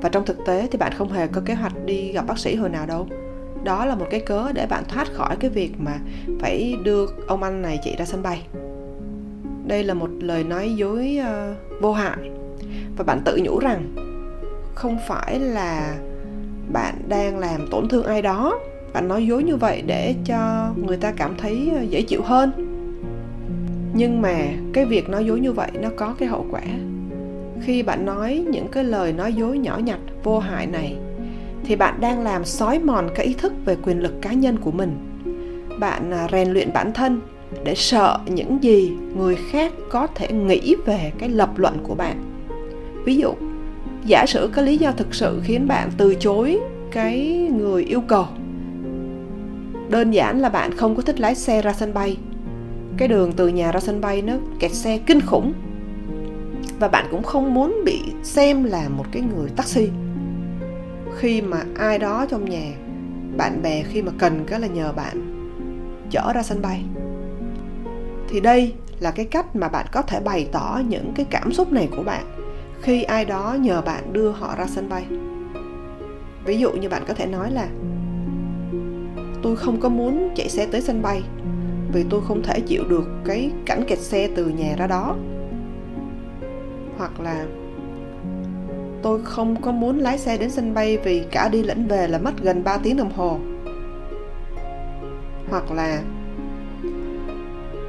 Và 0.00 0.08
trong 0.08 0.24
thực 0.24 0.38
tế 0.46 0.68
thì 0.70 0.78
bạn 0.78 0.92
không 0.92 1.12
hề 1.12 1.26
có 1.26 1.40
kế 1.44 1.54
hoạch 1.54 1.84
đi 1.84 2.12
gặp 2.12 2.26
bác 2.26 2.38
sĩ 2.38 2.54
hồi 2.54 2.68
nào 2.68 2.86
đâu. 2.86 3.06
Đó 3.64 3.84
là 3.84 3.94
một 3.94 4.06
cái 4.10 4.20
cớ 4.20 4.52
để 4.52 4.66
bạn 4.66 4.84
thoát 4.88 5.12
khỏi 5.12 5.36
cái 5.36 5.50
việc 5.50 5.72
mà 5.78 5.98
phải 6.40 6.76
đưa 6.82 7.06
ông 7.26 7.42
anh 7.42 7.62
này 7.62 7.78
chị 7.84 7.96
ra 7.98 8.04
sân 8.04 8.22
bay 8.22 8.46
đây 9.66 9.84
là 9.84 9.94
một 9.94 10.10
lời 10.20 10.44
nói 10.44 10.74
dối 10.76 11.18
uh, 11.20 11.82
vô 11.82 11.92
hại. 11.92 12.30
Và 12.96 13.04
bạn 13.04 13.20
tự 13.24 13.40
nhủ 13.42 13.58
rằng 13.58 13.94
không 14.74 14.98
phải 15.08 15.40
là 15.40 15.96
bạn 16.72 16.94
đang 17.08 17.38
làm 17.38 17.66
tổn 17.70 17.88
thương 17.88 18.06
ai 18.06 18.22
đó. 18.22 18.58
Bạn 18.92 19.08
nói 19.08 19.26
dối 19.26 19.42
như 19.42 19.56
vậy 19.56 19.82
để 19.86 20.14
cho 20.24 20.70
người 20.76 20.96
ta 20.96 21.12
cảm 21.12 21.34
thấy 21.38 21.70
ờ, 21.76 21.82
dễ 21.82 22.02
chịu 22.02 22.22
hơn. 22.22 22.50
Nhưng 23.94 24.22
mà 24.22 24.36
cái 24.72 24.84
việc 24.84 25.08
nói 25.08 25.26
dối 25.26 25.40
như 25.40 25.52
vậy 25.52 25.70
nó 25.80 25.88
có 25.96 26.14
cái 26.18 26.28
hậu 26.28 26.46
quả. 26.50 26.62
Khi 27.62 27.82
bạn 27.82 28.06
nói 28.06 28.44
những 28.50 28.68
cái 28.68 28.84
lời 28.84 29.12
nói 29.12 29.32
dối 29.32 29.58
nhỏ 29.58 29.78
nhặt 29.78 29.98
vô 30.22 30.38
hại 30.38 30.66
này 30.66 30.96
thì 31.64 31.76
bạn 31.76 32.00
đang 32.00 32.22
làm 32.22 32.44
xói 32.44 32.78
mòn 32.78 33.08
cái 33.14 33.26
ý 33.26 33.34
thức 33.34 33.52
về 33.64 33.76
quyền 33.82 34.00
lực 34.00 34.22
cá 34.22 34.32
nhân 34.32 34.56
của 34.56 34.70
mình. 34.70 34.96
Bạn 35.80 36.10
ờ, 36.10 36.26
rèn 36.32 36.48
luyện 36.48 36.72
bản 36.72 36.92
thân 36.92 37.20
để 37.64 37.74
sợ 37.74 38.18
những 38.26 38.62
gì 38.62 38.92
người 39.16 39.36
khác 39.50 39.72
có 39.90 40.06
thể 40.06 40.32
nghĩ 40.32 40.76
về 40.86 41.12
cái 41.18 41.28
lập 41.28 41.58
luận 41.58 41.78
của 41.82 41.94
bạn. 41.94 42.24
Ví 43.04 43.16
dụ, 43.16 43.34
giả 44.06 44.26
sử 44.26 44.50
có 44.54 44.62
lý 44.62 44.78
do 44.78 44.92
thực 44.92 45.14
sự 45.14 45.40
khiến 45.44 45.68
bạn 45.68 45.90
từ 45.96 46.14
chối 46.14 46.60
cái 46.92 47.48
người 47.56 47.84
yêu 47.84 48.00
cầu, 48.00 48.26
đơn 49.88 50.10
giản 50.10 50.40
là 50.40 50.48
bạn 50.48 50.76
không 50.76 50.96
có 50.96 51.02
thích 51.02 51.20
lái 51.20 51.34
xe 51.34 51.62
ra 51.62 51.72
sân 51.72 51.94
bay. 51.94 52.16
Cái 52.96 53.08
đường 53.08 53.32
từ 53.32 53.48
nhà 53.48 53.72
ra 53.72 53.80
sân 53.80 54.00
bay 54.00 54.22
nó 54.22 54.34
kẹt 54.58 54.72
xe 54.72 54.98
kinh 55.06 55.20
khủng 55.20 55.52
và 56.78 56.88
bạn 56.88 57.06
cũng 57.10 57.22
không 57.22 57.54
muốn 57.54 57.82
bị 57.84 58.00
xem 58.22 58.64
là 58.64 58.88
một 58.88 59.04
cái 59.12 59.22
người 59.22 59.48
taxi. 59.56 59.88
Khi 61.16 61.42
mà 61.42 61.64
ai 61.78 61.98
đó 61.98 62.26
trong 62.30 62.50
nhà, 62.50 62.72
bạn 63.36 63.62
bè 63.62 63.82
khi 63.82 64.02
mà 64.02 64.12
cần 64.18 64.44
cái 64.46 64.60
là 64.60 64.66
nhờ 64.66 64.92
bạn 64.92 65.30
chở 66.10 66.32
ra 66.32 66.42
sân 66.42 66.62
bay 66.62 66.84
thì 68.34 68.40
đây 68.40 68.72
là 69.00 69.10
cái 69.10 69.26
cách 69.26 69.56
mà 69.56 69.68
bạn 69.68 69.86
có 69.92 70.02
thể 70.02 70.20
bày 70.20 70.48
tỏ 70.52 70.80
những 70.88 71.12
cái 71.14 71.26
cảm 71.30 71.52
xúc 71.52 71.72
này 71.72 71.88
của 71.96 72.02
bạn 72.02 72.24
khi 72.82 73.02
ai 73.02 73.24
đó 73.24 73.56
nhờ 73.60 73.82
bạn 73.82 74.12
đưa 74.12 74.30
họ 74.30 74.54
ra 74.58 74.66
sân 74.66 74.88
bay. 74.88 75.04
Ví 76.44 76.58
dụ 76.58 76.72
như 76.72 76.88
bạn 76.88 77.02
có 77.08 77.14
thể 77.14 77.26
nói 77.26 77.50
là, 77.50 77.68
tôi 79.42 79.56
không 79.56 79.80
có 79.80 79.88
muốn 79.88 80.30
chạy 80.36 80.48
xe 80.48 80.66
tới 80.66 80.80
sân 80.80 81.02
bay 81.02 81.22
vì 81.92 82.04
tôi 82.10 82.20
không 82.28 82.42
thể 82.42 82.60
chịu 82.60 82.84
được 82.88 83.04
cái 83.24 83.50
cảnh 83.66 83.84
kẹt 83.88 83.98
xe 83.98 84.28
từ 84.36 84.46
nhà 84.46 84.74
ra 84.78 84.86
đó. 84.86 85.16
Hoặc 86.98 87.20
là, 87.20 87.46
tôi 89.02 89.20
không 89.24 89.62
có 89.62 89.72
muốn 89.72 89.98
lái 89.98 90.18
xe 90.18 90.38
đến 90.38 90.50
sân 90.50 90.74
bay 90.74 90.98
vì 90.98 91.24
cả 91.30 91.48
đi 91.48 91.62
lẫn 91.62 91.86
về 91.86 92.08
là 92.08 92.18
mất 92.18 92.34
gần 92.42 92.64
3 92.64 92.78
tiếng 92.78 92.96
đồng 92.96 93.12
hồ. 93.12 93.38
Hoặc 95.50 95.70
là 95.70 96.02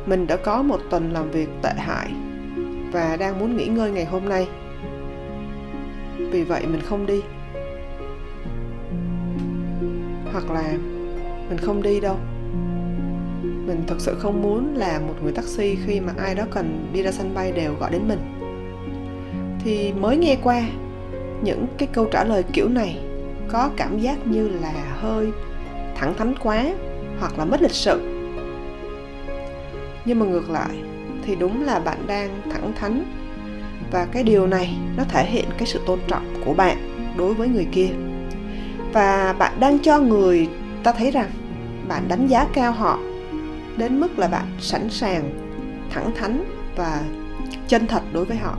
mình 0.05 0.27
đã 0.27 0.37
có 0.37 0.61
một 0.61 0.79
tuần 0.89 1.13
làm 1.13 1.31
việc 1.31 1.49
tệ 1.61 1.71
hại 1.77 2.11
và 2.91 3.17
đang 3.17 3.39
muốn 3.39 3.57
nghỉ 3.57 3.65
ngơi 3.65 3.91
ngày 3.91 4.05
hôm 4.05 4.29
nay. 4.29 4.47
Vì 6.17 6.43
vậy 6.43 6.67
mình 6.67 6.81
không 6.81 7.05
đi. 7.05 7.21
Hoặc 10.31 10.51
là 10.51 10.73
mình 11.49 11.57
không 11.57 11.81
đi 11.81 11.99
đâu. 11.99 12.15
Mình 13.41 13.83
thật 13.87 13.95
sự 13.99 14.15
không 14.19 14.41
muốn 14.41 14.75
là 14.75 14.99
một 14.99 15.13
người 15.23 15.31
taxi 15.31 15.75
khi 15.85 15.99
mà 15.99 16.13
ai 16.17 16.35
đó 16.35 16.43
cần 16.51 16.89
đi 16.93 17.03
ra 17.03 17.11
sân 17.11 17.33
bay 17.35 17.51
đều 17.51 17.75
gọi 17.79 17.91
đến 17.91 18.07
mình. 18.07 18.19
Thì 19.63 19.93
mới 19.93 20.17
nghe 20.17 20.37
qua, 20.43 20.61
những 21.43 21.67
cái 21.77 21.87
câu 21.93 22.05
trả 22.11 22.23
lời 22.23 22.43
kiểu 22.53 22.69
này 22.69 22.99
có 23.47 23.69
cảm 23.77 23.99
giác 23.99 24.27
như 24.27 24.49
là 24.49 24.73
hơi 25.01 25.27
thẳng 25.95 26.13
thắn 26.17 26.33
quá 26.43 26.65
hoặc 27.19 27.39
là 27.39 27.45
mất 27.45 27.61
lịch 27.61 27.71
sự 27.71 28.14
nhưng 30.05 30.19
mà 30.19 30.25
ngược 30.25 30.49
lại, 30.49 30.75
thì 31.23 31.35
đúng 31.35 31.63
là 31.63 31.79
bạn 31.79 31.97
đang 32.07 32.41
thẳng 32.51 32.71
thắn. 32.79 33.03
Và 33.91 34.07
cái 34.11 34.23
điều 34.23 34.47
này 34.47 34.77
nó 34.97 35.03
thể 35.03 35.25
hiện 35.25 35.45
cái 35.57 35.67
sự 35.67 35.79
tôn 35.85 35.99
trọng 36.07 36.33
của 36.45 36.53
bạn 36.53 36.77
đối 37.17 37.33
với 37.33 37.47
người 37.47 37.67
kia. 37.71 37.89
Và 38.93 39.35
bạn 39.39 39.59
đang 39.59 39.79
cho 39.79 39.99
người 39.99 40.49
ta 40.83 40.91
thấy 40.91 41.11
rằng 41.11 41.29
bạn 41.87 42.07
đánh 42.07 42.27
giá 42.27 42.47
cao 42.53 42.71
họ 42.71 42.99
đến 43.77 43.99
mức 43.99 44.19
là 44.19 44.27
bạn 44.27 44.45
sẵn 44.59 44.89
sàng, 44.89 45.29
thẳng 45.89 46.11
thắn 46.15 46.43
và 46.75 47.01
chân 47.67 47.87
thật 47.87 48.03
đối 48.13 48.25
với 48.25 48.37
họ. 48.37 48.57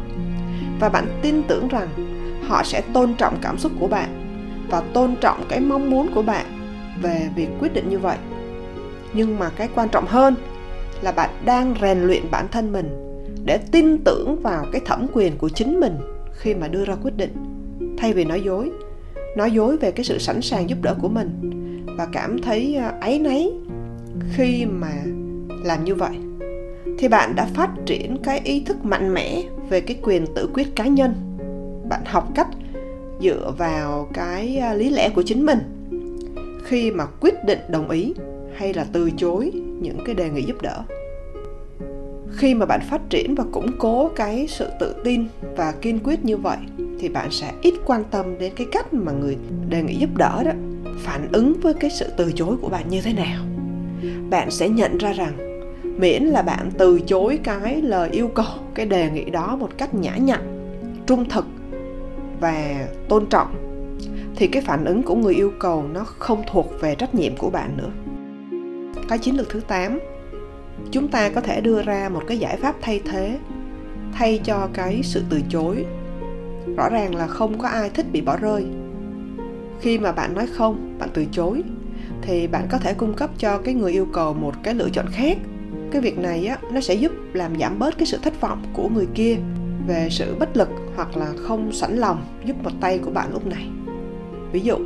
Và 0.81 0.89
bạn 0.89 1.07
tin 1.23 1.43
tưởng 1.43 1.69
rằng 1.69 1.89
họ 2.49 2.63
sẽ 2.65 2.81
tôn 2.93 3.15
trọng 3.15 3.39
cảm 3.43 3.59
xúc 3.59 3.73
của 3.81 3.89
bạn 3.89 4.09
và 4.71 4.81
tôn 4.81 5.17
trọng 5.21 5.45
cái 5.49 5.61
mong 5.61 5.91
muốn 5.91 6.09
của 6.15 6.23
bạn 6.23 6.47
về 7.03 7.29
việc 7.37 7.49
quyết 7.61 7.75
định 7.75 7.89
như 7.89 7.99
vậy. 7.99 8.17
Nhưng 9.13 9.39
mà 9.39 9.51
cái 9.57 9.69
quan 9.75 9.89
trọng 9.89 10.07
hơn 10.07 10.35
là 11.03 11.13
bạn 11.13 11.31
đang 11.45 11.75
rèn 11.81 12.01
luyện 12.01 12.23
bản 12.31 12.47
thân 12.53 12.73
mình 12.73 12.89
để 13.45 13.59
tin 13.73 13.99
tưởng 14.05 14.43
vào 14.43 14.67
cái 14.73 14.81
thẩm 14.85 15.07
quyền 15.13 15.39
của 15.39 15.49
chính 15.49 15.81
mình 15.81 15.97
khi 16.33 16.55
mà 16.55 16.69
đưa 16.69 16.85
ra 16.85 16.95
quyết 17.03 17.17
định. 17.17 17.33
Thay 17.99 18.13
vì 18.13 18.25
nói 18.25 18.43
dối 18.43 18.71
nói 19.37 19.51
dối 19.51 19.77
về 19.77 19.91
cái 19.91 20.05
sự 20.05 20.19
sẵn 20.19 20.43
sàng 20.43 20.71
giúp 20.71 20.79
đỡ 20.83 20.95
của 21.03 21.09
mình 21.09 21.31
và 21.99 22.07
cảm 22.13 22.43
thấy 22.43 22.77
à, 22.77 22.93
áy 23.01 23.19
náy 23.19 23.53
khi 24.33 24.67
mà 24.67 24.93
làm 25.65 25.85
như 25.85 25.95
vậy, 25.95 26.17
thì 26.99 27.09
bạn 27.09 27.35
đã 27.37 27.49
phát 27.55 27.71
triển 27.87 28.17
cái 28.23 28.41
ý 28.45 28.61
thức 28.61 28.85
mạnh 28.85 29.15
mẽ 29.15 29.43
về 29.69 29.81
cái 29.81 29.99
quyền 30.03 30.27
tự 30.35 30.49
quyết 30.55 30.77
cá 30.77 30.87
nhân. 30.87 31.15
Bạn 31.89 32.01
học 32.05 32.29
cách 32.35 32.49
dựa 33.21 33.53
vào 33.59 34.09
cái 34.13 34.57
à, 34.57 34.75
lý 34.75 34.91
lẽ 34.91 35.09
của 35.09 35.23
chính 35.23 35.47
mình 35.47 35.59
khi 36.65 36.91
mà 36.91 37.07
quyết 37.07 37.45
định 37.45 37.59
đồng 37.69 37.91
ý 37.91 38.15
hay 38.57 38.75
là 38.75 38.87
từ 38.93 39.11
chối 39.17 39.53
những 39.81 39.99
cái 40.05 40.15
đề 40.15 40.31
nghị 40.31 40.43
giúp 40.43 40.63
đỡ. 40.63 40.83
Khi 42.33 42.55
mà 42.55 42.67
bạn 42.67 42.81
phát 42.91 43.01
triển 43.11 43.35
và 43.35 43.45
củng 43.53 43.79
cố 43.79 44.11
cái 44.17 44.47
sự 44.49 44.69
tự 44.81 44.95
tin 45.05 45.27
và 45.57 45.73
kiên 45.73 45.99
quyết 46.05 46.25
như 46.25 46.37
vậy, 46.37 46.59
thì 46.99 47.09
bạn 47.09 47.31
sẽ 47.31 47.53
ít 47.63 47.75
quan 47.87 48.05
tâm 48.05 48.39
đến 48.39 48.53
cái 48.57 48.67
cách 48.73 48.95
mà 48.95 49.13
người 49.13 49.37
đề 49.69 49.83
nghị 49.83 49.95
giúp 49.95 50.11
đỡ 50.17 50.43
đó 50.45 50.53
phản 50.99 51.29
ứng 51.33 51.61
với 51.63 51.75
cái 51.75 51.91
sự 51.91 52.07
từ 52.17 52.33
chối 52.33 52.57
của 52.61 52.69
bạn 52.69 52.89
như 52.89 53.01
thế 53.01 53.13
nào. 53.13 53.45
Bạn 54.31 54.51
sẽ 54.51 54.69
nhận 54.69 54.99
ra 54.99 55.13
rằng, 55.13 55.61
miễn 55.99 56.23
là 56.23 56.43
bạn 56.43 56.71
từ 56.79 57.01
chối 57.01 57.39
cái 57.45 57.83
lời 57.83 58.11
yêu 58.11 58.29
cầu, 58.29 58.47
cái 58.75 58.87
đề 58.87 59.11
nghị 59.11 59.25
đó 59.25 59.57
một 59.57 59.71
cách 59.79 59.95
nhã 59.95 60.17
nhặn, 60.17 60.41
trung 61.07 61.29
thực 61.29 61.47
và 62.41 62.87
tôn 63.09 63.27
trọng, 63.27 63.55
thì 64.37 64.47
cái 64.47 64.63
phản 64.63 64.85
ứng 64.85 65.03
của 65.03 65.15
người 65.15 65.35
yêu 65.35 65.53
cầu 65.59 65.85
nó 65.93 66.05
không 66.05 66.43
thuộc 66.47 66.73
về 66.81 66.95
trách 66.95 67.15
nhiệm 67.15 67.37
của 67.37 67.51
bạn 67.51 67.77
nữa 67.77 67.91
cái 69.09 69.19
chiến 69.19 69.37
lược 69.37 69.49
thứ 69.49 69.61
8 69.61 69.99
chúng 70.91 71.09
ta 71.09 71.29
có 71.29 71.41
thể 71.41 71.61
đưa 71.61 71.83
ra 71.83 72.09
một 72.09 72.23
cái 72.27 72.39
giải 72.39 72.57
pháp 72.57 72.75
thay 72.81 73.01
thế, 73.05 73.39
thay 74.13 74.41
cho 74.45 74.69
cái 74.75 75.01
sự 75.03 75.23
từ 75.31 75.41
chối. 75.49 75.85
Rõ 76.77 76.89
ràng 76.89 77.15
là 77.15 77.27
không 77.27 77.59
có 77.59 77.69
ai 77.69 77.91
thích 77.91 78.07
bị 78.13 78.21
bỏ 78.21 78.37
rơi. 78.37 78.67
Khi 79.81 79.99
mà 79.99 80.13
bạn 80.13 80.35
nói 80.35 80.47
không, 80.47 80.99
bạn 80.99 81.09
từ 81.15 81.25
chối, 81.33 81.63
thì 82.23 82.47
bạn 82.47 82.67
có 82.71 82.79
thể 82.79 82.95
cung 82.95 83.15
cấp 83.15 83.31
cho 83.39 83.59
cái 83.59 83.75
người 83.75 83.93
yêu 83.93 84.07
cầu 84.13 84.35
một 84.35 84.55
cái 84.63 84.75
lựa 84.75 84.89
chọn 84.93 85.07
khác. 85.13 85.39
Cái 85.91 86.03
việc 86.03 86.19
này 86.19 86.47
á, 86.47 86.59
nó 86.73 86.81
sẽ 86.81 86.95
giúp 86.95 87.13
làm 87.33 87.59
giảm 87.61 87.79
bớt 87.79 87.99
cái 87.99 88.07
sự 88.07 88.19
thất 88.23 88.41
vọng 88.41 88.63
của 88.73 88.89
người 88.89 89.07
kia 89.15 89.37
về 89.87 90.09
sự 90.11 90.37
bất 90.39 90.57
lực 90.57 90.69
hoặc 90.97 91.17
là 91.17 91.33
không 91.37 91.73
sẵn 91.73 91.97
lòng 91.97 92.25
giúp 92.45 92.57
một 92.63 92.71
tay 92.81 92.99
của 92.99 93.11
bạn 93.11 93.33
lúc 93.33 93.47
này. 93.47 93.69
Ví 94.53 94.61
dụ 94.61 94.79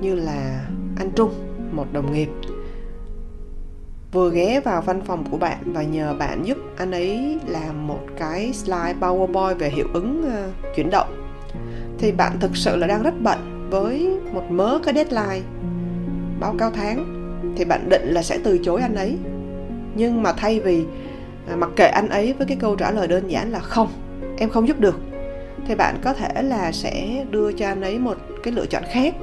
như 0.00 0.14
là 0.14 0.66
anh 0.96 1.10
trung, 1.16 1.30
một 1.72 1.92
đồng 1.92 2.12
nghiệp 2.12 2.28
vừa 4.12 4.30
ghé 4.30 4.60
vào 4.60 4.82
văn 4.82 5.00
phòng 5.04 5.24
của 5.30 5.36
bạn 5.36 5.58
và 5.64 5.82
nhờ 5.82 6.14
bạn 6.18 6.42
giúp 6.44 6.58
anh 6.76 6.90
ấy 6.90 7.38
làm 7.46 7.86
một 7.86 8.00
cái 8.18 8.52
slide 8.52 8.94
PowerPoint 9.00 9.54
về 9.54 9.70
hiệu 9.70 9.86
ứng 9.92 10.24
uh, 10.26 10.74
chuyển 10.76 10.90
động. 10.90 11.32
Thì 11.98 12.12
bạn 12.12 12.32
thực 12.40 12.56
sự 12.56 12.76
là 12.76 12.86
đang 12.86 13.02
rất 13.02 13.14
bận 13.22 13.68
với 13.70 14.18
một 14.32 14.50
mớ 14.50 14.78
cái 14.84 14.94
deadline 14.94 15.40
báo 16.40 16.54
cáo 16.58 16.70
tháng. 16.70 17.16
Thì 17.56 17.64
bạn 17.64 17.88
định 17.88 18.10
là 18.10 18.22
sẽ 18.22 18.38
từ 18.44 18.58
chối 18.58 18.80
anh 18.80 18.94
ấy. 18.94 19.16
Nhưng 19.94 20.22
mà 20.22 20.32
thay 20.32 20.60
vì 20.60 20.84
uh, 21.52 21.58
mặc 21.58 21.70
kệ 21.76 21.86
anh 21.86 22.08
ấy 22.08 22.32
với 22.32 22.46
cái 22.46 22.56
câu 22.60 22.76
trả 22.76 22.90
lời 22.90 23.08
đơn 23.08 23.30
giản 23.30 23.52
là 23.52 23.58
không 23.58 23.88
em 24.38 24.50
không 24.50 24.68
giúp 24.68 24.80
được 24.80 25.00
thì 25.66 25.74
bạn 25.74 25.96
có 26.04 26.12
thể 26.12 26.42
là 26.42 26.72
sẽ 26.72 27.24
đưa 27.30 27.52
cho 27.52 27.66
anh 27.66 27.80
ấy 27.80 27.98
một 27.98 28.16
cái 28.42 28.54
lựa 28.54 28.66
chọn 28.66 28.82
khác 28.92 29.14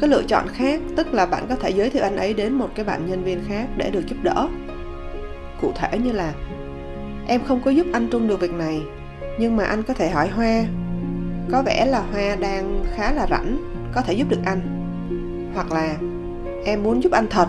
cái 0.00 0.10
lựa 0.10 0.22
chọn 0.22 0.48
khác, 0.48 0.80
tức 0.96 1.14
là 1.14 1.26
bạn 1.26 1.46
có 1.48 1.54
thể 1.54 1.70
giới 1.70 1.90
thiệu 1.90 2.02
anh 2.02 2.16
ấy 2.16 2.34
đến 2.34 2.52
một 2.52 2.68
cái 2.74 2.84
bạn 2.84 3.10
nhân 3.10 3.24
viên 3.24 3.40
khác 3.48 3.68
để 3.76 3.90
được 3.90 4.06
giúp 4.06 4.16
đỡ. 4.22 4.48
Cụ 5.60 5.72
thể 5.74 5.98
như 5.98 6.12
là, 6.12 6.32
em 7.26 7.40
không 7.44 7.60
có 7.64 7.70
giúp 7.70 7.86
anh 7.92 8.08
trung 8.10 8.28
được 8.28 8.40
việc 8.40 8.52
này, 8.52 8.82
nhưng 9.38 9.56
mà 9.56 9.64
anh 9.64 9.82
có 9.82 9.94
thể 9.94 10.10
hỏi 10.10 10.28
hoa. 10.28 10.64
Có 11.52 11.62
vẻ 11.62 11.86
là 11.86 12.02
hoa 12.12 12.36
đang 12.36 12.84
khá 12.94 13.12
là 13.12 13.26
rảnh, 13.30 13.56
có 13.94 14.00
thể 14.00 14.12
giúp 14.12 14.28
được 14.28 14.40
anh. 14.44 14.60
Hoặc 15.54 15.72
là, 15.72 15.96
em 16.64 16.82
muốn 16.82 17.02
giúp 17.02 17.12
anh 17.12 17.26
thật, 17.30 17.48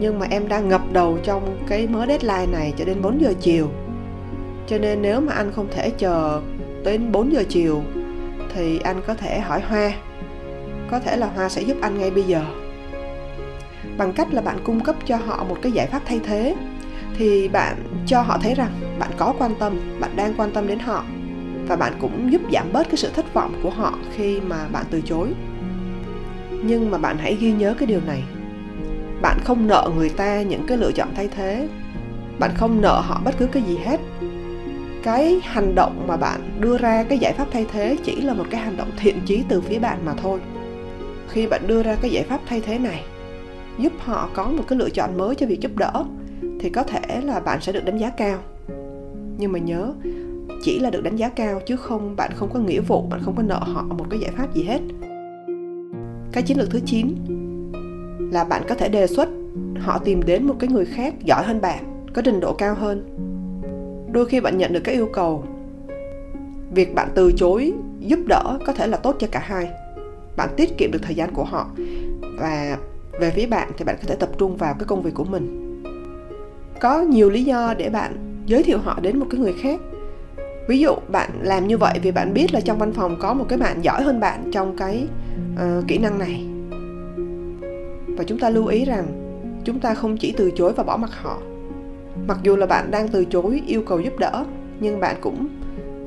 nhưng 0.00 0.18
mà 0.18 0.26
em 0.30 0.48
đang 0.48 0.68
ngập 0.68 0.82
đầu 0.92 1.18
trong 1.22 1.64
cái 1.68 1.86
mớ 1.86 2.06
deadline 2.06 2.52
này 2.52 2.72
cho 2.76 2.84
đến 2.84 3.02
4 3.02 3.20
giờ 3.20 3.32
chiều. 3.40 3.68
Cho 4.66 4.78
nên 4.78 5.02
nếu 5.02 5.20
mà 5.20 5.32
anh 5.32 5.52
không 5.52 5.68
thể 5.74 5.90
chờ 5.90 6.42
đến 6.84 7.12
4 7.12 7.32
giờ 7.32 7.44
chiều, 7.48 7.82
thì 8.54 8.78
anh 8.78 9.00
có 9.06 9.14
thể 9.14 9.40
hỏi 9.40 9.60
hoa 9.60 9.92
có 10.90 11.00
thể 11.00 11.16
là 11.16 11.26
hoa 11.26 11.48
sẽ 11.48 11.62
giúp 11.62 11.76
anh 11.80 11.98
ngay 11.98 12.10
bây 12.10 12.22
giờ. 12.22 12.44
Bằng 13.98 14.12
cách 14.12 14.34
là 14.34 14.40
bạn 14.40 14.56
cung 14.64 14.80
cấp 14.80 14.96
cho 15.06 15.16
họ 15.16 15.44
một 15.48 15.56
cái 15.62 15.72
giải 15.72 15.86
pháp 15.86 16.02
thay 16.06 16.20
thế, 16.24 16.54
thì 17.16 17.48
bạn 17.48 17.76
cho 18.06 18.22
họ 18.22 18.38
thấy 18.42 18.54
rằng 18.54 18.72
bạn 18.98 19.10
có 19.16 19.34
quan 19.38 19.54
tâm, 19.54 19.78
bạn 20.00 20.16
đang 20.16 20.34
quan 20.36 20.50
tâm 20.50 20.66
đến 20.66 20.78
họ, 20.78 21.04
và 21.68 21.76
bạn 21.76 21.92
cũng 22.00 22.32
giúp 22.32 22.40
giảm 22.52 22.72
bớt 22.72 22.84
cái 22.88 22.96
sự 22.96 23.10
thất 23.14 23.34
vọng 23.34 23.60
của 23.62 23.70
họ 23.70 23.98
khi 24.16 24.40
mà 24.40 24.68
bạn 24.72 24.84
từ 24.90 25.00
chối. 25.00 25.28
Nhưng 26.62 26.90
mà 26.90 26.98
bạn 26.98 27.18
hãy 27.18 27.36
ghi 27.40 27.52
nhớ 27.52 27.74
cái 27.78 27.86
điều 27.86 28.00
này. 28.06 28.22
Bạn 29.22 29.38
không 29.44 29.66
nợ 29.66 29.90
người 29.96 30.08
ta 30.08 30.42
những 30.42 30.66
cái 30.66 30.76
lựa 30.76 30.92
chọn 30.92 31.08
thay 31.14 31.28
thế. 31.28 31.68
Bạn 32.38 32.50
không 32.54 32.80
nợ 32.80 33.00
họ 33.00 33.20
bất 33.24 33.38
cứ 33.38 33.46
cái 33.46 33.62
gì 33.62 33.78
hết. 33.84 34.00
Cái 35.02 35.40
hành 35.44 35.74
động 35.74 36.04
mà 36.08 36.16
bạn 36.16 36.40
đưa 36.60 36.78
ra, 36.78 37.04
cái 37.08 37.18
giải 37.18 37.32
pháp 37.32 37.46
thay 37.52 37.66
thế 37.72 37.96
chỉ 38.04 38.20
là 38.20 38.34
một 38.34 38.44
cái 38.50 38.60
hành 38.60 38.76
động 38.76 38.90
thiện 38.96 39.20
chí 39.26 39.44
từ 39.48 39.60
phía 39.60 39.78
bạn 39.78 39.98
mà 40.04 40.12
thôi 40.22 40.40
khi 41.28 41.46
bạn 41.46 41.66
đưa 41.66 41.82
ra 41.82 41.96
cái 42.02 42.10
giải 42.10 42.24
pháp 42.24 42.40
thay 42.46 42.60
thế 42.60 42.78
này, 42.78 43.04
giúp 43.78 43.92
họ 43.98 44.28
có 44.34 44.44
một 44.48 44.64
cái 44.68 44.78
lựa 44.78 44.90
chọn 44.90 45.18
mới 45.18 45.34
cho 45.34 45.46
việc 45.46 45.60
giúp 45.60 45.76
đỡ, 45.76 46.04
thì 46.60 46.70
có 46.70 46.82
thể 46.82 47.20
là 47.20 47.40
bạn 47.40 47.60
sẽ 47.60 47.72
được 47.72 47.84
đánh 47.84 47.98
giá 47.98 48.10
cao. 48.10 48.38
Nhưng 49.38 49.52
mà 49.52 49.58
nhớ, 49.58 49.92
chỉ 50.62 50.78
là 50.78 50.90
được 50.90 51.00
đánh 51.00 51.16
giá 51.16 51.28
cao 51.28 51.60
chứ 51.66 51.76
không, 51.76 52.16
bạn 52.16 52.30
không 52.34 52.50
có 52.52 52.60
nghĩa 52.60 52.80
vụ, 52.80 53.02
bạn 53.02 53.20
không 53.24 53.36
có 53.36 53.42
nợ 53.42 53.58
họ 53.58 53.82
một 53.82 54.06
cái 54.10 54.20
giải 54.20 54.30
pháp 54.36 54.54
gì 54.54 54.62
hết. 54.62 54.80
Cái 56.32 56.42
chiến 56.42 56.58
lược 56.58 56.70
thứ 56.70 56.80
9 56.86 57.14
là 58.32 58.44
bạn 58.44 58.62
có 58.68 58.74
thể 58.74 58.88
đề 58.88 59.06
xuất 59.06 59.28
họ 59.80 59.98
tìm 59.98 60.22
đến 60.22 60.46
một 60.46 60.54
cái 60.58 60.70
người 60.70 60.84
khác 60.84 61.14
giỏi 61.24 61.44
hơn 61.44 61.60
bạn, 61.60 62.06
có 62.14 62.22
trình 62.22 62.40
độ 62.40 62.52
cao 62.52 62.74
hơn. 62.74 63.04
Đôi 64.12 64.26
khi 64.26 64.40
bạn 64.40 64.58
nhận 64.58 64.72
được 64.72 64.80
cái 64.84 64.94
yêu 64.94 65.08
cầu, 65.12 65.44
việc 66.74 66.94
bạn 66.94 67.08
từ 67.14 67.32
chối 67.36 67.72
giúp 68.00 68.18
đỡ 68.28 68.58
có 68.66 68.72
thể 68.72 68.86
là 68.86 68.96
tốt 68.96 69.16
cho 69.18 69.26
cả 69.30 69.40
hai 69.44 69.68
bạn 70.38 70.48
tiết 70.56 70.78
kiệm 70.78 70.90
được 70.90 71.02
thời 71.02 71.14
gian 71.14 71.34
của 71.34 71.44
họ. 71.44 71.70
Và 72.38 72.78
về 73.20 73.30
phía 73.30 73.46
bạn 73.46 73.70
thì 73.76 73.84
bạn 73.84 73.96
có 73.96 74.04
thể 74.06 74.14
tập 74.14 74.28
trung 74.38 74.56
vào 74.56 74.74
cái 74.74 74.84
công 74.86 75.02
việc 75.02 75.14
của 75.14 75.24
mình. 75.24 75.64
Có 76.80 77.00
nhiều 77.00 77.30
lý 77.30 77.44
do 77.44 77.74
để 77.78 77.90
bạn 77.90 78.42
giới 78.46 78.62
thiệu 78.62 78.78
họ 78.78 78.98
đến 79.02 79.18
một 79.18 79.26
cái 79.30 79.40
người 79.40 79.54
khác. 79.62 79.80
Ví 80.68 80.78
dụ 80.78 80.94
bạn 81.08 81.30
làm 81.42 81.66
như 81.66 81.78
vậy 81.78 81.98
vì 82.02 82.10
bạn 82.10 82.34
biết 82.34 82.54
là 82.54 82.60
trong 82.60 82.78
văn 82.78 82.92
phòng 82.92 83.16
có 83.20 83.34
một 83.34 83.46
cái 83.48 83.58
bạn 83.58 83.84
giỏi 83.84 84.02
hơn 84.02 84.20
bạn 84.20 84.50
trong 84.52 84.76
cái 84.76 85.06
uh, 85.54 85.88
kỹ 85.88 85.98
năng 85.98 86.18
này. 86.18 86.46
Và 88.16 88.24
chúng 88.24 88.38
ta 88.38 88.50
lưu 88.50 88.66
ý 88.66 88.84
rằng 88.84 89.06
chúng 89.64 89.80
ta 89.80 89.94
không 89.94 90.16
chỉ 90.16 90.34
từ 90.36 90.50
chối 90.50 90.72
và 90.72 90.84
bỏ 90.84 90.96
mặc 90.96 91.10
họ. 91.22 91.38
Mặc 92.26 92.38
dù 92.42 92.56
là 92.56 92.66
bạn 92.66 92.90
đang 92.90 93.08
từ 93.08 93.24
chối 93.24 93.62
yêu 93.66 93.82
cầu 93.82 94.00
giúp 94.00 94.18
đỡ 94.18 94.44
nhưng 94.80 95.00
bạn 95.00 95.16
cũng 95.20 95.48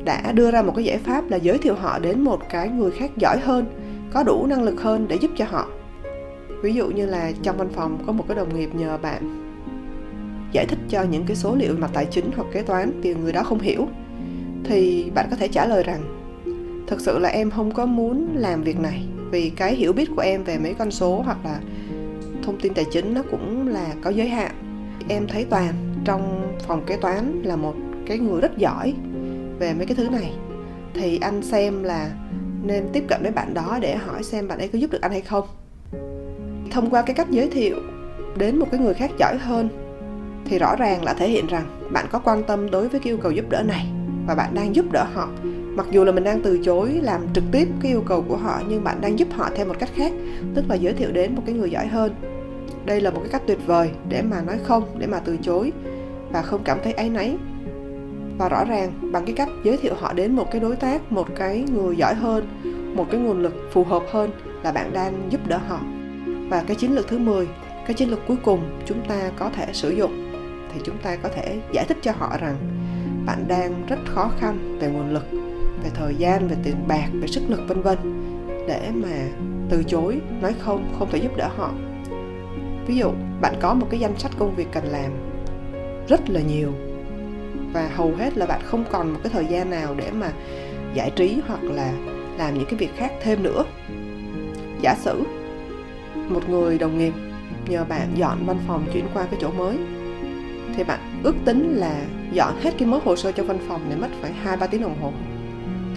đã 0.06 0.32
đưa 0.32 0.52
ra 0.52 0.62
một 0.62 0.74
cái 0.76 0.86
giải 0.86 0.98
pháp 0.98 1.30
là 1.30 1.38
giới 1.38 1.58
thiệu 1.58 1.76
họ 1.76 2.00
đến 2.00 2.22
một 2.22 2.50
cái 2.50 2.70
người 2.70 2.92
khác 2.92 3.12
giỏi 3.18 3.40
hơn 3.40 3.66
có 4.12 4.24
đủ 4.24 4.46
năng 4.46 4.64
lực 4.64 4.82
hơn 4.82 5.08
để 5.08 5.16
giúp 5.16 5.32
cho 5.38 5.46
họ. 5.46 5.68
Ví 6.62 6.74
dụ 6.74 6.88
như 6.88 7.06
là 7.06 7.32
trong 7.44 7.58
văn 7.58 7.70
phòng 7.74 8.04
có 8.08 8.14
một 8.14 8.26
cái 8.28 8.38
đồng 8.38 8.56
nghiệp 8.56 8.70
nhờ 8.76 8.98
bạn 8.98 9.38
giải 10.52 10.66
thích 10.66 10.80
cho 10.90 11.04
những 11.04 11.24
cái 11.26 11.36
số 11.36 11.56
liệu 11.56 11.74
mặt 11.78 11.90
tài 11.94 12.06
chính 12.06 12.32
hoặc 12.36 12.48
kế 12.52 12.62
toán 12.62 13.02
thì 13.04 13.16
người 13.16 13.32
đó 13.32 13.44
không 13.44 13.60
hiểu, 13.60 13.88
thì 14.64 15.10
bạn 15.16 15.28
có 15.30 15.36
thể 15.36 15.48
trả 15.48 15.66
lời 15.66 15.84
rằng, 15.84 16.02
thực 16.88 17.02
sự 17.02 17.20
là 17.20 17.30
em 17.30 17.52
không 17.52 17.72
có 17.74 17.86
muốn 17.86 18.28
làm 18.36 18.64
việc 18.64 18.80
này 18.80 19.04
vì 19.32 19.50
cái 19.50 19.76
hiểu 19.76 19.94
biết 19.94 20.10
của 20.16 20.22
em 20.22 20.44
về 20.44 20.58
mấy 20.58 20.74
con 20.74 20.92
số 20.92 21.22
hoặc 21.22 21.38
là 21.46 21.60
thông 22.44 22.60
tin 22.60 22.74
tài 22.74 22.86
chính 22.92 23.14
nó 23.14 23.24
cũng 23.32 23.68
là 23.68 23.94
có 24.02 24.10
giới 24.10 24.28
hạn. 24.28 24.52
Em 25.10 25.28
thấy 25.28 25.46
toàn 25.50 25.74
trong 26.06 26.54
phòng 26.68 26.84
kế 26.86 26.98
toán 26.98 27.42
là 27.44 27.56
một 27.56 27.76
cái 28.06 28.18
người 28.18 28.42
rất 28.42 28.58
giỏi 28.58 28.94
về 29.60 29.74
mấy 29.74 29.86
cái 29.86 29.96
thứ 29.96 30.10
này. 30.10 30.34
Thì 30.94 31.18
anh 31.22 31.42
xem 31.42 31.84
là 31.84 32.12
nên 32.64 32.84
tiếp 32.94 33.04
cận 33.08 33.22
với 33.22 33.32
bạn 33.32 33.54
đó 33.54 33.78
để 33.82 33.96
hỏi 33.96 34.24
xem 34.24 34.48
bạn 34.48 34.60
ấy 34.60 34.68
có 34.68 34.80
giúp 34.80 34.92
được 34.92 35.02
anh 35.02 35.12
hay 35.12 35.22
không. 35.22 35.48
Thông 36.72 36.90
qua 36.90 37.02
cái 37.02 37.16
cách 37.16 37.30
giới 37.30 37.50
thiệu 37.50 37.76
đến 38.38 38.60
một 38.60 38.68
cái 38.72 38.80
người 38.80 38.94
khác 38.94 39.12
giỏi 39.20 39.38
hơn, 39.38 39.70
thì 40.46 40.60
rõ 40.60 40.76
ràng 40.76 41.04
là 41.04 41.14
thể 41.14 41.30
hiện 41.30 41.48
rằng 41.48 41.90
bạn 41.92 42.06
có 42.12 42.20
quan 42.20 42.44
tâm 42.44 42.72
đối 42.72 42.88
với 42.88 43.00
cái 43.00 43.12
yêu 43.12 43.18
cầu 43.18 43.32
giúp 43.32 43.46
đỡ 43.50 43.64
này 43.64 43.88
và 44.28 44.36
bạn 44.36 44.54
đang 44.54 44.76
giúp 44.76 44.86
đỡ 44.92 45.06
họ. 45.14 45.30
Mặc 45.76 45.86
dù 45.92 46.04
là 46.04 46.12
mình 46.12 46.24
đang 46.24 46.42
từ 46.42 46.60
chối 46.64 47.00
làm 47.02 47.22
trực 47.34 47.44
tiếp 47.52 47.68
cái 47.82 47.92
yêu 47.92 48.04
cầu 48.06 48.22
của 48.28 48.38
họ, 48.38 48.62
nhưng 48.70 48.84
bạn 48.84 49.02
đang 49.02 49.20
giúp 49.20 49.28
họ 49.32 49.50
theo 49.56 49.66
một 49.66 49.76
cách 49.80 49.90
khác, 49.96 50.14
tức 50.56 50.66
là 50.70 50.76
giới 50.76 50.94
thiệu 50.94 51.12
đến 51.12 51.36
một 51.36 51.42
cái 51.46 51.56
người 51.56 51.72
giỏi 51.72 51.88
hơn. 51.88 52.16
Đây 52.86 53.02
là 53.02 53.12
một 53.12 53.20
cái 53.20 53.30
cách 53.32 53.42
tuyệt 53.48 53.60
vời 53.66 53.90
để 54.10 54.22
mà 54.22 54.42
nói 54.42 54.58
không, 54.64 54.84
để 54.98 55.08
mà 55.08 55.20
từ 55.20 55.38
chối 55.42 55.72
và 56.32 56.42
không 56.42 56.62
cảm 56.64 56.78
thấy 56.84 56.94
áy 56.94 57.10
náy 57.10 57.38
và 58.42 58.50
rõ 58.50 58.66
ràng 58.66 59.12
bằng 59.12 59.26
cái 59.26 59.36
cách 59.36 59.50
giới 59.64 59.78
thiệu 59.78 59.94
họ 60.00 60.14
đến 60.14 60.36
một 60.36 60.52
cái 60.52 60.62
đối 60.62 60.76
tác, 60.76 61.12
một 61.12 61.28
cái 61.36 61.66
người 61.74 61.96
giỏi 61.96 62.14
hơn, 62.14 62.48
một 62.96 63.06
cái 63.12 63.20
nguồn 63.20 63.40
lực 63.42 63.54
phù 63.72 63.84
hợp 63.84 64.04
hơn 64.12 64.32
là 64.64 64.72
bạn 64.72 64.94
đang 64.94 65.28
giúp 65.30 65.48
đỡ 65.48 65.58
họ. 65.58 65.80
Và 66.50 66.64
cái 66.68 66.76
chiến 66.76 66.96
lược 66.96 67.08
thứ 67.08 67.18
10 67.18 67.48
cái 67.88 67.94
chiến 67.94 68.10
lược 68.10 68.20
cuối 68.28 68.38
cùng 68.44 68.82
chúng 68.86 69.08
ta 69.08 69.32
có 69.36 69.50
thể 69.50 69.68
sử 69.74 69.92
dụng 69.92 70.32
thì 70.74 70.82
chúng 70.84 70.98
ta 70.98 71.16
có 71.16 71.30
thể 71.30 71.60
giải 71.74 71.86
thích 71.88 71.98
cho 72.02 72.12
họ 72.18 72.38
rằng 72.42 72.56
bạn 73.26 73.46
đang 73.48 73.86
rất 73.88 74.00
khó 74.06 74.32
khăn 74.40 74.78
về 74.82 74.88
nguồn 74.88 75.14
lực, 75.14 75.26
về 75.84 75.90
thời 75.94 76.16
gian, 76.16 76.48
về 76.48 76.56
tiền 76.64 76.76
bạc, 76.88 77.08
về 77.14 77.28
sức 77.28 77.44
lực, 77.48 77.60
vân 77.68 77.82
vân 77.82 77.98
để 78.68 78.90
mà 78.94 79.28
từ 79.70 79.84
chối 79.84 80.22
nói 80.42 80.54
không 80.60 80.94
không 81.00 81.10
thể 81.12 81.18
giúp 81.18 81.38
đỡ 81.38 81.50
họ. 81.58 81.72
Ví 82.88 82.96
dụ, 82.96 83.12
bạn 83.42 83.54
có 83.62 83.74
một 83.74 83.88
cái 83.90 84.00
danh 84.00 84.18
sách 84.18 84.32
công 84.40 84.56
việc 84.56 84.68
cần 84.72 84.84
làm 84.84 85.12
rất 86.08 86.30
là 86.30 86.42
nhiều 86.42 86.74
và 87.74 87.90
hầu 87.96 88.16
hết 88.16 88.38
là 88.38 88.46
bạn 88.46 88.62
không 88.64 88.84
còn 88.92 89.14
một 89.14 89.20
cái 89.24 89.32
thời 89.34 89.46
gian 89.46 89.70
nào 89.70 89.96
để 89.98 90.12
mà 90.12 90.32
giải 90.94 91.12
trí 91.16 91.38
hoặc 91.48 91.64
là 91.64 91.94
làm 92.38 92.54
những 92.54 92.66
cái 92.66 92.76
việc 92.76 92.96
khác 92.98 93.12
thêm 93.22 93.44
nữa. 93.44 93.66
Giả 94.82 94.96
sử 94.96 95.24
một 96.30 96.50
người 96.50 96.78
đồng 96.78 96.98
nghiệp 96.98 97.14
nhờ 97.68 97.84
bạn 97.84 98.08
dọn 98.16 98.46
văn 98.46 98.58
phòng 98.68 98.86
chuyển 98.94 99.06
qua 99.14 99.26
cái 99.32 99.40
chỗ 99.42 99.52
mới, 99.52 99.78
thì 100.76 100.84
bạn 100.84 101.00
ước 101.24 101.36
tính 101.46 101.76
là 101.78 102.06
dọn 102.32 102.54
hết 102.62 102.72
cái 102.78 102.88
mớ 102.88 103.00
hồ 103.04 103.16
sơ 103.16 103.32
cho 103.32 103.44
văn 103.44 103.60
phòng 103.68 103.90
này 103.90 103.98
mất 103.98 104.10
phải 104.22 104.32
hai 104.32 104.58
ba 104.58 104.68
tiếng 104.68 104.82
đồng 104.82 105.02
hồ. 105.02 105.14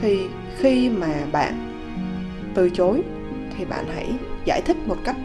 Thì 0.01 0.19
khi 0.59 0.91
mà 0.91 1.15
bạn 1.33 1.55
từ 2.55 2.71
chối, 2.71 3.03
thì 3.59 3.65
bạn 3.65 3.85
hãy 3.95 4.13
giải 4.45 4.63
thích 4.63 4.77
một 4.87 4.97
cách 5.05 5.17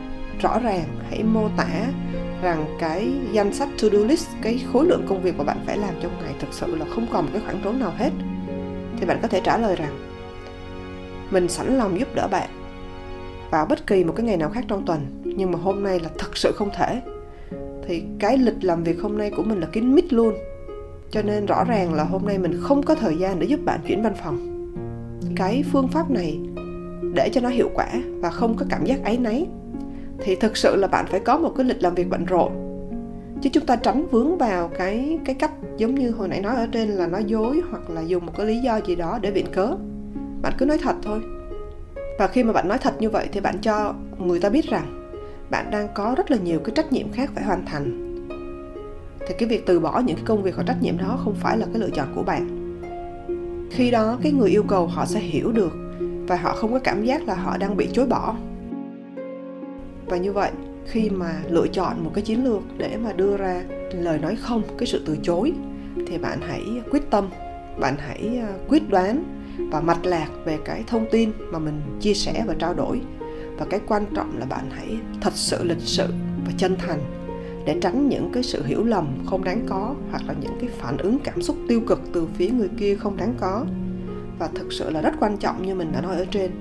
rõ 0.42 0.60
ràng, 0.60 0.86
hãy 1.10 1.24
mô 1.24 1.50
tả 1.58 1.68
rằng 2.42 2.66
cái 2.80 3.12
danh 3.32 3.54
sách 3.54 3.70
to 3.82 3.88
do 3.92 4.00
list, 4.00 4.28
cái 4.42 4.62
khối 4.74 4.86
lượng 4.86 5.06
công 5.10 5.22
việc 5.22 5.38
mà 5.38 5.44
bạn 5.44 5.58
phải 5.66 5.78
làm 5.78 5.94
trong 6.02 6.12
ngày 6.24 6.34
thực 6.40 6.54
sự 6.54 6.76
là 6.76 6.86
không 6.96 7.08
còn 7.12 7.26
một 7.26 7.30
cái 7.34 7.42
khoảng 7.46 7.60
trống 7.64 7.80
nào 7.80 7.94
hết. 7.98 8.12
Thì 9.00 9.06
bạn 9.06 9.20
có 9.22 9.28
thể 9.28 9.42
trả 9.44 9.58
lời 9.58 9.76
rằng, 9.76 9.98
mình 11.32 11.48
sẵn 11.48 11.78
lòng 11.78 12.00
giúp 12.00 12.08
đỡ 12.16 12.28
bạn 12.32 12.50
vào 13.52 13.66
bất 13.66 13.88
kỳ 13.88 14.04
một 14.04 14.14
cái 14.16 14.26
ngày 14.26 14.38
nào 14.38 14.50
khác 14.50 14.66
trong 14.68 14.86
tuần, 14.86 15.22
nhưng 15.24 15.52
mà 15.52 15.60
hôm 15.60 15.84
nay 15.84 16.00
là 16.00 16.10
thật 16.18 16.38
sự 16.38 16.52
không 16.56 16.70
thể. 16.76 17.02
Thì 17.88 18.04
cái 18.20 18.38
lịch 18.38 18.64
làm 18.64 18.84
việc 18.84 19.02
hôm 19.02 19.18
nay 19.18 19.32
của 19.36 19.44
mình 19.44 19.60
là 19.60 19.68
kín 19.68 19.96
mít 19.96 20.14
luôn. 20.14 20.34
Cho 21.12 21.22
nên 21.22 21.46
rõ 21.46 21.64
ràng 21.64 21.94
là 21.94 22.04
hôm 22.04 22.26
nay 22.26 22.38
mình 22.38 22.60
không 22.62 22.84
có 22.84 22.96
thời 22.96 23.18
gian 23.18 23.40
để 23.40 23.48
giúp 23.48 23.60
bạn 23.66 23.80
chuyển 23.88 24.04
văn 24.04 24.14
phòng. 24.24 24.38
Cái 25.36 25.64
phương 25.72 25.88
pháp 25.88 26.12
này 26.12 26.40
để 27.16 27.30
cho 27.34 27.42
nó 27.42 27.50
hiệu 27.50 27.70
quả 27.74 27.88
và 28.20 28.30
không 28.30 28.58
có 28.58 28.66
cảm 28.70 28.86
giác 28.86 29.04
áy 29.04 29.18
náy 29.18 29.48
thì 30.24 30.36
thực 30.36 30.58
sự 30.58 30.76
là 30.76 30.88
bạn 30.88 31.06
phải 31.08 31.20
có 31.20 31.38
một 31.38 31.54
cái 31.58 31.66
lịch 31.66 31.84
làm 31.84 31.96
việc 31.96 32.10
bận 32.10 32.26
rộn. 32.26 32.66
Chứ 33.42 33.50
chúng 33.54 33.66
ta 33.66 33.76
tránh 33.76 34.08
vướng 34.12 34.38
vào 34.38 34.68
cái 34.68 35.20
cái 35.26 35.36
cách 35.36 35.52
giống 35.78 35.96
như 35.96 36.12
hồi 36.12 36.28
nãy 36.28 36.42
nói 36.42 36.56
ở 36.56 36.68
trên 36.72 36.90
là 36.90 37.08
nói 37.08 37.24
dối 37.24 37.62
hoặc 37.72 37.90
là 37.90 38.02
dùng 38.02 38.26
một 38.26 38.32
cái 38.38 38.46
lý 38.46 38.60
do 38.60 38.78
gì 38.78 38.96
đó 38.96 39.20
để 39.22 39.32
viện 39.32 39.46
cớ. 39.52 39.76
Bạn 40.42 40.54
cứ 40.58 40.66
nói 40.66 40.78
thật 40.78 40.96
thôi. 41.04 41.22
Và 42.20 42.28
khi 42.28 42.44
mà 42.44 42.54
bạn 42.54 42.68
nói 42.68 42.78
thật 42.78 43.02
như 43.02 43.10
vậy 43.10 43.28
thì 43.32 43.40
bạn 43.40 43.56
cho 43.62 43.94
người 44.18 44.40
ta 44.40 44.50
biết 44.50 44.70
rằng 44.70 45.12
bạn 45.50 45.72
đang 45.72 45.88
có 45.94 46.14
rất 46.18 46.32
là 46.32 46.38
nhiều 46.38 46.60
cái 46.60 46.76
trách 46.76 46.94
nhiệm 46.94 47.12
khác 47.12 47.32
phải 47.36 47.44
hoàn 47.44 47.66
thành. 47.66 48.06
Thì 49.28 49.36
cái 49.40 49.50
việc 49.50 49.66
từ 49.66 49.80
bỏ 49.80 50.02
những 50.06 50.16
cái 50.16 50.26
công 50.26 50.44
việc 50.44 50.56
hoặc 50.56 50.64
trách 50.68 50.82
nhiệm 50.82 50.98
đó 50.98 51.20
không 51.24 51.36
phải 51.36 51.58
là 51.58 51.66
cái 51.66 51.82
lựa 51.82 51.90
chọn 51.90 52.08
của 52.16 52.24
bạn. 52.24 52.56
Khi 53.72 53.92
đó 53.92 54.18
cái 54.24 54.32
người 54.32 54.50
yêu 54.50 54.64
cầu 54.64 54.88
họ 54.88 55.06
sẽ 55.06 55.20
hiểu 55.20 55.52
được 55.52 55.72
và 56.28 56.36
họ 56.36 56.56
không 56.56 56.74
có 56.74 56.80
cảm 56.80 57.04
giác 57.04 57.28
là 57.28 57.36
họ 57.36 57.58
đang 57.58 57.78
bị 57.78 57.88
chối 57.94 58.06
bỏ 58.06 58.36
và 60.10 60.18
như 60.18 60.34
vậy, 60.34 60.52
khi 60.86 61.10
mà 61.10 61.42
lựa 61.50 61.68
chọn 61.68 62.04
một 62.04 62.12
cái 62.14 62.24
chiến 62.24 62.44
lược 62.44 62.62
để 62.78 62.98
mà 63.04 63.14
đưa 63.14 63.38
ra 63.38 63.64
lời 63.92 64.20
nói 64.20 64.36
không, 64.36 64.64
cái 64.78 64.88
sự 64.88 65.04
từ 65.06 65.18
chối, 65.24 65.54
thì 66.08 66.18
bạn 66.18 66.40
hãy 66.42 66.64
quyết 66.92 67.10
tâm, 67.10 67.30
bạn 67.80 67.96
hãy 67.98 68.38
à, 68.38 68.50
quyết 68.68 68.90
đoán 68.90 69.24
và 69.72 69.82
mạch 69.82 70.06
lạc 70.06 70.28
về 70.46 70.58
cái 70.66 70.84
thông 70.88 71.06
tin 71.12 71.32
mà 71.52 71.60
mình 71.60 71.82
chia 72.00 72.14
sẻ 72.14 72.44
và 72.48 72.56
trao 72.60 72.74
đổi. 72.74 73.02
Và 73.58 73.66
cái 73.70 73.80
quan 73.88 74.06
trọng 74.16 74.40
là 74.40 74.46
bạn 74.46 74.70
hãy 74.72 74.98
thật 75.22 75.34
sự 75.36 75.64
lịch 75.64 75.82
sự 75.82 76.08
và 76.46 76.52
chân 76.58 76.76
thành 76.76 77.00
để 77.66 77.78
tránh 77.82 78.10
những 78.10 78.30
cái 78.34 78.44
sự 78.44 78.66
hiểu 78.66 78.84
lầm 78.84 79.08
không 79.26 79.44
đáng 79.44 79.62
có 79.70 79.96
hoặc 80.12 80.22
là 80.28 80.34
những 80.42 80.58
cái 80.60 80.70
phản 80.78 80.98
ứng 80.98 81.20
cảm 81.20 81.42
xúc 81.42 81.56
tiêu 81.68 81.82
cực 81.88 82.02
từ 82.14 82.28
phía 82.34 82.50
người 82.50 82.70
kia 82.78 82.96
không 82.96 83.18
đáng 83.18 83.34
có. 83.40 83.66
Và 84.40 84.50
thực 84.56 84.74
sự 84.74 84.90
là 84.90 85.02
rất 85.02 85.14
quan 85.20 85.38
trọng 85.38 85.66
như 85.66 85.76
mình 85.76 85.92
đã 85.94 86.02
nói 86.02 86.16
ở 86.16 86.26
trên, 86.32 86.52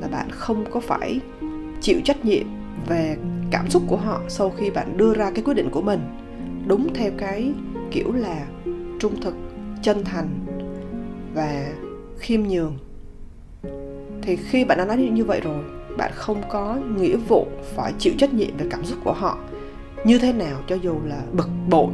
là 0.00 0.08
bạn 0.08 0.28
không 0.30 0.64
có 0.70 0.80
phải 0.80 1.20
chịu 1.80 2.00
trách 2.04 2.24
nhiệm 2.24 2.46
về 2.86 3.16
cảm 3.50 3.70
xúc 3.70 3.82
của 3.86 3.96
họ 3.96 4.20
sau 4.28 4.50
khi 4.50 4.70
bạn 4.70 4.96
đưa 4.96 5.14
ra 5.14 5.30
cái 5.34 5.44
quyết 5.44 5.54
định 5.54 5.70
của 5.70 5.82
mình. 5.82 6.00
Đúng 6.66 6.94
theo 6.94 7.10
cái 7.18 7.52
kiểu 7.90 8.12
là 8.12 8.46
trung 8.98 9.20
thực, 9.20 9.34
chân 9.82 10.04
thành 10.04 10.28
và 11.34 11.72
khiêm 12.18 12.42
nhường. 12.42 12.78
Thì 14.22 14.36
khi 14.36 14.64
bạn 14.64 14.78
đã 14.78 14.84
nói 14.84 14.96
như 14.96 15.24
vậy 15.24 15.40
rồi, 15.40 15.64
bạn 15.96 16.12
không 16.14 16.42
có 16.48 16.78
nghĩa 16.96 17.16
vụ 17.16 17.46
phải 17.74 17.92
chịu 17.98 18.12
trách 18.18 18.34
nhiệm 18.34 18.56
về 18.56 18.66
cảm 18.70 18.84
xúc 18.84 18.98
của 19.04 19.12
họ 19.12 19.38
như 20.04 20.18
thế 20.18 20.32
nào, 20.32 20.60
cho 20.66 20.76
dù 20.76 20.94
là 21.04 21.22
bực 21.32 21.48
bội 21.68 21.88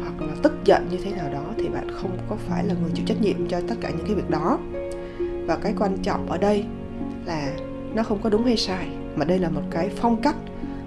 hoặc 0.00 0.26
là 0.26 0.34
tức 0.42 0.52
giận 0.64 0.86
như 0.90 0.98
thế 1.04 1.10
nào 1.10 1.32
đó, 1.32 1.44
thì 1.58 1.68
bạn 1.68 1.90
không 1.90 2.10
có 2.28 2.36
phải 2.48 2.64
là 2.64 2.74
người 2.74 2.90
chịu 2.94 3.06
trách 3.06 3.20
nhiệm 3.20 3.48
cho 3.48 3.60
tất 3.68 3.74
cả 3.80 3.90
những 3.90 4.06
cái 4.06 4.14
việc 4.14 4.30
đó. 4.30 4.58
Và 5.46 5.56
cái 5.56 5.74
quan 5.78 5.98
trọng 6.02 6.30
ở 6.30 6.38
đây 6.38 6.64
là 7.26 7.52
nó 7.94 8.02
không 8.02 8.18
có 8.22 8.30
đúng 8.30 8.44
hay 8.44 8.56
sai 8.56 8.88
mà 9.16 9.24
đây 9.24 9.38
là 9.38 9.48
một 9.48 9.62
cái 9.70 9.90
phong 9.96 10.22
cách 10.22 10.36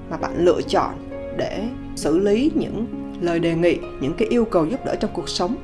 mà 0.09 0.17
bạn 0.17 0.31
lựa 0.37 0.61
chọn 0.67 0.93
để 1.37 1.67
xử 1.95 2.19
lý 2.19 2.51
những 2.55 2.85
lời 3.21 3.39
đề 3.39 3.55
nghị, 3.55 3.77
những 4.01 4.13
cái 4.17 4.27
yêu 4.27 4.45
cầu 4.45 4.65
giúp 4.65 4.85
đỡ 4.85 4.95
trong 4.99 5.11
cuộc 5.13 5.29
sống. 5.29 5.55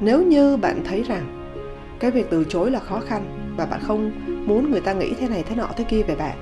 Nếu 0.00 0.22
như 0.22 0.56
bạn 0.56 0.84
thấy 0.84 1.02
rằng 1.02 1.52
cái 2.00 2.10
việc 2.10 2.26
từ 2.30 2.44
chối 2.44 2.70
là 2.70 2.78
khó 2.80 3.00
khăn 3.00 3.54
và 3.56 3.66
bạn 3.66 3.80
không 3.82 4.10
muốn 4.46 4.70
người 4.70 4.80
ta 4.80 4.92
nghĩ 4.92 5.12
thế 5.20 5.28
này, 5.28 5.44
thế 5.48 5.56
nọ, 5.56 5.68
thế 5.76 5.84
kia 5.84 6.02
về 6.02 6.16
bạn, 6.16 6.36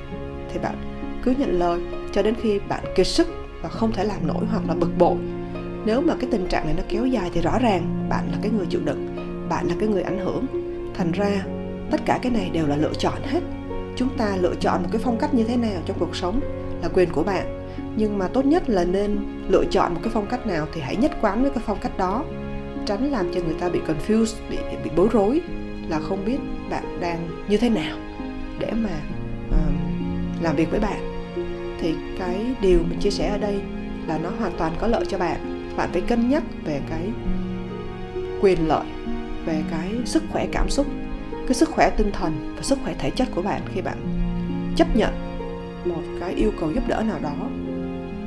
thì 0.53 0.59
bạn 0.59 0.75
cứ 1.23 1.35
nhận 1.39 1.59
lời 1.59 1.81
cho 2.13 2.23
đến 2.23 2.35
khi 2.43 2.61
bạn 2.69 2.85
kiệt 2.97 3.07
sức 3.07 3.27
và 3.63 3.69
không 3.69 3.93
thể 3.93 4.05
làm 4.05 4.27
nổi 4.27 4.47
hoặc 4.51 4.63
là 4.69 4.75
bực 4.75 4.99
bội. 4.99 5.17
Nếu 5.85 6.01
mà 6.01 6.15
cái 6.21 6.29
tình 6.31 6.47
trạng 6.47 6.65
này 6.65 6.75
nó 6.77 6.83
kéo 6.89 7.07
dài 7.07 7.31
thì 7.35 7.41
rõ 7.41 7.59
ràng 7.59 8.07
bạn 8.09 8.29
là 8.33 8.39
cái 8.43 8.51
người 8.51 8.67
chịu 8.67 8.81
đựng, 8.85 9.17
bạn 9.49 9.67
là 9.67 9.75
cái 9.81 9.89
người 9.89 10.03
ảnh 10.03 10.19
hưởng. 10.19 10.47
Thành 10.95 11.13
ra, 11.13 11.31
tất 11.91 12.01
cả 12.07 12.19
cái 12.23 12.33
này 12.33 12.51
đều 12.53 12.67
là 12.67 12.77
lựa 12.77 12.93
chọn 12.99 13.23
hết 13.23 13.41
chúng 13.99 14.17
ta 14.17 14.37
lựa 14.37 14.55
chọn 14.61 14.83
một 14.83 14.89
cái 14.93 15.01
phong 15.05 15.19
cách 15.19 15.35
như 15.35 15.45
thế 15.45 15.57
nào 15.57 15.81
trong 15.87 15.97
cuộc 16.01 16.17
sống 16.17 16.41
là 16.83 16.89
quyền 16.89 17.11
của 17.13 17.23
bạn. 17.23 17.69
Nhưng 17.97 18.19
mà 18.19 18.29
tốt 18.29 18.47
nhất 18.47 18.69
là 18.69 18.85
nên 18.85 19.19
lựa 19.49 19.65
chọn 19.71 19.95
một 19.95 20.01
cái 20.03 20.11
phong 20.15 20.27
cách 20.27 20.47
nào 20.47 20.67
thì 20.73 20.81
hãy 20.81 20.97
nhất 20.97 21.13
quán 21.21 21.43
với 21.43 21.51
cái 21.51 21.63
phong 21.67 21.79
cách 21.81 21.99
đó. 21.99 22.25
Tránh 22.87 23.11
làm 23.11 23.35
cho 23.35 23.41
người 23.41 23.55
ta 23.61 23.69
bị 23.69 23.81
confused 23.87 24.35
bị 24.51 24.57
bị 24.85 24.91
bối 24.97 25.09
rối 25.13 25.41
là 25.89 26.01
không 26.01 26.25
biết 26.25 26.39
bạn 26.71 27.01
đang 27.01 27.29
như 27.49 27.57
thế 27.57 27.71
nào 27.71 27.97
để 28.59 28.73
mà 28.73 29.01
uh, 29.49 30.43
làm 30.43 30.57
việc 30.57 30.71
với 30.71 30.81
bạn. 30.81 31.01
Thì 31.81 31.95
cái 32.19 32.55
điều 32.61 32.79
mình 32.91 32.99
chia 32.99 33.11
sẻ 33.11 33.29
ở 33.29 33.39
đây 33.39 33.61
là 34.07 34.19
nó 34.19 34.31
hoàn 34.39 34.53
toàn 34.59 34.73
có 34.79 34.87
lợi 34.87 35.05
cho 35.09 35.19
bạn. 35.19 35.71
Bạn 35.77 35.89
phải 35.93 36.01
cân 36.01 36.31
nhắc 36.31 36.43
về 36.65 36.81
cái 36.91 37.03
quyền 38.41 38.69
lợi 38.69 38.87
về 39.47 39.63
cái 39.71 39.93
sức 40.05 40.23
khỏe 40.33 40.47
cảm 40.53 40.71
xúc 40.71 40.87
cái 41.49 41.55
sức 41.55 41.69
khỏe 41.69 41.91
tinh 41.91 42.11
thần 42.13 42.55
và 42.57 42.63
sức 42.63 42.79
khỏe 42.85 42.95
thể 42.99 43.11
chất 43.11 43.29
của 43.35 43.43
bạn 43.43 43.63
khi 43.75 43.81
bạn 43.81 43.99
chấp 44.77 44.97
nhận 44.97 45.13
một 45.85 46.03
cái 46.21 46.35
yêu 46.35 46.53
cầu 46.61 46.73
giúp 46.73 46.89
đỡ 46.89 47.03
nào 47.09 47.19
đó. 47.23 47.35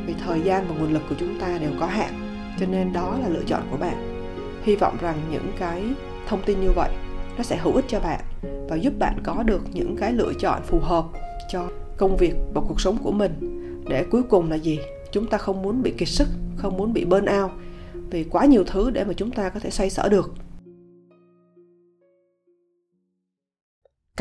Vì 0.05 0.13
thời 0.25 0.41
gian 0.41 0.65
và 0.69 0.75
nguồn 0.75 0.93
lực 0.93 1.01
của 1.09 1.15
chúng 1.19 1.39
ta 1.39 1.57
đều 1.57 1.71
có 1.79 1.85
hạn, 1.85 2.13
cho 2.59 2.65
nên 2.65 2.93
đó 2.93 3.17
là 3.21 3.29
lựa 3.29 3.43
chọn 3.47 3.61
của 3.71 3.77
bạn. 3.77 4.25
Hy 4.63 4.75
vọng 4.75 4.97
rằng 5.01 5.15
những 5.31 5.51
cái 5.59 5.83
thông 6.27 6.41
tin 6.45 6.61
như 6.61 6.69
vậy 6.75 6.89
nó 7.37 7.43
sẽ 7.43 7.57
hữu 7.57 7.73
ích 7.73 7.85
cho 7.87 7.99
bạn 7.99 8.19
và 8.69 8.75
giúp 8.75 8.93
bạn 8.99 9.19
có 9.23 9.43
được 9.43 9.61
những 9.73 9.95
cái 9.97 10.13
lựa 10.13 10.33
chọn 10.39 10.61
phù 10.63 10.79
hợp 10.79 11.05
cho 11.51 11.69
công 11.97 12.17
việc 12.17 12.33
và 12.53 12.61
cuộc 12.67 12.81
sống 12.81 12.97
của 13.03 13.11
mình. 13.11 13.31
Để 13.89 14.05
cuối 14.11 14.23
cùng 14.23 14.51
là 14.51 14.55
gì? 14.55 14.79
Chúng 15.11 15.27
ta 15.27 15.37
không 15.37 15.61
muốn 15.61 15.81
bị 15.81 15.93
kiệt 15.97 16.07
sức, 16.07 16.27
không 16.57 16.77
muốn 16.77 16.93
bị 16.93 17.05
burn 17.05 17.25
out 17.41 17.51
vì 18.09 18.23
quá 18.23 18.45
nhiều 18.45 18.63
thứ 18.63 18.89
để 18.89 19.03
mà 19.03 19.13
chúng 19.13 19.31
ta 19.31 19.49
có 19.49 19.59
thể 19.59 19.69
xoay 19.69 19.89
sở 19.89 20.09
được. 20.09 20.33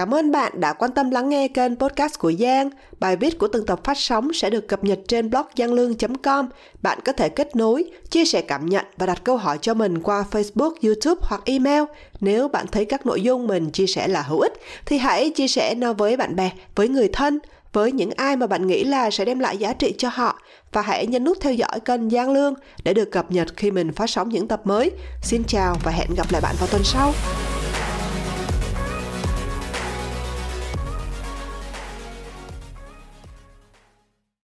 Cảm 0.00 0.14
ơn 0.14 0.32
bạn 0.32 0.60
đã 0.60 0.72
quan 0.72 0.92
tâm 0.92 1.10
lắng 1.10 1.28
nghe 1.28 1.48
kênh 1.48 1.76
podcast 1.76 2.18
của 2.18 2.32
Giang. 2.32 2.70
Bài 3.00 3.16
viết 3.16 3.38
của 3.38 3.48
từng 3.48 3.66
tập 3.66 3.80
phát 3.84 3.98
sóng 3.98 4.32
sẽ 4.32 4.50
được 4.50 4.68
cập 4.68 4.84
nhật 4.84 4.98
trên 5.08 5.30
blog 5.30 5.46
giangluong.com. 5.56 6.48
Bạn 6.82 6.98
có 7.04 7.12
thể 7.12 7.28
kết 7.28 7.56
nối, 7.56 7.84
chia 8.10 8.24
sẻ 8.24 8.42
cảm 8.42 8.66
nhận 8.66 8.84
và 8.96 9.06
đặt 9.06 9.24
câu 9.24 9.36
hỏi 9.36 9.58
cho 9.60 9.74
mình 9.74 10.02
qua 10.02 10.24
Facebook, 10.30 10.72
YouTube 10.82 11.20
hoặc 11.22 11.42
email. 11.44 11.82
Nếu 12.20 12.48
bạn 12.48 12.66
thấy 12.66 12.84
các 12.84 13.06
nội 13.06 13.20
dung 13.20 13.46
mình 13.46 13.70
chia 13.70 13.86
sẻ 13.86 14.08
là 14.08 14.22
hữu 14.22 14.40
ích 14.40 14.52
thì 14.86 14.98
hãy 14.98 15.30
chia 15.30 15.48
sẻ 15.48 15.74
nó 15.74 15.92
với 15.92 16.16
bạn 16.16 16.36
bè, 16.36 16.50
với 16.74 16.88
người 16.88 17.08
thân 17.12 17.38
với 17.72 17.92
những 17.92 18.10
ai 18.10 18.36
mà 18.36 18.46
bạn 18.46 18.66
nghĩ 18.66 18.84
là 18.84 19.10
sẽ 19.10 19.24
đem 19.24 19.38
lại 19.38 19.58
giá 19.58 19.72
trị 19.72 19.94
cho 19.98 20.08
họ 20.08 20.40
và 20.72 20.82
hãy 20.82 21.06
nhấn 21.06 21.24
nút 21.24 21.38
theo 21.40 21.52
dõi 21.54 21.80
kênh 21.84 22.10
Giang 22.10 22.32
Lương 22.32 22.54
để 22.84 22.94
được 22.94 23.10
cập 23.10 23.32
nhật 23.32 23.48
khi 23.56 23.70
mình 23.70 23.92
phát 23.92 24.10
sóng 24.10 24.28
những 24.28 24.48
tập 24.48 24.60
mới. 24.64 24.90
Xin 25.22 25.42
chào 25.48 25.76
và 25.84 25.92
hẹn 25.92 26.08
gặp 26.16 26.26
lại 26.32 26.40
bạn 26.42 26.54
vào 26.58 26.68
tuần 26.72 26.82
sau. 26.84 27.12